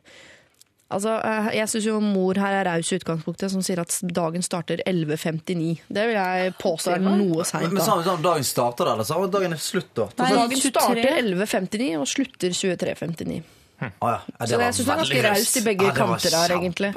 [0.93, 4.45] Altså, eh, jeg syns jo mor her er raus i utgangspunktet, som sier at dagen
[4.45, 5.81] starter 11.59.
[5.89, 7.73] Det vil jeg påstå er noe seint.
[7.73, 8.95] Men sa vi sånn dagen starter, da?
[8.99, 10.07] Eller dagen er slutt, da?
[10.21, 13.41] Nei, Dagen starter 11.59 og slutter 23.59.
[13.83, 14.19] Å, ja.
[14.39, 16.91] Ja, Så jeg synes det er ganske raust i begge Ja, kanter her, egentlig.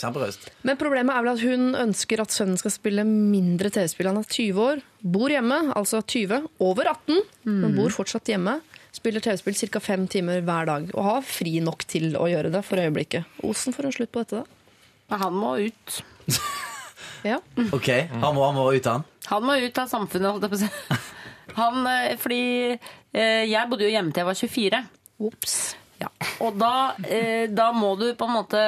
[0.00, 0.28] kjempe-
[0.62, 4.06] Men problemet er vel at hun ønsker at sønnen skal spille mindre TV-spill.
[4.08, 8.60] Han er 20 år, bor hjemme, altså 20, over 18, men bor fortsatt hjemme.
[8.92, 9.80] Spiller TV-spill ca.
[9.80, 13.38] fem timer hver dag, og har fri nok til å gjøre det for øyeblikket.
[13.48, 15.20] Osen får en slutt på dette, da.
[15.22, 16.02] Han må ut.
[17.22, 17.36] Ja.
[17.70, 19.04] OK, han må, han må ut, han.
[19.30, 20.96] Han må ut av samfunnet, holdt jeg på å si.
[21.54, 24.80] Han, eh, fordi eh, jeg bodde jo hjemme til jeg var 24.
[25.28, 25.54] Ops.
[26.02, 26.08] Ja.
[26.42, 26.72] Og da,
[27.06, 28.62] eh, da må du på en måte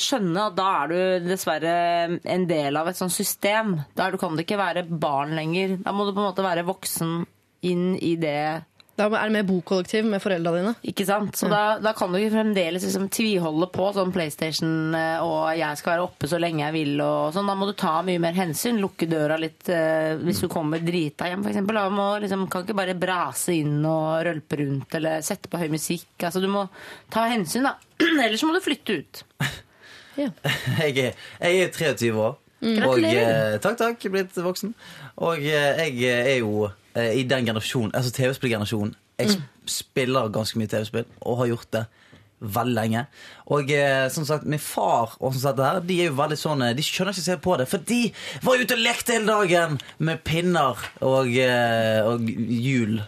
[0.00, 1.74] skjønne at da er du dessverre
[2.22, 3.74] en del av et sånt system.
[3.98, 5.76] Der du kan du ikke være barn lenger.
[5.84, 7.26] Da må du på en måte være voksen
[7.68, 8.62] inn i det
[9.02, 10.72] Da er det mer bokollektiv med foreldra dine.
[10.86, 11.34] Ikke sant?
[11.38, 15.80] Så da, da kan du ikke fremdeles liksom tviholde på sånn PlayStation eh, og jeg
[15.80, 17.50] skal være oppe så lenge jeg vil og sånn.
[17.50, 18.78] Da må du ta mye mer hensyn.
[18.82, 21.64] Lukke døra litt eh, hvis du kommer drita hjem, f.eks.
[21.72, 25.66] Da må liksom, kan ikke bare brase inn og rølpe rundt eller sette på høy
[25.72, 26.12] musikk.
[26.22, 26.68] Altså, du må
[27.12, 27.76] ta hensyn, da.
[28.26, 29.24] Ellers må du flytte ut.
[30.12, 30.28] Ja.
[30.82, 32.34] Jeg er, jeg er 23 år.
[32.62, 34.02] Og, eh, takk, takk.
[34.12, 34.74] Blitt voksen.
[35.24, 38.94] Og eh, jeg er jo i den generasjonen, altså TV-spillgenerasjonen.
[39.20, 39.44] Jeg mm.
[39.70, 41.84] spiller ganske mye TV-spill, og har gjort det
[42.42, 43.04] veldig lenge.
[43.54, 46.38] Og eh, som sagt, min far og sånn sagt det her, de er jo veldig
[46.38, 48.00] sånn eh, De skjønner ikke å se på det, for de
[48.44, 53.02] var ute og lekte hele dagen med pinner og, eh, og hjul.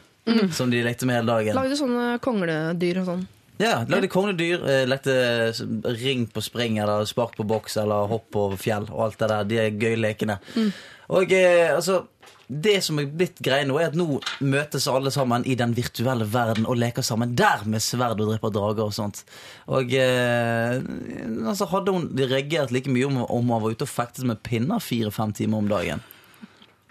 [0.57, 1.59] Som de lekte med hele dagen.
[1.59, 3.25] Lagde sånne kongledyr og sånn.
[3.63, 5.13] Ja, lagde kongledyr, eh, lekte
[5.55, 5.63] s-
[6.03, 9.45] ring på spring eller spark på boks eller hopp på fjell og alt det der.
[9.45, 10.39] De er gøye lekene.
[11.15, 12.01] Og eh, altså
[12.51, 16.27] det som er blitt greia nå, er at nå møtes alle sammen i den virtuelle
[16.29, 19.23] verden og leker sammen der med sverd og dreper drager og sånt.
[19.71, 20.81] Og eh,
[21.47, 24.83] altså hadde hun reagert like mye om, om hun var ute og fektet med pinner
[24.83, 26.03] fire-fem timer om dagen?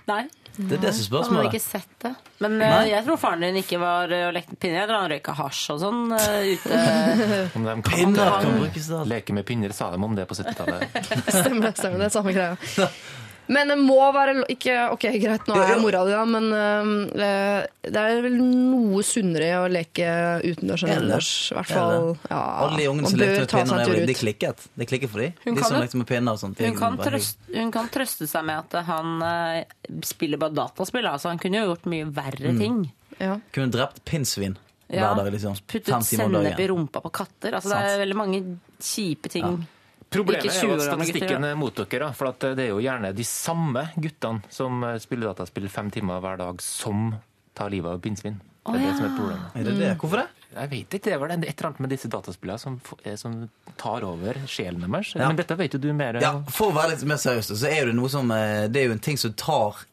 [0.09, 0.23] Nei.
[0.53, 2.11] Det er det som er Han hadde ikke sett det.
[2.43, 2.83] Men Nei.
[2.91, 4.83] jeg tror faren din ikke var eh, og lekte pinner.
[4.83, 6.81] Jeg tror han røyka hasj og sånn eh, ute.
[7.57, 9.01] Om de kan Pinner kan brukes da.
[9.09, 10.93] leke med pinner, sa de om det på 70-tallet.
[11.39, 12.11] Stemmer stemmer det.
[12.11, 12.53] er Samme greia.
[13.51, 16.45] Men det må være lo- ikke, Ok, greit, nå er jeg mora di, da, men
[16.53, 20.05] øh, det er vel noe sunnere å leke
[20.47, 21.01] utendørs enn Er det?
[21.03, 21.31] innendørs.
[21.51, 22.07] I hvert Er fall.
[22.29, 24.67] Ja, Alle de ungene som lekte med pinner, en de klikket.
[24.79, 25.33] Det klikket for dem.
[25.43, 26.57] Hun De kan som jo- lekte med pinner og sånt.
[26.63, 26.97] Hun kan,
[27.59, 29.63] hun kan trøste seg med at han eh,
[30.07, 31.05] spiller bare dataspill.
[31.11, 32.91] Altså, han kunne jo gjort mye verre ting.
[33.19, 33.39] Ja.
[33.51, 34.55] Kunne drept pinnsvin
[34.89, 35.13] Ja.
[35.13, 35.33] hver dag.
[35.33, 36.69] liksom Puttet Fem timer om sennep i dagen.
[36.77, 37.51] rumpa på katter.
[37.59, 37.91] Altså, det Sant.
[37.91, 39.67] er veldig mange kjipe ting.
[40.13, 42.09] Problemet er jo at statistikken er mot dere.
[42.17, 46.23] For at det er jo gjerne de samme guttene som eh, spiller dataspill fem timer
[46.23, 47.11] hver dag, som
[47.57, 48.39] tar livet av pinnsvin.
[48.63, 49.55] Det er det som er problemet.
[49.59, 49.91] Er det det?
[49.99, 50.27] Hvorfor det?
[50.53, 53.49] Jeg vet ikke, Det er vel et eller annet med disse dataspillene som, eh, som
[53.77, 55.15] tar over sjelen deres.
[55.15, 55.27] Ja.
[55.27, 56.35] Men dette vet jo du mer Ja.
[56.47, 58.91] For å være litt mer seriøs, så er det noe som eh, Det er jo
[58.93, 59.83] en ting som tar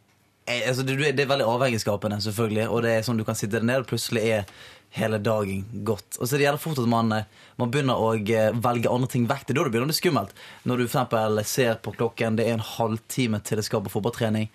[0.46, 2.68] eh, altså det, det er veldig avhengighetsskapende, selvfølgelig.
[2.68, 4.44] Og det er sånn du kan sitte der nede, og plutselig er
[4.90, 6.18] hele dagen gått.
[6.18, 7.28] Og så det gjelder fort at man, eh,
[7.60, 9.46] man begynner å eh, velge andre ting vekk.
[9.46, 10.36] Det er da det begynner å bli skummelt.
[10.66, 14.50] Når du eksempel ser på klokken, det er en halvtime til det skal på fotballtrening.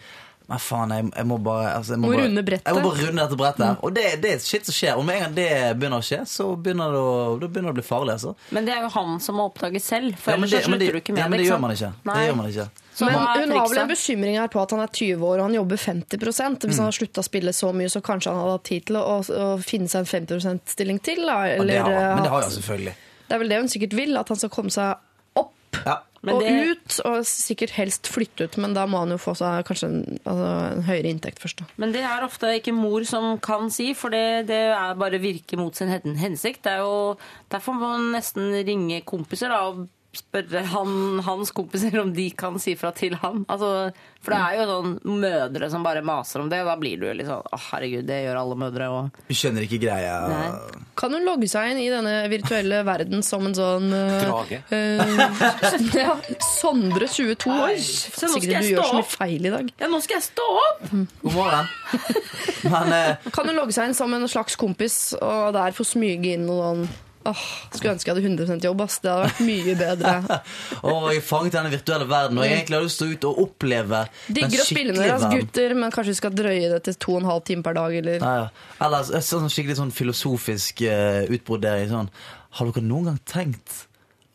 [0.45, 2.67] Men faen, jeg, jeg må bare altså, jeg må Må bare, runde brettet.
[2.69, 3.79] Jeg må bare runde dette brettet.
[3.81, 4.99] Og det, det er shit som skjer.
[4.99, 7.77] Og med en gang det begynner å skje, så begynner det å, det begynner å
[7.79, 8.19] bli farlig.
[8.19, 8.35] altså.
[8.53, 10.85] Men det er jo han som må oppdage selv, for Ja, ellers det, så slutter
[10.85, 11.91] det, du ikke med ja, men det ikke gjør man ikke.
[12.05, 12.19] Nei.
[12.19, 12.67] Det gjør man ikke.
[12.95, 15.45] Så Men hun har vel en bekymring her på at han er 20 år og
[15.49, 16.77] han jobber 50 Hvis Mm.
[16.77, 19.03] han har slutta å spille så mye, så kanskje han hadde hatt tid til å,
[19.19, 21.25] å, finne seg en 50 %-stilling til.
[21.27, 22.93] Da, Ja, det har, men det har han selvfølgelig.
[23.27, 24.95] det er vel det hun sikkert vil, at han skal komme seg
[25.35, 25.53] opp
[25.85, 25.97] Ja.
[26.25, 28.57] Og det- ut, og sikkert helst flytte ut.
[28.57, 31.57] Men da må han jo få seg kanskje en, altså, en høyere inntekt først.
[31.59, 31.65] Da.
[31.77, 35.55] Men det er ofte ikke mor som kan si, for det, det er bare virke
[35.55, 36.63] mot sin hensikt.
[36.63, 37.17] Det er jo,
[37.51, 39.87] derfor må man nesten ringe kompiser da, og
[40.17, 43.43] spørre han, hans kompiser om de kan si fra til han.
[43.51, 43.91] Altså,
[44.25, 47.05] for det er jo sånn mødre som bare maser om det, og da blir du
[47.07, 48.89] jo litt sånn Å, herregud, det gjør alle mødre.
[48.89, 49.19] òg.
[49.27, 50.15] Du skjønner ikke greia.
[50.31, 50.81] Nei.
[50.97, 54.61] Kan hun logge seg inn i denne virtuelle verden som en sånn eh, Drage.
[54.71, 56.15] Uh, ja,
[56.55, 57.75] Sondre 22 år.
[57.75, 59.71] jeg du gjør stå så mye feil i dag.
[59.81, 60.85] Ja, nå skal jeg stå opp!
[61.21, 61.73] God morgen.
[62.73, 63.31] Men uh...
[63.35, 66.71] Kan hun logge seg inn som en slags kompis og der få smyge inn noe
[66.71, 66.87] sånn
[67.25, 68.81] Åh, Skulle ønske jeg hadde 100 jobb.
[68.85, 68.99] ass.
[69.01, 70.39] Det hadde vært mye bedre.
[70.91, 73.39] og jeg fanget denne virtuelle verden, og jeg egentlig har lyst til å ut og
[73.45, 77.15] oppleve Digger å spille med skikkelige gutter, men kanskje vi skal drøye det til to
[77.15, 77.97] og en halv time per dag.
[78.01, 78.19] Eller?
[78.21, 78.67] Ja, ja.
[78.85, 81.89] Eller sånn skikkelig sånn filosofisk uh, utbrodering.
[81.89, 82.13] Sånn.
[82.59, 83.81] Har dere noen gang tenkt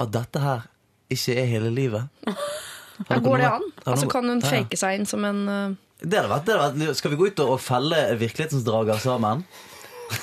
[0.01, 0.67] at dette her
[1.13, 2.11] ikke er hele livet?
[3.09, 3.63] Ja, Går det an?
[3.89, 5.77] Altså, kan hun fake seg inn som en uh...
[6.01, 9.41] Det hadde vært, det hadde vært Skal vi gå ut og felle virkelighetens drager sammen?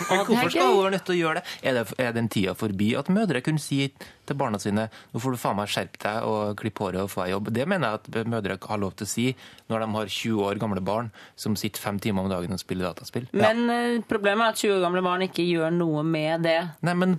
[0.10, 1.56] Men hvorfor skal hun være nødt til å gjøre det?
[1.62, 1.98] Er, det?
[2.04, 3.88] er den tida forbi at mødre kunne si
[4.28, 7.24] til barna sine nå får du faen meg skjerpe deg og klippe håret og få
[7.24, 7.52] deg jobb?
[7.56, 9.28] Det mener jeg at mødre har lov til å si
[9.72, 12.90] når de har 20 år gamle barn som sitter fem timer om dagen og spiller
[12.90, 13.28] dataspill.
[13.36, 13.80] Men ja.
[14.08, 16.58] problemet er at 20 år gamle barn ikke gjør noe med det.
[16.88, 17.18] Nei, men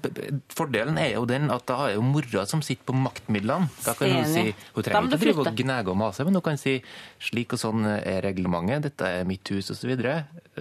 [0.53, 3.69] Fordelen er jo den at da er jo mora som sitter på maktmidlene.
[3.85, 4.45] Da kan hun si
[4.75, 6.79] Hun trenger ikke drive og gnage og mase, men hun kan si
[7.23, 9.95] slik og sånn er reglementet, dette er mitt hus osv.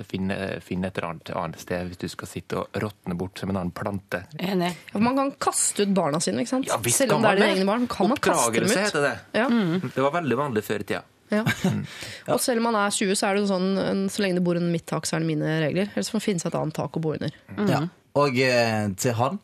[0.07, 0.31] Finn,
[0.63, 3.73] finn et annet, annet sted hvis du skal sitte og råtne bort som en annen
[3.75, 4.23] plante.
[4.37, 4.71] Enig.
[4.93, 6.69] Man kan kaste ut barna sine, ikke sant?
[6.69, 7.87] Ja, visst Selv om det er dine egne barn.
[7.91, 8.77] Kan man kaste dem ut?
[8.77, 9.13] heter det.
[9.37, 9.47] Ja.
[9.49, 11.03] Det var veldig vanlig før i tida.
[11.33, 11.43] Ja.
[12.33, 14.59] Og selv om man er 20, så er det jo sånn så lenge det bor
[14.59, 15.89] under mitt tak, så er det mine regler.
[15.93, 17.33] Ellers får man finne seg et annet tak å bo under.
[17.67, 17.81] Ja.
[18.17, 19.41] Og eh, til han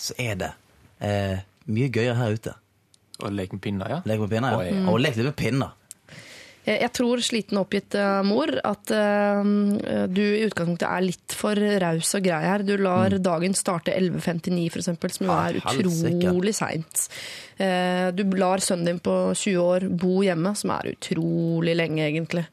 [0.00, 0.52] så er det
[1.04, 2.54] eh, mye gøyere her ute.
[3.24, 3.98] Å leke med pinner, ja.
[4.08, 4.74] Leke med pinner, ja.
[4.74, 4.86] Oi.
[4.90, 5.74] Og leke litt med pinner.
[6.64, 9.50] Jeg, jeg tror, sliten og oppgitt eh, mor, at eh,
[10.08, 12.64] du i utgangspunktet er litt for raus og grei her.
[12.64, 17.06] Du lar dagen starte 11.59 for eksempel, som jo Ah, er utrolig seint.
[17.60, 22.46] Eh, du lar sønnen din på 20 år bo hjemme, som er utrolig lenge, egentlig.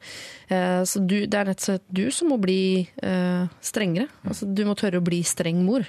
[0.52, 2.62] Eh, så du, det er rett og slett du som må bli
[3.02, 4.10] eh, strengere.
[4.28, 5.88] Altså, du må tørre å bli streng mor.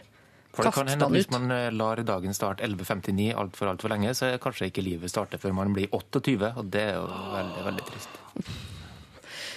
[0.53, 4.13] For det kan hende at Hvis man eh, lar dagen starte 11.59 altfor altfor lenge,
[4.13, 7.65] så er kanskje ikke livet starter før man blir 28, og det er jo veldig,
[7.71, 8.21] veldig trist.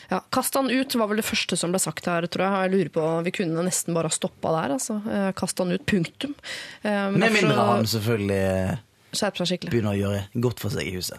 [0.06, 2.66] Ja, Kast han ut var vel det første som ble sagt her, tror jeg.
[2.68, 4.76] Jeg lurer på, Vi kunne nesten bare ha stoppa der.
[4.76, 5.00] altså.
[5.10, 6.36] Eh, Kast han ut, punktum.
[6.86, 11.18] Eh, Med mindre han selvfølgelig begynner å gjøre godt for seg i huset.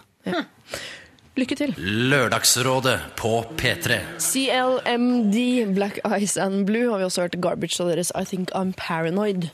[1.38, 1.74] Lykke til.
[1.78, 4.00] Lørdagsrådet på P3.
[4.18, 5.36] CLMD,
[5.78, 9.52] Black Eyes and Blue, har vi også hørt Garbage av deres I Think I'm Paranoid.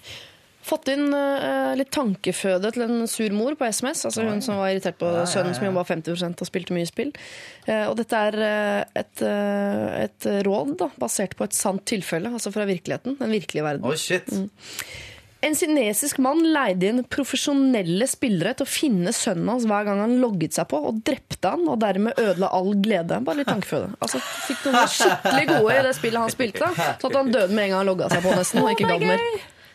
[0.64, 4.06] Fått inn uh, litt tankeføde til en sur mor på SMS.
[4.08, 7.12] Altså Hun som var irritert på sønnen som jobba 50 og spilte mye spill.
[7.68, 12.32] Uh, og dette er eh, et, uh, et råd da, basert på et sant tilfelle,
[12.32, 13.20] altså fra virkeligheten.
[13.20, 13.84] Den virkelige verden.
[13.84, 14.32] Oh, shit.
[15.44, 20.14] En kinesisk mann leide inn profesjonelle spillere til å finne sønnen hans hver gang han
[20.22, 23.20] logget seg på, og drepte han, og dermed ødela all glede.
[23.28, 23.90] Bare litt tankeføde.
[24.00, 27.68] Altså, fikk noen skikkelig gode i det spillet han spilte, så at han døde med
[27.68, 29.26] en gang han logga seg på, nesten, og ikke gadd mer.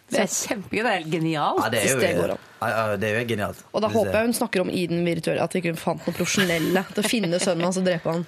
[0.08, 0.78] Det er kjempegøy.
[0.80, 1.60] Det er helt genialt.
[1.60, 2.44] Ja, det er Hvis jo, det går an.
[2.58, 3.64] Ja, ja, det er jo genialt.
[3.76, 5.04] Og da håper jeg hun snakker om i den
[5.36, 8.24] at ikke hun fant noen profesjonelle til å finne sønnen hans og drepe han.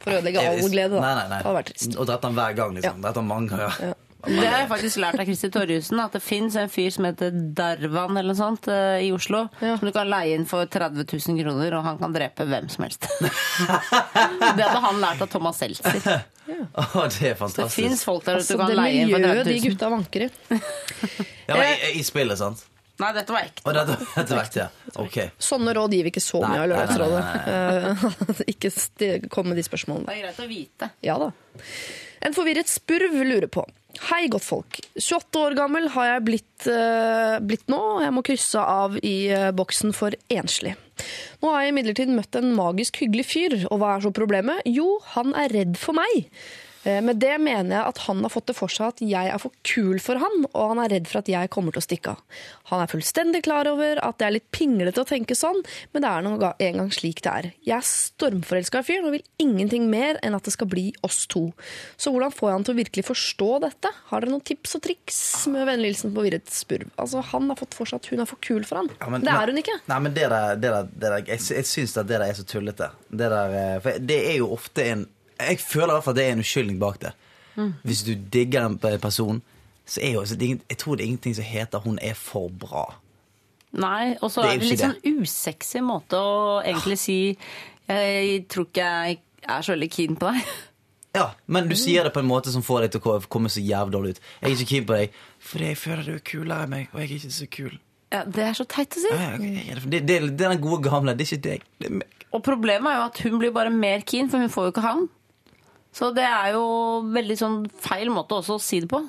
[0.00, 1.00] For å ødelegge all glede, da.
[1.04, 1.38] Nei, nei, nei.
[1.38, 1.94] Det hadde vært trist.
[1.94, 2.96] Og drept han hver gang, liksom.
[2.98, 3.04] Ja.
[3.06, 3.94] Drept han mange ganger.
[4.26, 7.30] Det har jeg faktisk lært av Christer Torjussen, at det fins en fyr som heter
[7.56, 9.76] Darvan eller noe sånt eh, i Oslo, Ja.
[9.80, 12.84] som du kan leie inn for 30 000 kroner, og han kan drepe hvem som
[12.84, 13.06] helst.
[13.20, 16.00] det hadde han lært av Thomas Seltzer.
[16.50, 17.76] Å, det er fantastisk Det fantastisk.
[17.78, 19.70] fins folk der ute Altså, du kan leie inn for miljøet 30 de 000.
[19.70, 20.30] gutta vanker i.
[21.46, 22.66] Ja, men i, I spillet, sant?
[23.00, 23.62] Nei, dette var ekte.
[23.64, 24.92] Oh, dette, dette var ekte, ja.
[25.00, 25.30] okay.
[25.40, 27.22] Sånne råd gir vi ikke så mye av Lørdagsrådet.
[27.50, 28.70] Eh, ikke
[29.32, 30.04] kom med de spørsmålene.
[30.10, 30.90] Det er greit å vite.
[31.06, 31.30] Ja da.
[32.28, 33.64] En forvirret spurv lurer på.
[33.98, 34.78] Hei, godtfolk.
[34.94, 37.78] 28 år gammel har jeg blitt, eh, blitt nå.
[37.96, 40.76] og Jeg må krysse av i eh, boksen for enslig.
[41.42, 44.62] Nå har jeg imidlertid møtt en magisk hyggelig fyr, og hva er så problemet?
[44.68, 46.30] Jo, han er redd for meg.
[46.84, 49.38] Eh, Med det mener jeg at han har fått det for seg at jeg er
[49.42, 52.14] for kul for han, og han er redd for at jeg kommer til å stikke
[52.14, 52.22] av.
[52.70, 55.60] Han er fullstendig klar over at det er litt pinglete å tenke sånn,
[55.92, 57.48] men det er nå engang slik det er.
[57.66, 61.26] Jeg er stormforelska i fyren og vil ingenting mer enn at det skal bli oss
[61.30, 61.50] to.
[62.00, 63.92] Så hvordan får jeg han til å virkelig forstå dette?
[64.08, 65.20] Har dere noen tips og triks
[65.52, 66.88] med vennlig hilsen på virret spurv?
[66.96, 68.90] Altså, han har fått for seg at hun er for kul for han.
[69.00, 69.78] Ja, men- det er hun ikke.
[69.92, 72.32] Nei, men det der, det der, det der Jeg, jeg syns at det der er
[72.40, 72.90] så tullete.
[73.10, 75.06] Det der, eh, for det er jo ofte en
[75.48, 77.12] Jeg føler i hvert fall at det er en uskyldning bak det.
[77.56, 77.72] Mm.
[77.82, 79.42] Hvis du digger en person,
[79.86, 82.94] så er jo Jeg tror det er ingenting som heter 'hun er for bra'.
[83.72, 87.38] Nei, og så er det en litt sånn usexy måte å egentlig si
[87.88, 89.18] Jeg tror ikke jeg
[89.48, 90.42] er så veldig keen på deg.
[91.14, 93.58] Ja, Men du sier det på en måte som får deg til å komme så
[93.58, 94.20] jævlig dårlig ut.
[94.40, 97.00] Jeg er ikke keen på deg fordi jeg føler du er kulere enn meg, og
[97.00, 97.72] jeg er ikke så kul.
[98.12, 99.10] Ja, det er så teit å si.
[99.10, 99.74] Ja, ja.
[99.82, 101.14] Det, det, det er den gode gamle.
[101.18, 101.64] Det er ikke deg.
[101.82, 102.26] Det er meg.
[102.30, 104.84] Og problemet er jo at hun blir bare mer keen, for hun får jo ikke
[104.86, 105.08] han.
[105.92, 106.64] Så det er jo
[107.12, 109.00] veldig sånn feil måte også å si det på.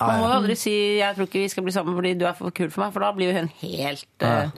[0.00, 2.24] Ah, Man må jo aldri si 'jeg tror ikke vi skal bli sammen fordi du
[2.26, 4.26] er for kul for meg', for da blir jo hun helt Ah.
[4.26, 4.50] eh,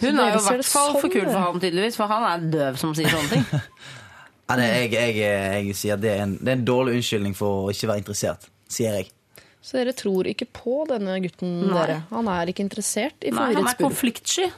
[0.00, 2.50] Hun er jo i hvert fall for sånn, kul for han, tydeligvis, for han er
[2.50, 3.44] døv som sier sånne ting.
[4.52, 7.66] Nei, det, jeg, jeg, jeg sier det er, en, det er en dårlig unnskyldning for
[7.68, 8.48] å ikke være interessert.
[8.68, 9.10] Sier jeg.
[9.62, 11.76] Så dere tror ikke på denne gutten, Nei.
[11.86, 12.00] dere?
[12.10, 14.48] Han er ikke interessert i Nei, han er konfliktsky.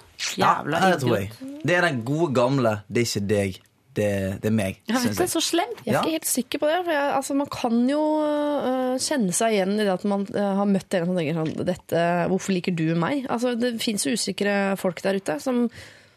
[0.41, 1.31] Jævla Ja, det tror jeg.
[1.65, 3.61] Det er den gode gamle 'det er ikke deg,
[3.95, 4.11] det,
[4.43, 4.79] det er meg'.
[4.89, 5.81] Jeg vet synes så slemt.
[5.85, 6.03] Jeg er Ja.
[6.03, 6.79] ikke helt sikker på det.
[6.85, 10.55] For jeg, altså, man kan jo uh, kjenne seg igjen i det at man uh,
[10.61, 14.13] har møtt en som tenker sånn dette, 'Hvorfor liker du meg?' Altså, det fins jo
[14.13, 15.69] usikre folk der ute som,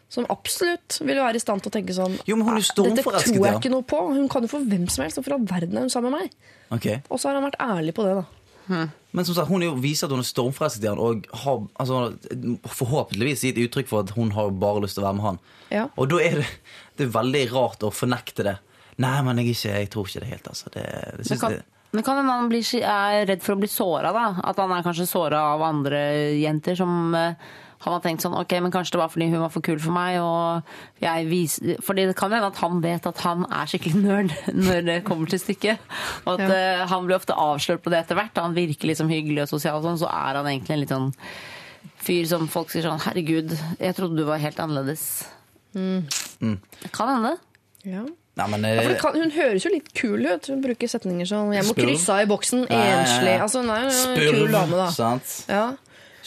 [0.08, 3.46] som absolutt vil være i stand til å tenke sånn Jo, er jo Dette tror
[3.46, 4.00] jeg ikke noe på.
[4.14, 5.18] Hun kan jo få hvem som helst.
[5.18, 6.30] og for all verden er hun sammen med meg?
[6.70, 7.00] Okay.
[7.10, 8.24] Og så har han vært ærlig på det, da.
[8.68, 12.00] Men som sagt, hun jo viser at hun er stormforelsket i han, og har altså,
[12.78, 15.40] forhåpentligvis gitt uttrykk for at hun har bare lyst til å være med han.
[15.72, 15.86] Ja.
[15.96, 16.48] Og da er det,
[17.00, 18.58] det er veldig rart å fornekte det.
[19.02, 20.72] Nei, men jeg, ikke, jeg tror ikke det helt, altså.
[20.74, 20.84] Det,
[21.18, 21.58] det Men kan,
[21.96, 24.26] men kan hende han bli, er redd for å bli såra, da?
[24.50, 26.02] At han er kanskje såra av andre
[26.36, 27.48] jenter som eh,
[27.78, 29.94] han har tenkt sånn Ok, men kanskje det var fordi hun var for kul for
[29.94, 34.02] meg, og jeg viser Fordi det kan hende at han vet at han er skikkelig
[34.02, 34.34] nerd
[34.66, 35.84] når det kommer til stykket.
[36.24, 36.88] Og at ja.
[36.90, 38.42] han blir ofte avslørt på det etter hvert.
[38.42, 41.10] Han virker liksom hyggelig og sosial, og sånn, så er han egentlig en litt sånn
[42.08, 45.04] fyr som folk sier sånn Herregud, jeg trodde du var helt annerledes.
[45.74, 47.36] Det kan hende.
[47.86, 48.06] Ja.
[48.38, 50.46] Nei, men Ja, eh, kan, hun høres jo litt kul ut.
[50.46, 53.34] Hun bruker setninger som 'jeg må krysse av i boksen', enslig.
[53.40, 54.90] Altså, hun er jo en kul Spurv, dame, da.
[54.90, 55.44] sant?
[55.48, 55.72] Ja.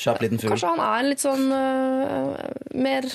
[0.02, 0.54] Kjapp liten fugl.
[0.56, 2.38] Kanskje han er en litt sånn uh,
[2.82, 3.06] mer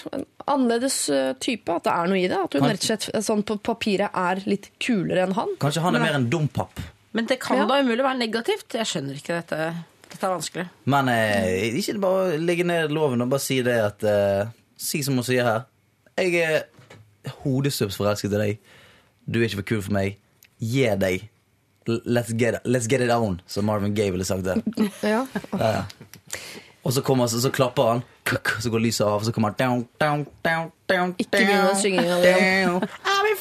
[0.46, 1.74] annerledes øh, type?
[1.74, 2.38] At det er noe i det?
[2.38, 5.50] At hun rett og slett øh, sånn på papiret er litt kulere enn han?
[5.62, 6.78] Kanskje han er mer en dompapp.
[7.16, 7.66] Men det kan Ja.
[7.66, 8.68] da umulig være negativt.
[8.78, 9.70] Jeg skjønner ikke dette.
[10.12, 10.66] Dette er vanskelig.
[10.94, 15.16] Men eh, ikke bare legge ned loven og bare si det at eh, Si som
[15.16, 15.62] hun sier her.
[16.20, 18.58] Jeg er hodestups forelsket i deg.
[19.26, 20.18] Du er ikke for kul for meg.
[20.60, 21.24] Gi deg.
[21.88, 24.58] Let's get, let's get it on, som Marvin Gaye ville sagt det.
[25.02, 25.24] Ja.
[25.56, 25.84] Ja, ja.
[26.86, 29.50] Og så, kommer, så, så klapper han, kuk, så går lyset av, og så kommer
[29.50, 32.22] han down, down, down, down, Ikke begynn å synge igjen.
[32.22, 32.86] down.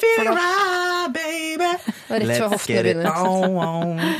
[0.00, 1.70] Feeling right, baby.
[2.26, 4.02] Let's get it on, on.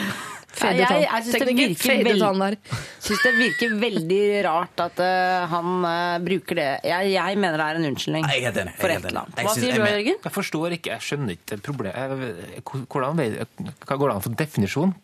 [0.57, 2.59] Jeg- jeg synes det.
[3.07, 6.69] Syns det virker veldig rart at uh, han uh, bruker det.
[6.89, 9.43] Jeg, jeg mener det er en unnskyldning Jeg er enig, for et eller annet.
[9.45, 10.17] Hva sier jeg du, Jørgen?
[10.25, 12.65] Jeg forstår ikke, jeg skjønner ikke problemet.
[12.65, 14.97] Hvordan, vei- hva går det an for definisjon?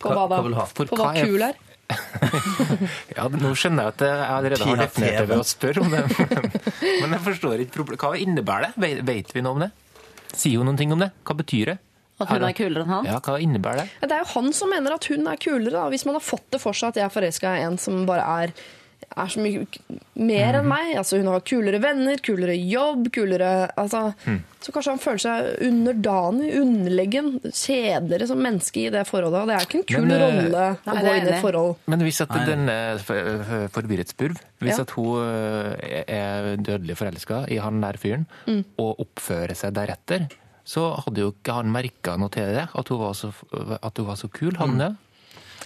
[0.00, 0.40] På hva da?
[0.72, 1.60] For På hva hva kul er?
[3.16, 6.02] Ja, Nå skjønner jeg at jeg allerede har definert det ved å spørre om det.
[7.02, 8.02] Men jeg forstår ikke problemet.
[8.04, 8.82] Hva innebærer det?
[8.86, 9.70] Vet- Vet vi noe om det?
[10.36, 11.10] Sier hun noen ting om det?
[11.26, 11.76] Hva betyr det?
[12.16, 13.06] At hun er kulere enn han?
[13.08, 14.08] Ja, hva innebærer det?
[14.08, 15.74] Det er jo han som mener at hun er kulere.
[15.76, 15.86] Da.
[15.92, 18.24] Hvis man har fått det for seg at jeg er forelska i en som bare
[18.44, 18.54] er,
[19.16, 19.66] er så mye
[20.16, 20.96] mer enn meg.
[20.98, 24.14] Altså, hun har kulere venner, kulere jobb, kulere altså,
[24.66, 29.44] Så kanskje han føler seg underdanig, underlegen, kjedeligere som menneske i det forholdet.
[29.44, 31.44] Og det er ikke en kul Men, eh, rolle nei, å gå inn i et
[31.44, 31.76] forhold.
[31.86, 34.82] Men hvis at denne den for- for- forvirret spurv, hvis Ja.
[34.82, 38.64] at hun eh, er dødelig forelska i han der fyren, Mm.
[38.78, 40.28] og oppfører seg deretter,
[40.66, 43.32] så hadde jo ikke han merka noe til det, at hun var så,
[43.82, 44.56] at hun var så kul.
[44.58, 44.96] Han det?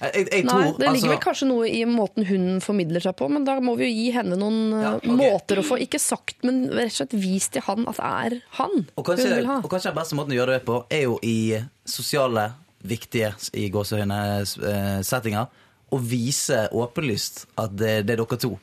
[0.00, 3.16] Jeg, jeg, tror, Nei, Det ligger vel altså- kanskje noe i måten hun formidler seg
[3.18, 5.10] på, men da må vi jo gi henne noen Ja, okay.
[5.12, 8.38] måter å få Ikke sagt, men rett og slett vist til han at det er
[8.56, 9.58] han Og hun kanskje, vil ha.
[9.60, 11.36] og kanskje den beste måten å gjøre det på, er jo i
[11.84, 12.46] sosiale,
[12.80, 15.50] viktige i gåsehøyne eh, settinger.
[15.92, 18.54] Å vise åpenlyst at det, det er dere to.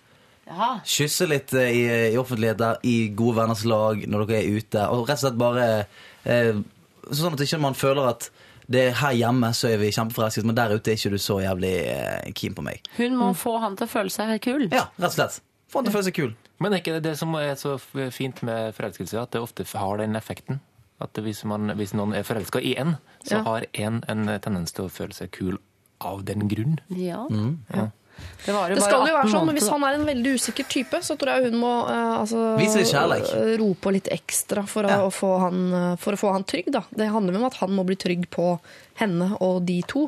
[0.88, 1.84] Kysse litt eh, i,
[2.14, 4.88] i offentligheter, i gode venners lag, når dere er ute.
[4.90, 5.68] Og rett og slett bare
[6.26, 6.56] eh,
[7.08, 8.26] Sånn at ikke man føler at
[8.70, 11.38] det er her hjemme så er vi kjempeforelsket, men der ute er ikke du så
[11.44, 12.82] jævlig eh, keen på meg.
[12.98, 14.68] Hun må få han til å føle seg kul.
[14.72, 15.40] Ja, rett og slett.
[15.72, 16.34] Få han til å føle seg kul.
[16.60, 17.76] Men er ikke det det som er så
[18.12, 20.60] fint med forelskelse, at det ofte har den effekten?
[21.00, 23.44] At hvis, man, hvis noen er forelska i en, så Ja.
[23.46, 25.60] har en en tendens til å føle seg kul
[26.02, 26.80] av den grunn.
[26.90, 27.28] Ja.
[27.74, 27.90] Ja.
[28.46, 30.34] Det var jo Det bare skal jo være sånn, men Hvis han er en veldig
[30.40, 34.10] usikker type, så tror jeg hun må uh, altså, rope litt eh, ro på litt
[34.14, 35.00] ekstra for å, Ja.
[35.04, 36.72] å få han, eh, for å få han trygg.
[36.72, 36.84] Da.
[36.96, 38.60] Det handler om at han må bli trygg på
[39.02, 40.08] henne og de to.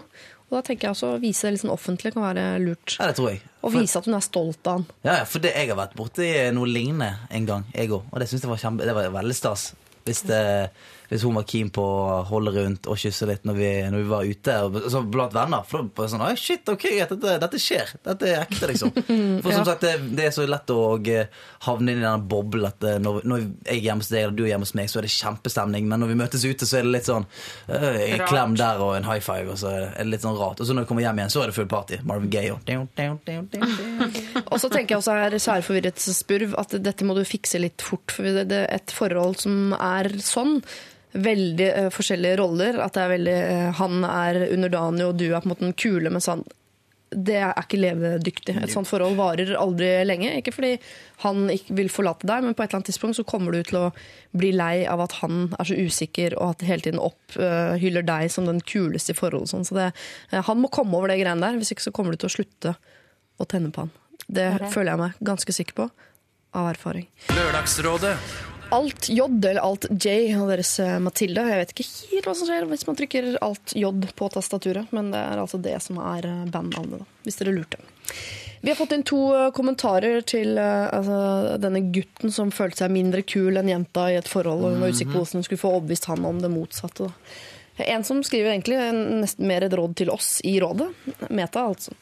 [0.50, 2.96] Og da tenker jeg også Å vise det litt sånn offentlig kan være lurt.
[2.98, 3.42] Ja, det tror jeg.
[3.62, 4.86] Og vise at hun er stolt av han.
[5.04, 8.08] Ja, ja, for det, jeg har vært borti noe lignende en gang, jeg òg.
[8.10, 9.74] Og det synes jeg var, kjempe, det var veldig stas.
[10.08, 10.42] Hvis, det,
[11.10, 14.10] hvis hun var keen på å holde rundt og kysse litt når vi, når vi
[14.12, 14.58] var ute
[14.94, 15.66] så blant venner.
[15.68, 17.94] For da var sånn Oi, shit, ok, dette, dette skjer.
[18.06, 18.94] Dette er ekte, liksom.
[19.44, 21.32] For som sagt, det, det er så lett å eh,
[21.66, 24.38] havne inn i den boblen at eh, når, når jeg er hjemme hos deg eller
[24.38, 25.90] du er hjemme hos meg, så er det kjempestemning.
[25.90, 27.26] Men når vi møtes ute, så er det litt sånn
[27.70, 30.62] En klem der og en high five, og så er det litt sånn rart.
[30.62, 32.02] Og så når vi kommer hjem igjen, så er det full party.
[32.10, 32.60] Marvin Gaye og
[34.52, 38.14] Og så tenker jeg også her særforvirret spurv at dette må du fikse litt fort.
[38.14, 40.60] For et forhold som er sånn.
[41.14, 42.80] Veldig uh, forskjellige roller.
[42.84, 45.78] At det er veldig, uh, han er underdanig, og du er på en måte den
[45.80, 46.46] kule, mens han
[47.10, 48.54] det er ikke levedyktig.
[48.62, 50.30] Et sånt forhold varer aldri lenge.
[50.38, 50.76] Ikke fordi
[51.24, 53.80] han ikke vil forlate deg, men på et eller annet tidspunkt så kommer du til
[53.80, 53.86] å
[54.38, 58.46] bli lei av at han er så usikker, og at hele tiden opphyller deg som
[58.50, 59.54] den kuleste i forholdet.
[59.54, 59.66] Sånn.
[59.66, 59.90] Så det,
[60.30, 62.36] eh, han må komme over det greiene der, hvis ikke så kommer du til å
[62.38, 62.76] slutte
[63.40, 63.96] å tenne på han.
[64.30, 65.90] Det føler jeg meg ganske sikker på
[66.60, 67.10] av erfaring.
[67.34, 68.16] Lørdagsrådet
[68.72, 71.46] Alt J eller Alt J og deres eh, Matilda.
[71.50, 73.90] Jeg vet ikke helt hva som skjer hvis man trykker Alt J
[74.20, 77.82] på tastaturet, men det er altså det som er eh, bandnavnet, hvis dere lurte.
[78.62, 83.24] Vi har fått inn to eh, kommentarer til altså, denne gutten som følte seg mindre
[83.26, 85.74] kul enn jenta i et forhold, og hun var usikker på hvordan hun skulle få
[85.80, 87.10] overbevist han om det motsatte.
[87.10, 87.40] Da.
[87.88, 88.78] En som skriver egentlig
[89.22, 90.90] nesten mer et råd til oss i rådet.
[91.30, 91.94] Meta, altså.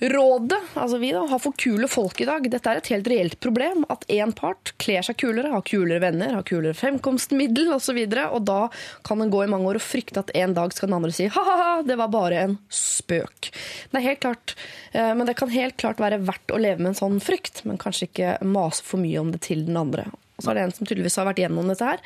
[0.00, 2.48] Rådet, altså vi da, har for kule folk i dag.
[2.50, 3.84] Dette er et helt reelt problem.
[3.92, 8.00] At én part kler seg kulere, har kulere venner, har kulere fremkomstmiddel osv.
[8.02, 8.60] Og, så og da
[9.06, 11.28] kan en gå i mange år og frykte at en dag skal den andre si
[11.32, 13.52] ha-ha-ha, det var bare en spøk.
[13.90, 14.56] Det er helt klart,
[14.92, 17.80] eh, men det kan helt klart være verdt å leve med en sånn frykt, men
[17.80, 20.08] kanskje ikke mase for mye om det til den andre.
[20.36, 22.02] Og så er det en som tydeligvis har vært gjennom dette her.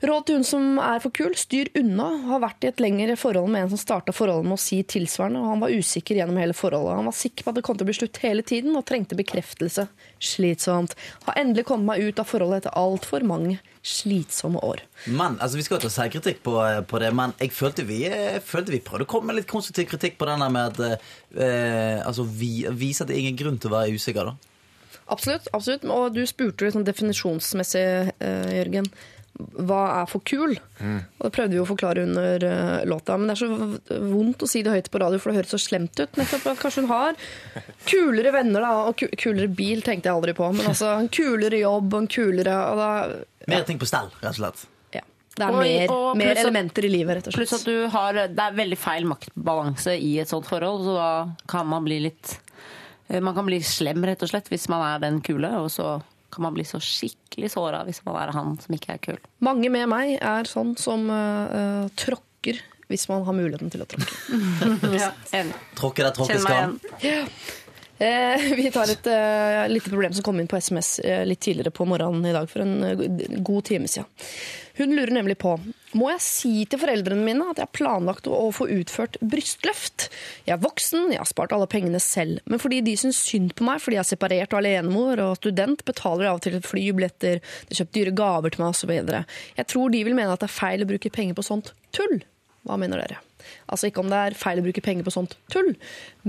[0.00, 2.06] Råd til hun som er for kul, styr unna.
[2.30, 5.42] Har vært i et lengre forhold med en som starta forholdet med å si tilsvarende,
[5.42, 6.96] og han var usikker gjennom hele forholdet.
[6.96, 9.18] Han var sikker på at det kom til å bli slutt hele tiden, og trengte
[9.18, 9.84] bekreftelse.
[10.30, 10.96] Slitsomt.
[11.26, 14.80] Har endelig kommet meg ut av forholdet etter altfor mange slitsomme år.
[15.04, 16.56] Men, altså Vi skal jo ta selvkritikk på,
[16.88, 19.90] på det, men jeg følte vi, jeg følte vi prøvde å komme med litt konstruktiv
[19.92, 20.96] kritikk på den der med at
[21.36, 24.32] eh, altså, vi, vise at det er ingen grunn til å være usikker.
[24.32, 24.50] da
[25.10, 25.48] Absolutt.
[25.52, 25.84] absolutt.
[25.84, 28.88] Og du spurte liksom definisjonsmessig, eh, Jørgen.
[29.66, 30.54] Hva er for kul?
[30.80, 33.16] Og Det prøvde vi å forklare under eh, låta.
[33.18, 35.60] Men det er så vondt å si det høyt på radio, for det høres så
[35.60, 36.12] slemt ut.
[36.20, 37.14] Nettopp at Kanskje hun har
[37.88, 40.50] kulere venner da, og kulere bil, tenkte jeg aldri på.
[40.56, 42.90] Men altså en kulere jobb og en kulere og da,
[43.50, 44.66] Mer ting på stell, rett og slett.
[44.94, 45.00] ja.
[45.36, 47.48] Det er Og- mer, og mer at- elementer i livet, rett og slett.
[47.48, 51.10] Pluss at du har, det er veldig feil maktbalanse i et sånt forhold, så da
[51.48, 52.38] kan man bli litt
[53.08, 56.02] eh, Man kan bli slem, rett og slett, hvis man er den kule, og så
[56.30, 59.22] kan man bli så skikkelig såra hvis man er han som ikke er kul.
[59.44, 64.16] Mange med meg er sånn som eh, tråkker hvis man har muligheten til å tråkke.
[65.00, 65.12] Ja.
[65.78, 67.28] Tråkke der tråkke Kjenn meg skal.
[68.00, 71.72] Eh, vi tar et eh, lite problem som kom inn på SMS eh, litt tidligere
[71.74, 74.08] på morgenen i dag, for en god time siden.
[74.80, 75.58] Hun lurer nemlig på
[75.92, 80.06] må jeg si til foreldrene mine at jeg har planlagt å få utført brystløft.
[80.46, 83.66] Jeg er voksen, jeg har spart alle pengene selv, men fordi de syns synd på
[83.68, 87.42] meg fordi jeg er separert og alenemor og student, betaler jeg av og til flybilletter,
[87.42, 88.94] de har kjøpt dyre gaver til meg osv.
[89.60, 92.22] Jeg tror de vil mene at det er feil å bruke penger på sånt tull.
[92.64, 93.20] Hva mener dere?
[93.70, 95.72] Altså ikke om det er feil å bruke penger på sånt tull,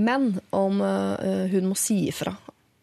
[0.00, 2.34] men om eh, hun må si ifra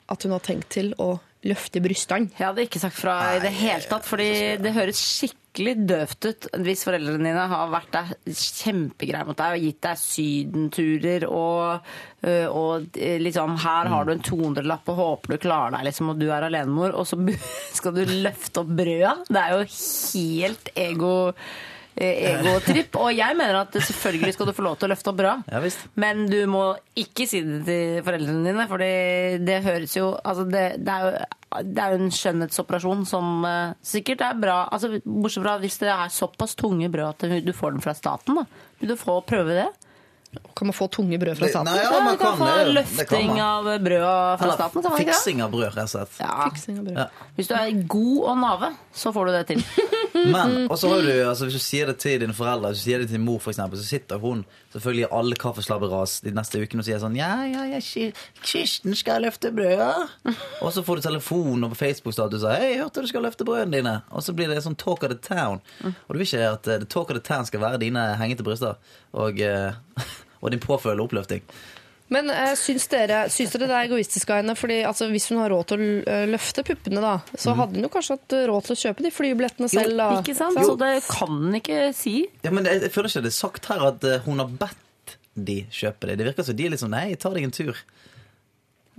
[0.09, 1.15] at hun har tenkt til å
[1.47, 2.33] løfte brystene.
[2.35, 6.47] Jeg hadde ikke sagt fra i det hele tatt, fordi det høres skikkelig døvt ut
[6.65, 11.87] hvis foreldrene dine har vært der kjempegreie mot deg og gitt deg sydenturer og,
[12.27, 16.19] øh, og liksom Her har du en 200-lapp og håper du klarer deg, liksom, og
[16.19, 17.19] du er alenemor, og så
[17.79, 19.15] skal du løfte opp brøda.
[19.31, 21.59] Det er jo helt ego eh,
[21.99, 22.95] egotripp.
[22.99, 25.61] Og jeg mener at selvfølgelig skal du få lov til å løfte opp bra, Ja,
[25.63, 25.83] visst.
[25.99, 26.63] Men du må
[26.99, 31.65] ikke si det til foreldrene dine, for det høres jo altså det, det, er jo
[31.65, 34.61] det er jo en skjønnhetsoperasjon som uh, sikkert er bra.
[34.71, 38.41] Altså, bortsett fra hvis det er såpass tunge brød at du får den fra staten.
[38.41, 38.65] da.
[38.79, 39.69] Vil du få prøve det?
[40.55, 41.65] Kan man få tunge brød fra staten?
[41.71, 42.83] nei, ja, Ja, man kan kan få det.
[42.97, 43.39] Det kan løfting man.
[43.39, 44.83] av brød fra Eller staten.
[44.83, 45.05] Man det?
[45.07, 46.19] fiksing av brød, rett og slett.
[46.19, 46.49] Ja.
[46.51, 46.97] Fiksing av brød.
[46.99, 47.05] Ja.
[47.39, 49.63] Hvis du er god og nave, så får du det til.
[50.33, 52.89] Men og så har du, altså, hvis du sier det til dine foreldre, hvis du
[52.89, 54.43] sier det til mor, for eksempel, så sitter hun
[54.73, 58.93] selvfølgelig i alle kaffeslabberas de neste ukene og sier sånn Ja, ja, ja, Ki- Kirsten
[58.99, 59.81] skal løfte brød.
[60.65, 63.79] Og så får du telefon og på Facebook-status og Hei, hørte du skal løfte brødene
[63.79, 63.95] dine.
[64.11, 65.61] Og så blir det sånn talk of the town.
[65.85, 68.75] Og du vil ikke at eh, talk of the town skal være dine hengete bryster
[69.13, 69.73] og, eh,
[70.39, 71.45] og din påfølgende oppløfting.
[72.09, 74.55] Men uh, syns, dere, syns dere det er egoistisk av henne?
[74.57, 77.85] Fordi altså, Hvis hun har råd til å eh, løfte puppene, da, så hadde hun
[77.85, 79.93] jo kanskje hatt eh, råd til å kjøpe de flybillettene selv.
[79.99, 80.09] Da.
[80.17, 80.57] Ikke sant?
[80.57, 82.15] Så det kan hun ikke si.
[82.41, 85.61] Ja, men jeg, jeg føler ikke det er sagt her at hun har bedt de
[85.69, 86.17] kjøpe det.
[86.19, 87.77] Det virker som de er litt sånn Nei, ta deg en tur.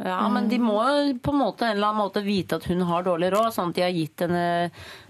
[0.00, 0.78] Ja, men de må
[1.20, 3.76] på en måte en eller annen måte vite at hun har dårlig råd, sånn at
[3.76, 4.44] de har gitt henne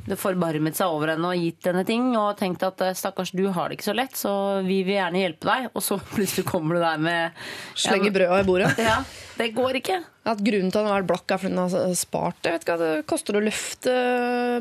[0.08, 3.44] det forbarmet seg over henne og gitt henne ting og tenkt at eh, stakkars, du
[3.54, 4.32] har det ikke så lett, så
[4.66, 5.68] vi vil gjerne hjelpe deg.
[5.74, 7.42] Og så plutselig kommer du der med
[7.78, 8.72] Slenger brøda i bordet.
[8.82, 9.00] Ja,
[9.38, 10.00] det går ikke.
[10.30, 12.56] At Grunnen til at hun har vært blakk, er fordi hun har spart det.
[12.56, 13.98] Vet ikke hva det koster å løfte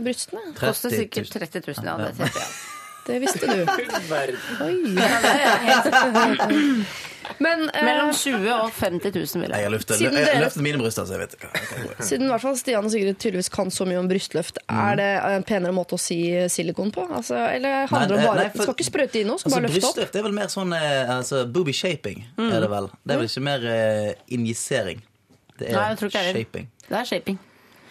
[0.05, 0.51] brystene.
[0.51, 1.97] Det koster 30 sikkert 30 000, ja.
[2.05, 2.78] Det tenker jeg.
[3.07, 3.65] Det visste du.
[7.39, 9.63] Men eh, Mellom 20 og 50 000 vil Jeg jeg.
[9.67, 11.49] har løftet, Siden jeg har dere- løftet mine bryster, så jeg vet hva
[12.07, 15.09] siden i hvert fall Stian og Sigrid tydeligvis kan så mye om brystløft, er det
[15.29, 16.17] en penere måte å si
[16.51, 17.05] silikon på?
[17.19, 19.49] Altså, eller handler det Nei, om bare nei, for- Skal ikke sprøyte i noe, skal
[19.51, 19.83] Altså, bare løfte opp?
[19.99, 22.25] brystløft er vel mer sånn eh, altså, booby shaping.
[22.39, 25.03] Er det vel Det er vel ikke mer eh, injisering.
[25.59, 26.69] Det er Nei, jeg tror ikke jeg er shaping.
[26.89, 27.39] Det er shaping.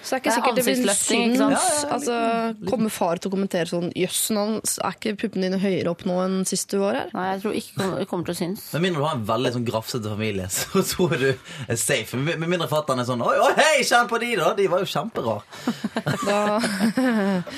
[0.03, 1.85] Så det er ikke Det er sikkert det vil ansiktsløfting, Ja, synes.
[1.97, 6.19] Altså, kommer far til å kommentere sånn Jøss, er ikke puppene dine høyere opp nå
[6.23, 7.11] enn sist du var her?
[7.17, 8.69] Nei, jeg tror ikke det kommer til å synes.
[8.77, 12.21] Med mindre du har en veldig sånn grafsete familie, så tror du er safe.
[12.21, 14.55] Med mindre fatter'n er sånn Oi, oi, hei, kjenn på de, da!
[14.59, 15.43] De var jo kjemperare.
[16.29, 16.39] Da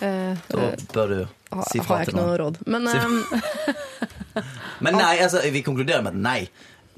[0.00, 1.18] Da bør du
[1.68, 1.84] si fra til noen.
[1.90, 2.60] har jeg ikke noe råd.
[2.70, 4.44] Men eh,
[4.80, 6.40] Men nei, altså, vi konkluderer med et nei.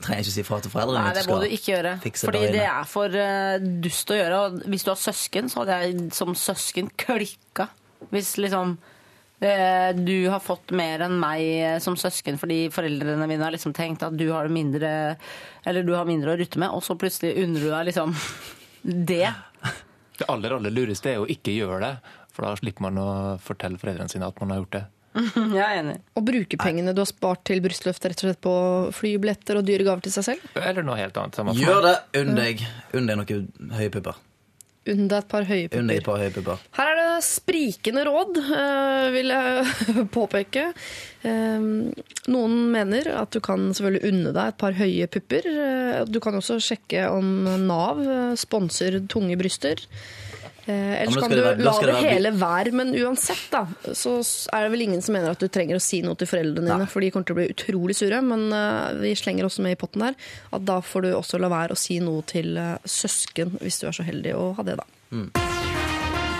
[0.03, 1.05] Trenger ikke si fra til foreldrene.
[1.09, 1.93] Nei, det må du ikke gjøre.
[2.03, 4.41] Fordi det er for uh, dust å gjøre.
[4.41, 7.69] Og hvis du har søsken, så hadde jeg som søsken klikka.
[8.11, 8.75] Hvis liksom
[9.43, 13.75] eh, du har fått mer enn meg eh, som søsken fordi foreldrene mine har liksom
[13.77, 14.91] tenkt at du har mindre
[15.63, 18.17] Eller du har mindre å rutte med, og så plutselig unner du deg liksom
[19.13, 19.29] det.
[20.19, 23.09] Det aller, aller lureste er å ikke gjøre det, for da slipper man å
[23.43, 24.85] fortelle foreldrene sine at man har gjort det.
[25.59, 25.97] Jeg er enig.
[26.17, 28.55] å bruke pengene du har spart til brystløft rett og slett på
[28.97, 30.51] flybilletter og dyre gaver til seg selv?
[30.57, 31.41] Eller noe helt annet.
[31.61, 31.97] Gjør det.
[32.23, 32.63] Unn deg.
[32.97, 34.21] Unn deg noen høye pupper.
[34.91, 36.01] Unn deg et par høye pupper.
[36.03, 36.63] par høye pupper.
[36.75, 40.65] Her er det sprikende råd, eh, vil jeg påpeke.
[41.23, 41.69] Eh,
[42.33, 45.47] Noen mener at du kan selvfølgelig unne deg et par høye pupper.
[45.53, 47.31] Eh, Du kan også sjekke om
[47.69, 49.85] Nav eh, sponser tunge bryster.
[50.67, 52.73] Eh, Ellers da kan du være- la det det være- hele være.
[52.73, 54.13] Men uansett, da, så
[54.53, 56.87] er det vel ingen som mener at du trenger å si noe til foreldrene dine,
[56.87, 58.21] for de kommer til å bli utrolig sure.
[58.23, 60.15] Men uh, vi slenger også med i potten der
[60.53, 63.89] at da får du også la være å si noe til uh, søsken, hvis du
[63.89, 64.87] er så heldig å ha det, da.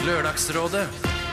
[0.07, 0.87] Lørdagsrådet.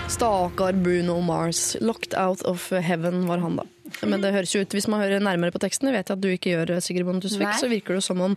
[0.09, 1.75] Stakkar Bruno Mars.
[1.79, 3.63] 'Locked out of heaven' var han, da.
[4.05, 6.29] Men det høres jo ut, hvis man hører nærmere på teksten, vet jeg at du
[6.29, 8.35] ikke gjør, Sigrid Bonde Tusvik, så virker det som om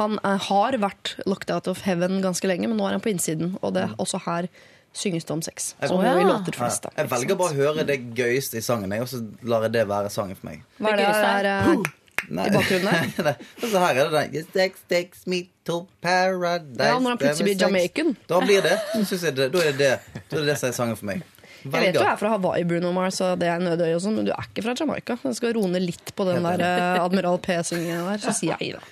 [0.00, 3.12] han eh, har vært locked out of heaven ganske lenge, men nå er han på
[3.12, 3.56] innsiden.
[3.62, 4.48] Og det, også her
[4.92, 5.72] synges det om sex.
[5.80, 6.12] Som Å, ja.
[6.18, 6.92] vi låter flest, da.
[7.00, 9.88] Jeg velger bare å høre det gøyeste i sangen, jeg, og så lar jeg det
[9.90, 10.64] være sangen for meg.
[10.78, 11.90] Hva er det der eh,
[12.32, 12.46] Nei.
[12.46, 13.14] i bakgrunnen?
[13.62, 17.18] Og så her er det den Sex, Sex takes me to paradise Ja, når han
[17.18, 18.12] plutselig blir Jamaican.
[18.30, 18.76] Da blir det.
[18.94, 21.24] Jeg det, da er det det Da er det det som er sangen for meg.
[21.62, 24.26] Jeg vet du er fra Hawaii, Bruno Mars, og det er nødøy og sånn, men
[24.26, 25.16] du er ikke fra Jamaica.
[25.22, 28.78] Jeg skal roe ned litt på den der eh, Admiral P-syngingen der, så sier jeg
[28.78, 28.82] da.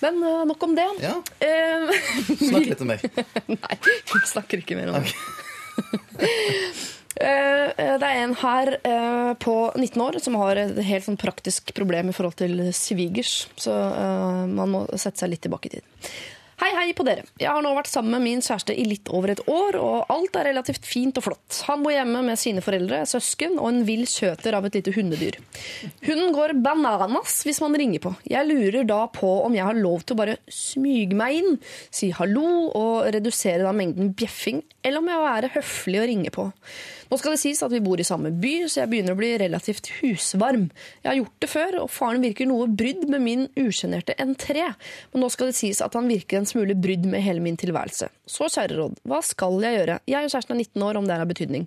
[0.00, 0.86] Men eh, nok om det.
[1.04, 1.16] Ja.
[1.44, 1.90] Eh,
[2.40, 3.04] Snakk litt om meg.
[3.56, 5.12] Nei, vi snakker ikke mer om det.
[7.20, 7.68] Eh,
[8.00, 12.08] Det er en her eh, på 19 år som har et helt sånn praktisk problem
[12.08, 13.32] i forhold til svigers.
[13.60, 15.84] Så eh, man må sette seg litt tilbake i tid.
[16.60, 17.22] Hei, hei på dere.
[17.40, 20.34] Jeg har nå vært sammen med min kjæreste i litt over et år, og alt
[20.36, 21.60] er relativt fint og flott.
[21.70, 25.38] Han bor hjemme med sine foreldre, søsken og en vill kjøter av et lite hundedyr.
[26.04, 28.12] Hunden går bananas hvis man ringer på.
[28.28, 31.56] Jeg lurer da på om jeg har lov til å bare smyge meg inn,
[31.88, 36.34] si hallo og redusere da mengden bjeffing, eller om jeg må være høflig og ringe
[36.36, 36.50] på.
[37.10, 39.32] Nå skal det sies at vi bor i samme by, så jeg begynner å bli
[39.42, 40.68] relativt husvarm.
[41.02, 44.68] Jeg har gjort det før, og faren virker noe brydd med min usjenerte entré.
[45.10, 48.06] Men nå skal det sies at han virker en smule brydd med hele min tilværelse.
[48.30, 49.98] Så kjære råd, hva skal jeg gjøre?
[50.06, 51.66] Jeg og kjæresten er 19 år, om det er av betydning.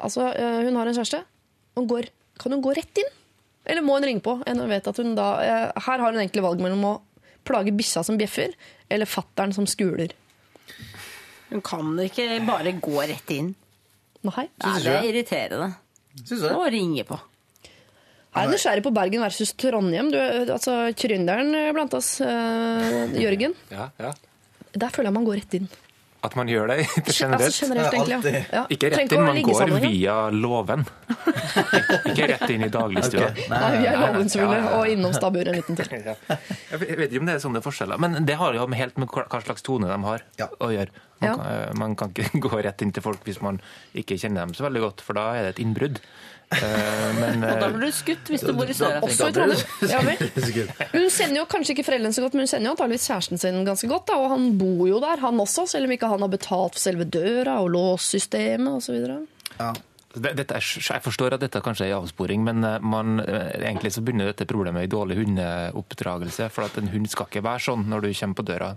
[0.00, 0.32] Altså,
[0.64, 1.22] hun har en kjæreste.
[1.76, 2.08] Hun går,
[2.40, 3.14] kan hun gå rett inn?
[3.68, 4.40] Eller må hun ringe på?
[4.40, 5.30] Hun da,
[5.76, 6.98] her har hun egentlig valg mellom å
[7.44, 8.56] plage bissa som bjeffer,
[8.88, 10.16] eller fattern som skuler.
[11.50, 13.52] Hun kan ikke bare gå rett inn.
[14.28, 14.46] Nei.
[14.60, 15.70] Nei, det er irriterende.
[16.20, 16.54] Syns du det?
[16.56, 17.18] Å ringe på.
[18.30, 20.10] Jeg er nysgjerrig på Bergen versus Trondheim.
[20.12, 20.18] Du,
[20.54, 23.56] altså, Trønderen blant oss, uh, Jørgen.
[23.74, 24.12] Ja, ja.
[24.70, 25.70] Der føler jeg man går rett inn.
[26.20, 27.56] At man gjør det Altså, generelt.
[27.56, 28.32] generelt, egentlig.
[28.36, 28.44] Ja.
[28.52, 28.62] Ja.
[28.70, 30.84] Ikke rett inn, man går via låven.
[32.12, 33.30] Ikke rett inn i dagligstua.
[33.32, 33.48] Okay.
[33.50, 33.98] Nei, vi er
[34.44, 34.60] ja.
[34.76, 35.90] og innom stabburet en liten tur.
[35.90, 39.42] Jeg vet ikke om det er sånne forskjeller, men det har jo helt med hva
[39.42, 40.26] slags tone de har
[40.60, 41.08] å gjøre.
[41.20, 41.36] Man, Ja.
[41.36, 43.60] kan, eh, man kan ikke gå rett inn til folk hvis man
[43.94, 46.00] ikke kjenner dem så veldig godt, for da er det et innbrudd.
[46.50, 49.28] Eh, Men Og da eh, blir du skutt hvis du bor i Også Sør-Afrika.
[49.28, 49.60] i Trondheim.
[49.92, 50.88] Ja.
[50.96, 53.60] Hun kjenner jo kanskje ikke foreldrene så godt, men hun kjenner jo antageligvis kjæresten sin
[53.68, 54.08] ganske godt.
[54.10, 56.82] Da, og han bor jo der, han også, selv om ikke han har betalt for
[56.82, 58.98] selve døra og låssystemet osv.
[59.60, 59.70] Ja.
[60.14, 63.52] Det- dette er, jeg forstår at dette kanskje er en avsporing, men eh, man, eh,
[63.60, 65.16] egentlig så begynner dette problemet i dårlig
[65.74, 66.48] hundeoppdragelse.
[66.50, 68.70] For at en hund skal ikke være sånn når du kommer på døra.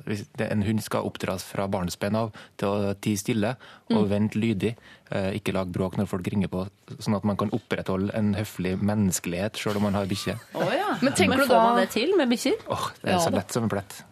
[0.50, 3.56] En hund skal oppdras fra barnsben av til å tie stille
[3.92, 4.76] og vente lydig.
[5.12, 6.68] eh, Ikke lage bråk når folk ringer på,
[7.00, 10.40] sånn at man kan opprettholde en høflig menneskelighet selv om man har bikkje.
[10.56, 10.98] Oh, ja.
[11.02, 12.56] Men tenker du får da- man det til med bikkjer?
[12.68, 14.04] Åh, det er Ja så lett som en plett.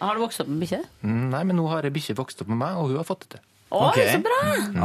[0.00, 0.84] Har du vokst opp med bikkje?
[1.04, 3.20] Mm, Nei, men nå har ei bikkje vokst opp med meg, og hun har fått
[3.28, 3.40] det til.
[3.70, 4.12] Oi, okay.
[4.12, 4.38] så bra!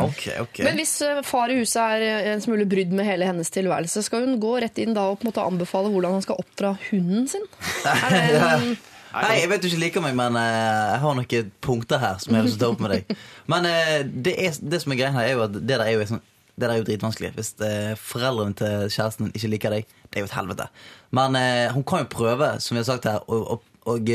[0.06, 0.66] Okay, okay.
[0.68, 4.04] Men hvis eh, far i huset er eh, en smule brydd med hele hennes tilværelse,
[4.06, 6.76] skal hun gå rett inn da og på en måte anbefale hvordan han skal oppdra
[6.92, 7.48] hunden sin?
[7.90, 8.22] Er det
[8.52, 8.70] en,
[9.16, 10.52] Nei, jeg vet du ikke liker meg, men eh,
[10.92, 13.20] jeg har noen punkter her som jeg har lyst til å ta opp med deg.
[13.52, 13.68] Men
[14.26, 16.24] det, er, det som er greia her, er jo at det der er jo, sånn,
[16.54, 17.30] det der er jo dritvanskelig.
[17.38, 17.54] Hvis
[18.02, 20.68] foreldrene til kjæresten ikke liker deg, det er jo et helvete.
[21.16, 21.38] Men
[21.78, 24.12] hun kan jo prøve, som vi har sagt her, og, og, og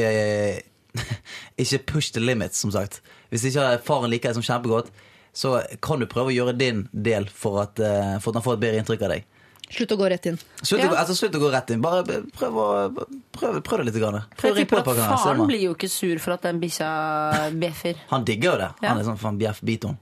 [1.64, 3.00] ikke push the limits, som sagt.
[3.30, 4.90] Hvis ikke faren liker deg som kjempegodt,
[5.32, 8.56] så kan du prøve å gjøre din del for at, eh, for at han får
[8.58, 9.24] et bedre inntrykk av deg.
[9.70, 10.38] slutt å gå rett inn.
[10.66, 10.88] Slutt, Ja.
[10.90, 11.80] å, altså, slutt å gå rett inn.
[11.80, 14.00] Bare prøv, å, prøv, prøv det litt.
[14.02, 14.24] Grann.
[14.36, 17.94] Prøv jeg tipper at Faren blir jo ikke sur for at den bikkja bjeffer.
[18.10, 18.70] Han digger jo det.
[18.82, 18.88] Ja.
[18.88, 19.96] Han er sånn faen bjeff biton.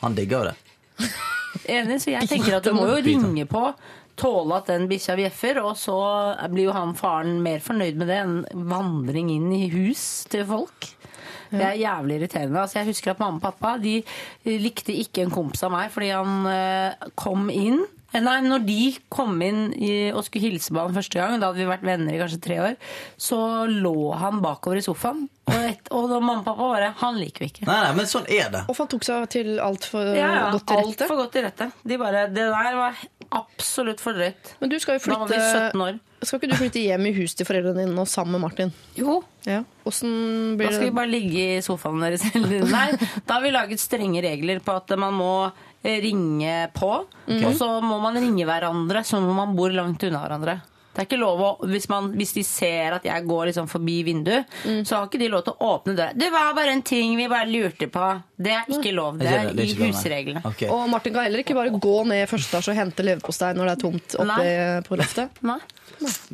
[0.00, 0.56] Han digger jo det.
[1.70, 3.62] Enig, så jeg tenker at du må jo ringe på,
[4.18, 5.94] tåle at den bikkja bjeffer, og så
[6.50, 10.88] blir jo han faren mer fornøyd med det enn vandring inn i hus til folk.
[11.52, 12.60] Det er jævlig irriterende.
[12.60, 13.98] Altså, jeg husker at mamma og pappa de
[14.44, 18.78] likte ikke en kompis av meg fordi han eh, kom inn Eh, Nei, når de
[19.12, 22.12] kom inn i, og skulle hilse på han første gang, da hadde vi vært venner
[22.12, 22.74] i kanskje tre år,
[23.20, 23.38] så
[23.70, 25.24] lå han bakover i sofaen.
[25.48, 27.64] Og, et, og da mamma og pappa bare Han liker vi ikke.
[27.66, 28.60] Nei, nei, men sånn er det.
[28.70, 31.02] Og han tok seg til altfor Ja, ja, godt til rette.
[31.02, 31.66] Altfor godt til rette.
[31.82, 33.00] De bare Det der var
[33.32, 34.52] absolutt for drøyt.
[34.60, 35.98] Men du skal jo flytte, Da var vi 17 år.
[36.22, 38.72] Skal ikke du flytte hjem i hus til foreldrene dine nå sammen med Martin?
[38.94, 39.64] Jo, Ja.
[39.66, 39.92] det...
[39.98, 42.22] da blir skal vi bare ligge i sofaen deres.
[42.38, 42.86] Eller Nei,
[43.26, 46.92] da har vi laget strenge regler på at man må eh, ringe på.
[47.38, 50.60] Og så må man ringe hverandre som om man bor langt unna hverandre.
[50.92, 54.02] Det er ikke lov å, hvis, man, hvis de ser at jeg går liksom forbi
[54.04, 54.50] vinduet,
[54.84, 56.12] så har ikke de lov til å åpne døra.
[56.12, 58.08] Det var bare en ting vi bare lurte på.
[58.36, 59.16] Det er ikke lov.
[59.16, 59.88] Det er er i nei.
[59.88, 60.42] husreglene.
[60.50, 60.68] Okay.
[60.68, 63.70] Og Martin kan heller ikke bare gå ned i første etasje og hente leverpostei når
[63.70, 64.82] det er tomt oppe Nei.
[64.84, 65.40] på loftet.
[65.48, 65.56] Nei.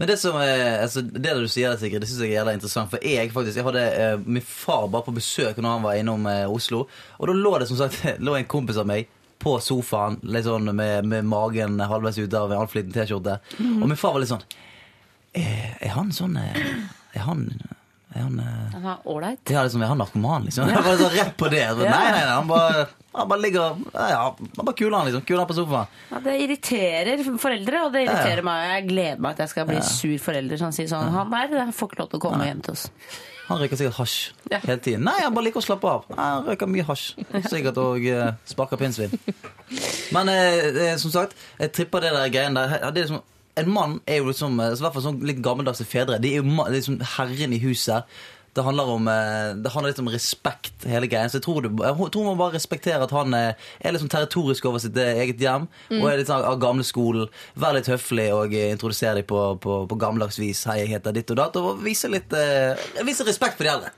[0.01, 2.57] Men det som er, altså, det du sier, det, Sigrid, det synes jeg er jævla
[2.59, 2.91] interessant.
[2.91, 6.27] For jeg faktisk, jeg hadde eh, min far bare på besøk når han var innom
[6.27, 6.89] eh, Oslo.
[7.20, 9.07] Og da lå det som sagt lå en kompis av meg
[9.39, 13.39] på sofaen sånn med, med magen halvveis ute av en altfor T-skjorte.
[13.59, 14.47] Og min far var litt sånn
[15.36, 16.56] Er, er han sånn eh,
[17.15, 17.44] Er han
[18.19, 19.51] er han, eh, ålreit.
[19.52, 20.69] ja, liksom, er han narkoman, liksom?
[20.73, 20.81] Ja.
[20.86, 21.66] Bare så rett på det.
[21.69, 24.23] Så, Nei, nei, nei, han bare, han bare ligger ja,
[24.56, 25.24] Han bare kuler han, liksom.
[25.28, 25.93] Kuler han på sofaen.
[26.10, 28.62] Ja, det irriterer foreldre, og det irriterer Ja, meg.
[28.73, 31.93] Jeg gleder meg at jeg skal bli sur forelder som sier sånn Han der får
[31.93, 32.89] ikke lov til å komme hjem til oss.
[33.49, 34.16] Han røyker sikkert hasj
[34.53, 34.59] Ja.
[34.65, 35.05] hele tiden.
[35.09, 36.05] Nei, han bare liker å slappe av.
[36.12, 37.15] Nei, Han røyker mye hasj.
[37.49, 39.15] Sikkert og eh, sparker pinnsvin.
[40.12, 42.91] Men eh, eh, som sagt, jeg tripper det der greiene der.
[42.93, 43.23] Det er liksom,
[43.59, 46.20] en mann er jo liksom eh, I hvert fall sånn litt gammeldagse fedre.
[46.23, 48.05] De er jo liksom herren i huset.
[48.59, 51.31] Det handler, om, eh, det handler litt om respekt, hele greien.
[51.31, 54.11] Så jeg tror, du, jeg tror man bare respekterer at han er, er litt sånn
[54.11, 55.69] territorisk over sitt eh, eget hjem.
[56.01, 57.31] Og er litt sånn av gamle skolen.
[57.55, 60.65] Vær litt høflig og eh, introdusere dem på, på, på gammeldags vis.
[60.67, 61.63] Hei, jeg heter ditt og datt.
[61.63, 63.95] Og vise litt eh, vise respekt for de eldre.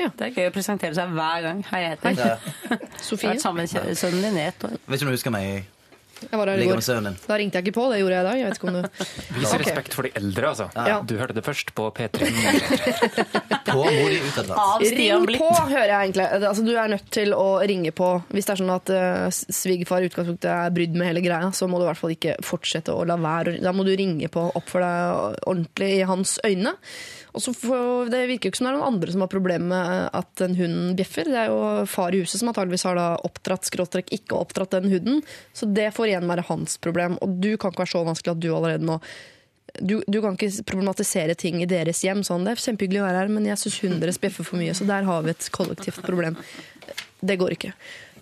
[0.00, 1.60] Det er gøy å presentere seg hver gang.
[1.70, 2.38] Hei, jeg heter Jeg
[2.72, 4.80] har Sofie, vært sammen med sønnen din i ett år.
[4.86, 5.68] Vet ikke om du husker meg.
[6.20, 6.82] Jeg var her i går.
[7.26, 8.38] Da ringte jeg ikke på, det gjorde jeg i dag.
[8.40, 8.82] Jeg vet ikke om du
[9.40, 9.62] Vis okay.
[9.62, 10.66] respekt for de eldre, altså.
[10.76, 10.98] Ja.
[11.06, 12.28] Du hørte det først på P3.
[13.70, 14.18] På Mor i
[15.14, 16.24] Av Ring på, hører jeg egentlig.
[16.40, 18.08] Altså, du er nødt til å ringe på.
[18.34, 21.68] Hvis det er sånn at uh, svigerfar i utgangspunktet er brydd med hele greia, så
[21.70, 23.60] må du i hvert fall ikke fortsette å la være.
[23.62, 26.74] Da må du ringe på, oppføre deg ordentlig i hans øyne.
[27.32, 29.68] Og så får, Det virker jo ikke som det er noen andre som har problemer
[29.70, 31.30] med at en hund bjeffer.
[31.30, 34.90] Det er jo far i huset som antageligvis har da oppdratt skråtrekk ikke oppdratt den
[34.92, 35.20] hunden.
[35.56, 37.18] Så det får igjen være hans problem.
[37.22, 39.00] Og du kan ikke være så vanskelig at du allerede nå
[39.78, 42.24] du, du kan ikke problematisere ting i deres hjem.
[42.26, 44.74] Sånn, det er kjempehyggelig å være her, men jeg syns hunden deres bjeffer for mye.
[44.74, 46.38] Så der har vi et kollektivt problem.
[47.20, 47.70] Det går ikke.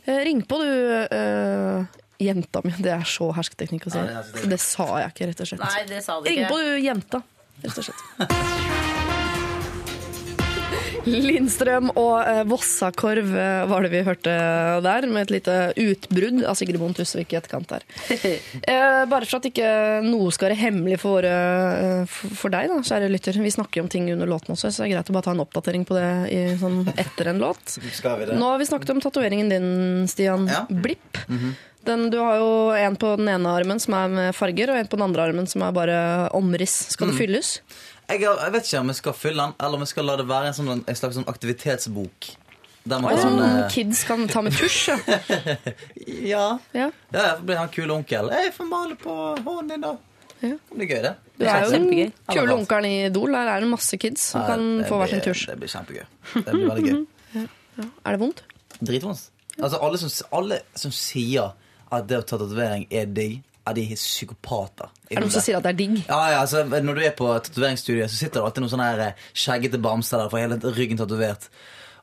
[0.05, 0.69] Eh, ring på, du,
[1.09, 1.87] eh,
[2.19, 2.75] jenta mi.
[2.77, 4.03] Det er så hersketeknikk å si.
[4.03, 5.65] Ja, det er det sa jeg ikke, rett og slett.
[5.65, 7.23] Nei, det sa du Ring på, du, jenta.
[7.65, 8.03] Rett og slett.
[11.09, 14.35] Lindstrøm og eh, Vossakorv eh, var det vi hørte
[14.85, 17.87] der, med et lite utbrudd av Sigrid Bonde Tusvik i etterkant der.
[18.69, 19.69] Eh, bare for at ikke
[20.05, 23.39] noe skal være hemmelig for, eh, for deg, da, kjære lytter.
[23.41, 25.35] Vi snakker jo om ting under låten også, så det er greit å bare ta
[25.35, 27.79] en oppdatering på det i, sånn, etter en låt.
[27.97, 28.37] Skal vi det?
[28.41, 29.71] Nå har vi snakket om tatoveringen din,
[30.11, 30.65] Stian Ja.
[30.69, 31.23] Blipp.
[31.89, 34.89] Den, du har jo en på den ene armen som er med farger, og en
[34.93, 36.01] på den andre armen som er bare
[36.37, 36.77] omriss.
[36.95, 37.55] Skal det fylles?
[38.09, 40.17] Jeg, har- jeg vet ikke om jeg skal fylle den, eller om jeg skal la
[40.21, 42.29] det være en, sånn, en slags sånn aktivitetsbok.
[42.89, 44.95] Der man Som kan eh, kids kan ta med tusj.
[44.97, 45.65] Ja.
[46.29, 46.59] Ja.
[46.73, 46.91] Ja.
[47.13, 48.31] Ja, jeg blir han kule onkel.
[48.33, 49.97] Jeg får male på hånden din, da.
[50.41, 50.55] Ja.
[50.71, 51.15] Det blir gøy, det.
[51.39, 53.33] Du er jo den kule onkelen i Idol.
[53.35, 55.47] Der er det masse kids som Ja, kan få hver sin tusj.
[55.51, 56.05] Det blir kjempegøy.
[56.35, 57.47] Det blir veldig gøy.
[58.09, 58.41] Er det vondt?
[58.83, 59.21] Dritvondt.
[59.59, 61.53] Altså, alle som, alle som sier
[61.91, 64.89] at det å ta tatovering er digg, er de psykopater.
[65.11, 65.97] Er det noen som sier at det er digg?
[66.09, 69.27] Ja, ja, altså, Når du er på tatoveringsstudiet, så sitter det alltid noen sånne eh,
[69.37, 71.51] skjeggete bamser der for hele ryggen tatovert.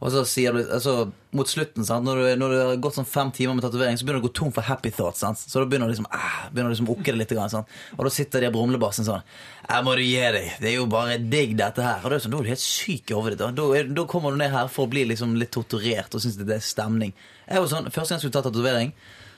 [0.03, 2.05] Og så sier du, altså, mot slutten, sant?
[2.05, 4.29] Når, du, når du har gått sånn fem timer med tatovering, så begynner du å
[4.29, 5.21] gå tom for happy thoughts.
[5.23, 5.39] Sant?
[5.39, 7.33] Så da begynner du liksom, ah, begynner du liksom å okke det litt.
[7.53, 7.71] Sant?
[7.95, 10.51] Og da sitter de brumlebassen sånn Jeg må du gi deg.
[10.61, 12.03] Det er jo bare digg, dette her.
[12.03, 13.55] Og da er, sånn, da er du helt syk i hodet ditt.
[13.57, 13.67] Da.
[13.79, 16.59] Er- da kommer du ned her for å bli liksom litt torturert og synes det
[16.59, 17.15] er stemning.
[17.47, 18.93] Jeg var sånn, Første gang jeg skulle ta tatovering,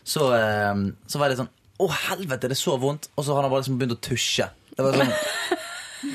[0.08, 0.82] så, eh,
[1.12, 3.12] så var det sånn Å, helvete, det er så vondt.
[3.20, 4.48] Og så har han bare liksom begynt å tusje.
[4.74, 5.12] Det var sånn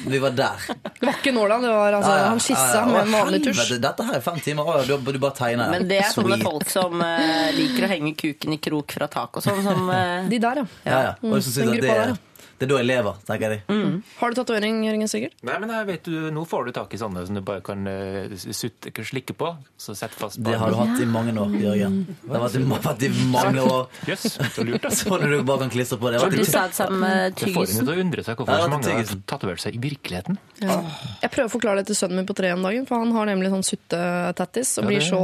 [0.07, 0.65] Vi var der.
[0.83, 2.87] Det var ikke nåla, altså, Ja, ja, han skissa ja, ja.
[2.87, 3.73] med en vanlig tusj.
[3.83, 4.67] Dette her er fem timer.
[4.73, 5.71] og du, du bare tegner.
[5.75, 9.39] Men det er sånne folk som uh, liker å henge kuken i krok fra tak
[9.39, 9.63] og sånn.
[9.67, 10.67] Som, eh, De der, ja.
[10.87, 11.15] Ja, ja.
[11.23, 12.32] Og så Mm, synes den jeg det, gruppa der, ja.
[12.63, 14.03] Det er da jeg lever, tenker Mm.
[14.21, 15.33] Har du tatovering, Jørgen Sigurd?
[15.43, 17.83] Nei, men jeg vet du, Nå får du tak i sånne som du bare kan
[17.89, 19.51] uh, sutte, slikke på.
[19.81, 21.97] Så sett fast på Det har du hatt i mange år, Jørgen.
[22.23, 23.91] Det har vært i, i mange år.
[24.07, 25.09] Jøss, så lurt, altså.
[25.13, 26.23] Sånn at du bare kan klistre på det.
[26.23, 27.83] Det sa det får en tyggisen.
[27.83, 30.39] til å undre seg hvorfor så mange har tatovert seg i virkeligheten.
[30.63, 33.31] Jeg prøver å forklare det til sønnen min på tre om dagen, for han har
[33.33, 35.23] nemlig sånn suttetattis og blir så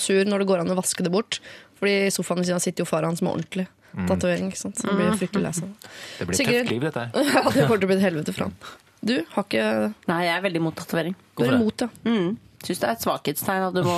[0.00, 1.38] sur når det går an å vaske det bort.
[1.80, 3.66] Fordi sofaen ved siden av sitter jo far hans med ordentlig.
[4.06, 4.52] tatovering.
[4.54, 5.88] Så det blir fryktelig lei seg.
[6.18, 6.60] Det blir Sigrid.
[6.60, 7.10] tøft liv, dette her.
[7.34, 8.54] Ja, det kommer til å bli et helvete for han.
[9.00, 9.64] Du har ikke
[10.12, 11.16] Nei, jeg er veldig mot tatovering.
[11.38, 11.88] Du er imot, ja.
[12.04, 12.36] Mm.
[12.60, 13.96] Syns det er et svakhetstegn at du må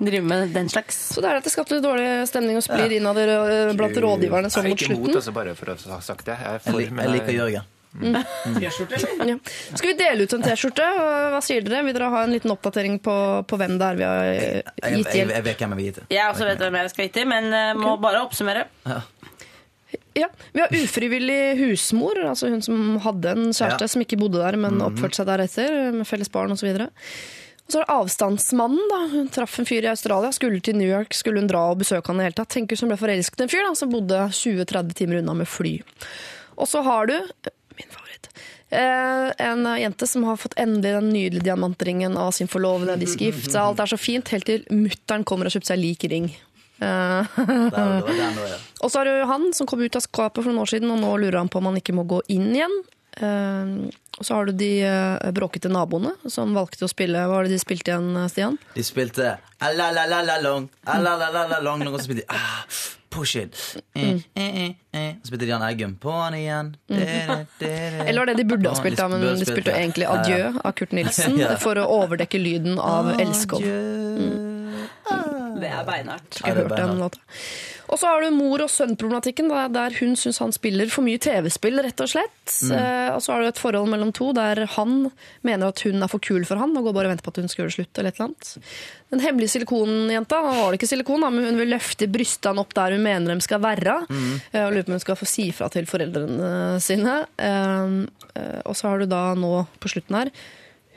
[0.00, 0.96] drive med den slags.
[1.12, 4.70] Så det er at det skapte dårlig stemning og splid innad øh, blant rådgiverne sånn
[4.70, 4.80] mot slutten?
[4.80, 6.38] Jeg er ikke imot, altså, bare for å ha sagt det.
[6.40, 7.68] Jeg, er Jeg, lik, jeg liker Jørgen.
[8.02, 8.22] Ja.
[9.74, 10.84] Skal vi dele ut en T-skjorte?
[11.32, 11.82] Hva sier dere?
[11.86, 13.14] Vil dere ha en liten oppdatering på,
[13.48, 15.86] på hvem det er vi har Jeg, jeg, gitt jeg, jeg vet hvem jeg vil
[15.90, 16.08] gi til.
[16.16, 18.66] Jeg også vet hvem jeg skal gi til, men eh, må bare oppsummere.
[20.16, 23.88] Ja, Vi har ufrivillig husmor, altså hun som hadde en kjæreste Ja.
[23.92, 26.70] som ikke bodde der, men oppførte seg deretter, med felles barn osv.
[26.72, 28.80] Og så er det avstandsmannen.
[28.92, 29.00] da.
[29.12, 32.06] Hun traff en fyr i Australia, skulle til New York, skulle hun dra og besøke
[32.12, 32.48] han i hele tatt.
[32.54, 35.74] Tenker hun ble forelsket i en fyr da, som bodde 20-30 timer unna med fly.
[36.56, 37.16] Og så har du
[37.78, 38.30] min favoritt.
[38.70, 42.98] Eh, en jente som har fått endelig den nydelige diamantringen av sin forlovede.
[43.00, 45.82] De skal gifte seg, alt er så fint, helt til mutter'n kommer og kjøper seg
[45.82, 46.32] lik ring.
[46.82, 47.38] Eh,
[48.82, 51.00] og så har du han som kom ut av skapet for noen år siden, og
[51.00, 52.76] nå lurer han på om han ikke må gå inn igjen.
[53.16, 53.72] Eh,
[54.16, 57.54] og så har du de eh, bråkete naboene som valgte å spille Hva var det
[57.54, 58.58] de spilte igjen, eh, Stian?
[58.76, 62.64] De spilte a-la-la-la-la-long, a-la-la-la-la-long, noe så spilte de ah,
[63.10, 63.56] Push it.
[63.94, 65.14] Eh, eh, eh, eh.
[65.22, 65.98] Så spilte Jan Eggum.
[66.02, 66.76] han igjen.
[66.88, 70.06] Eller var det de burde ha spilt, da, men de spilte egentlig.
[70.06, 73.62] 'Adjø' av Kurt Nilsen for å overdekke lyden av Elskov.
[75.56, 76.40] Det er beinhardt.
[76.40, 77.20] Ikke hørt den låta.
[77.86, 81.78] Og så har du mor og sønn-problematikken, der hun syns han spiller for mye TV-spill,
[81.84, 82.32] rett og slett.
[82.66, 82.72] Mm.
[83.14, 85.08] og så har du et forhold mellom to der han
[85.46, 87.40] mener at hun er for kul for han, og går bare og venter på at
[87.42, 87.92] hun skal gjøre slutt.
[87.98, 88.50] eller et eller annet.
[89.14, 92.74] Den hemmelige silikonjenta, nå var det ikke silikon, da, men hun vil løfte brystene opp
[92.74, 94.00] der hun mener de skal være.
[94.10, 94.34] Mm.
[94.66, 96.52] Og lurer på om hun skal få si fra til foreldrene
[96.82, 97.20] sine.
[97.38, 97.98] Eh,
[98.34, 100.34] eh, og så har du da nå på slutten her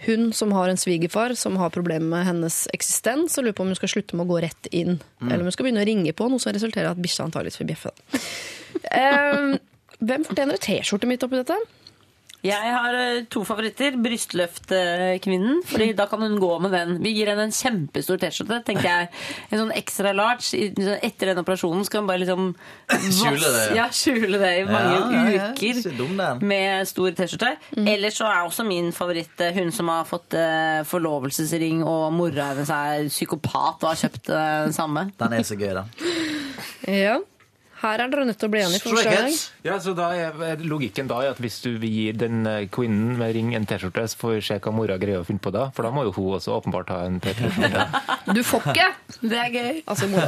[0.06, 3.74] hun som har en svigerfar som har problemer med hennes eksistens, og lurer på om
[3.74, 5.00] hun skal slutte med å gå rett inn.
[5.26, 7.60] Eller om hun skal begynne å ringe på, noe som resulterer i at bikkja antakeligvis
[7.62, 7.92] vil bjeffe.
[8.96, 9.58] um,
[10.10, 11.58] hvem fortjener et T-skjorte midt oppi dette?
[12.46, 13.98] Jeg har eh, to favoritter.
[14.00, 15.58] Brystløftkvinnen.
[15.68, 16.94] Fordi da kan hun gå med den.
[17.04, 18.62] Vi gir henne en kjempestor T-skjorte.
[18.68, 19.10] tenker jeg.
[19.52, 20.46] En sånn extra large.
[20.48, 22.46] Sånn Etter den operasjonen skal hun bare liksom
[23.20, 23.76] Skjule det, ja.
[23.82, 25.50] Ja, skjule det i mange Ja, ja, ja.
[25.52, 25.82] uker.
[26.00, 26.22] Dum.
[26.48, 27.52] Med stor T-skjorte.
[27.84, 32.54] Ellers så er også min favoritt eh, hun som har fått eh, forlovelsesring, og mora
[32.54, 34.40] hennes er psykopat og har kjøpt det
[34.70, 35.10] den samme.
[35.20, 35.84] Den er så gøy, da.
[36.90, 37.18] Ja.
[37.80, 38.82] Her er dere nødt til å bli enige.
[38.84, 39.36] for første gang.
[39.64, 43.32] Ja, så da er Logikken da er at hvis du gir den eh, kvinnen med
[43.38, 45.70] ring en T-skjorte, så får vi se hva mora greier å finne på da.
[45.76, 47.88] For da må jo hun også åpenbart ha en T-skjorte.
[48.36, 48.90] Du får ikke!
[49.24, 49.80] Det er gøy.
[49.90, 50.28] Altså, mora.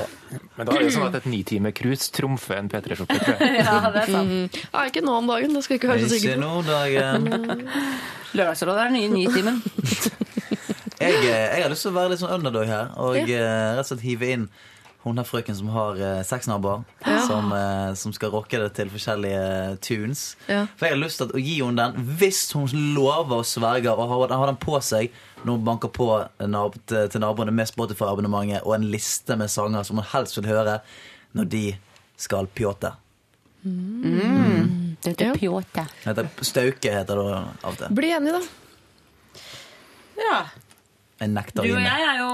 [0.56, 3.60] Men da er det sånn at et nitime cruise trumfer en P3-skjorte, tror jeg.
[3.68, 4.58] Ja, det er sant.
[4.72, 6.48] Ja, ikke nå om dagen, det skal jeg ikke være så Ikke sikker på.
[6.48, 7.68] Norddagen.
[8.40, 9.62] Lørdagsrådet er den nye Nitimen.
[11.02, 13.48] Jeg, eh, jeg har lyst til å være litt sånn underdog her, og ja.
[13.76, 14.52] rett og slett hive inn
[15.02, 17.18] hun er frøken som har eh, ja.
[17.26, 20.24] som, eh, som skal rocke det til forskjellige tunes.
[20.46, 20.68] Ja.
[20.78, 24.12] For jeg har lyst til å gi henne den hvis hun lover og sverger og
[24.12, 25.10] har, har den på seg
[25.42, 26.10] når hun banker på
[26.46, 30.52] nab til, til naboene med Spotify-abonnementet og en liste med sanger som hun helst vil
[30.52, 30.80] høre
[31.38, 31.66] når de
[32.22, 32.94] skal pjåte.
[33.62, 35.86] Det heter Pjåte.
[36.04, 37.94] Det heter Stauke heter det av og til.
[37.98, 38.42] Bli enig, da.
[40.22, 40.42] Ja.
[41.22, 42.30] Jeg nekter Du å gi og jeg er jo,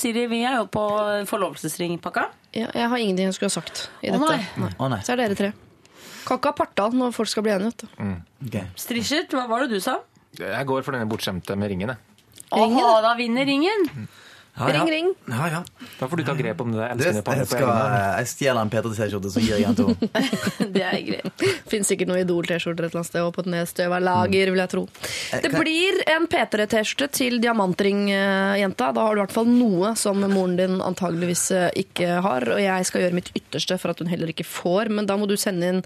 [0.00, 0.84] Siri, vi er jo på
[1.28, 2.22] forlovelsesringpakka.
[2.56, 4.38] Ja, jeg har ingenting jeg skulle ha sagt i Å, dette.
[4.62, 4.70] nei.
[4.80, 5.00] Å nei.
[5.04, 5.50] Så er dere tre.
[6.24, 7.74] Kan ikke ha partall når folk skal bli enige.
[7.74, 8.14] vet du.
[8.48, 8.56] Ok.
[8.80, 9.98] Strischer, hva var det du sa?
[10.40, 11.92] Jeg går for denne bortskjemte med ringen.
[11.92, 11.98] jeg.
[12.50, 14.08] Åh, da vinner ringen!
[14.58, 14.82] Ja, ja.
[14.82, 15.14] Ring, ring.
[15.30, 15.60] Ja, ja.
[15.98, 19.30] Da får du ta grep om det Du, elskende jeg, paret jeg stjeler en P3T-skjorte,
[19.32, 20.68] så gir jeg den til henne.
[20.74, 21.44] Det er greit.
[21.70, 24.72] Fins sikkert noen Idol-T-skjorter et eller annet sted og på et nedstøva lager, vil jeg
[24.74, 24.84] tro.
[25.46, 28.90] Det blir en P3-T-skjorte til diamantring-jenta.
[28.96, 32.48] Da har du i hvert fall noe som moren din antageligvis eh, ikke har.
[32.56, 35.30] Og jeg skal gjøre mitt ytterste for at hun heller ikke får, men da må
[35.30, 35.82] du sende inn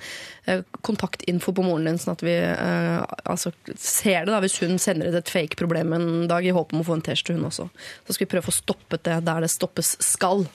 [0.50, 4.80] eh, kontaktinfo på moren din, sånn at vi eh, altså, ser det da hvis hun
[4.82, 7.48] sender ut et fake problem en dag, i håp om å få en T-skjorte, hun
[7.48, 7.68] også.
[8.08, 10.46] Så skal vi prøve å få stoppet det der det stoppes skal.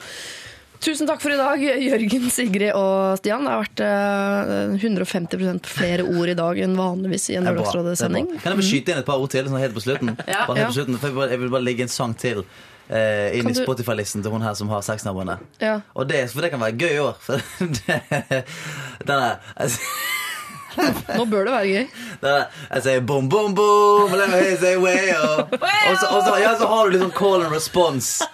[0.80, 3.44] Tusen takk for i dag, Jørgen, Sigrid og Stian.
[3.44, 7.50] Det har vært eh, 150% flere ord i dag enn vanligvis i en.
[7.50, 8.30] Lørdagsrådet-sending.
[8.40, 10.16] Kan jeg få skyte inn et par ord til sånn helt på slutten?
[10.30, 10.46] Ja.
[10.48, 10.70] helt ja.
[10.70, 13.52] på slutten jeg, vil bare, jeg vil bare legge en sang til eh, inn Kan
[13.52, 15.36] i Spotify-listen til hun her som har sexnaboene.
[15.60, 15.82] Ja.
[16.00, 17.20] Og det, for det kan være gøy i år.
[17.26, 17.44] For
[17.82, 18.00] det,
[19.04, 19.76] den er, jeg,
[21.18, 21.88] Nå bør det være gøy.
[22.30, 22.46] er,
[22.76, 26.54] jeg sier bom, bom, bom, let me say way, og, og, så, og så, ja,
[26.60, 28.30] så har du liksom call and response.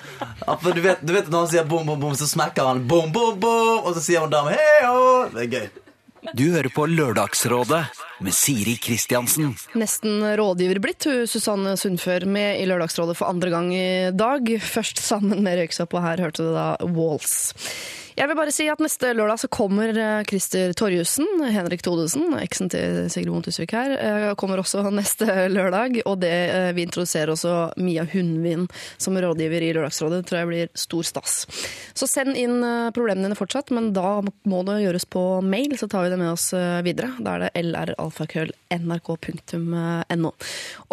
[0.46, 3.12] For du vet, du vet når han sier bom, bom, bom, så smekker han bom,
[3.16, 4.94] bom, bom, og så sier hun dame hei.
[5.34, 5.68] Det er gøy.
[6.34, 7.84] Du hører på Lørdagsrådet
[8.26, 9.52] med Siri Kristiansen.
[9.78, 14.50] Nesten rådgiver blitt, hun Susanne Sundfør, med i Lørdagsrådet for andre gang i dag.
[14.64, 17.54] Først sammen med Røyksopp, og her hørte du da Walls.
[18.16, 22.70] Jeg vil bare si at neste lørdag så kommer eh, Christer Torjussen, Henrik Thodesen, eksen
[22.72, 26.00] til Sigrid Montusvik her, eh, kommer også neste lørdag.
[26.08, 30.22] Og det, eh, vi introduserer også Mia Hundvin som rådgiver i Lørdagsrådet.
[30.22, 31.44] Det tror jeg blir stor stas.
[31.92, 32.64] Så send inn
[32.96, 36.32] problemene dine fortsatt, men da må det gjøres på mail, så tar vi det med
[36.32, 36.54] oss
[36.88, 37.10] videre.
[37.20, 40.32] Da er det lralfakrøll.nrk.no.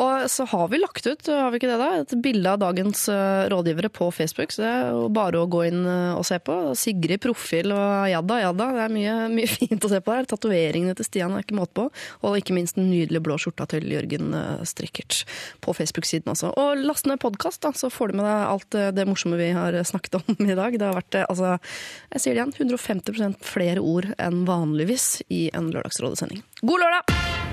[0.03, 3.01] Og så har vi lagt ut, har vi ikke det da, et bilde av dagens
[3.53, 6.75] rådgivere på Facebook, så det er jo bare å gå inn og se på.
[6.79, 8.69] Sigrid profil og jadda, jadda.
[8.77, 10.29] Det er mye, mye fint å se på her.
[10.31, 11.87] Tatoveringene til Stian er ikke måte på.
[12.23, 15.23] Og ikke minst den nydelige blå skjorta til Jørgen eh, Strikkert
[15.65, 16.53] på Facebook-siden også.
[16.59, 19.77] Og last ned podkast, så får du med deg alt eh, det morsomme vi har
[19.89, 20.79] snakket om i dag.
[20.79, 21.57] Det har vært, eh, altså,
[22.15, 26.45] jeg sier det igjen, 150% flere ord enn vanligvis i en Lørdagsrådesending.
[26.63, 27.52] God lørdag!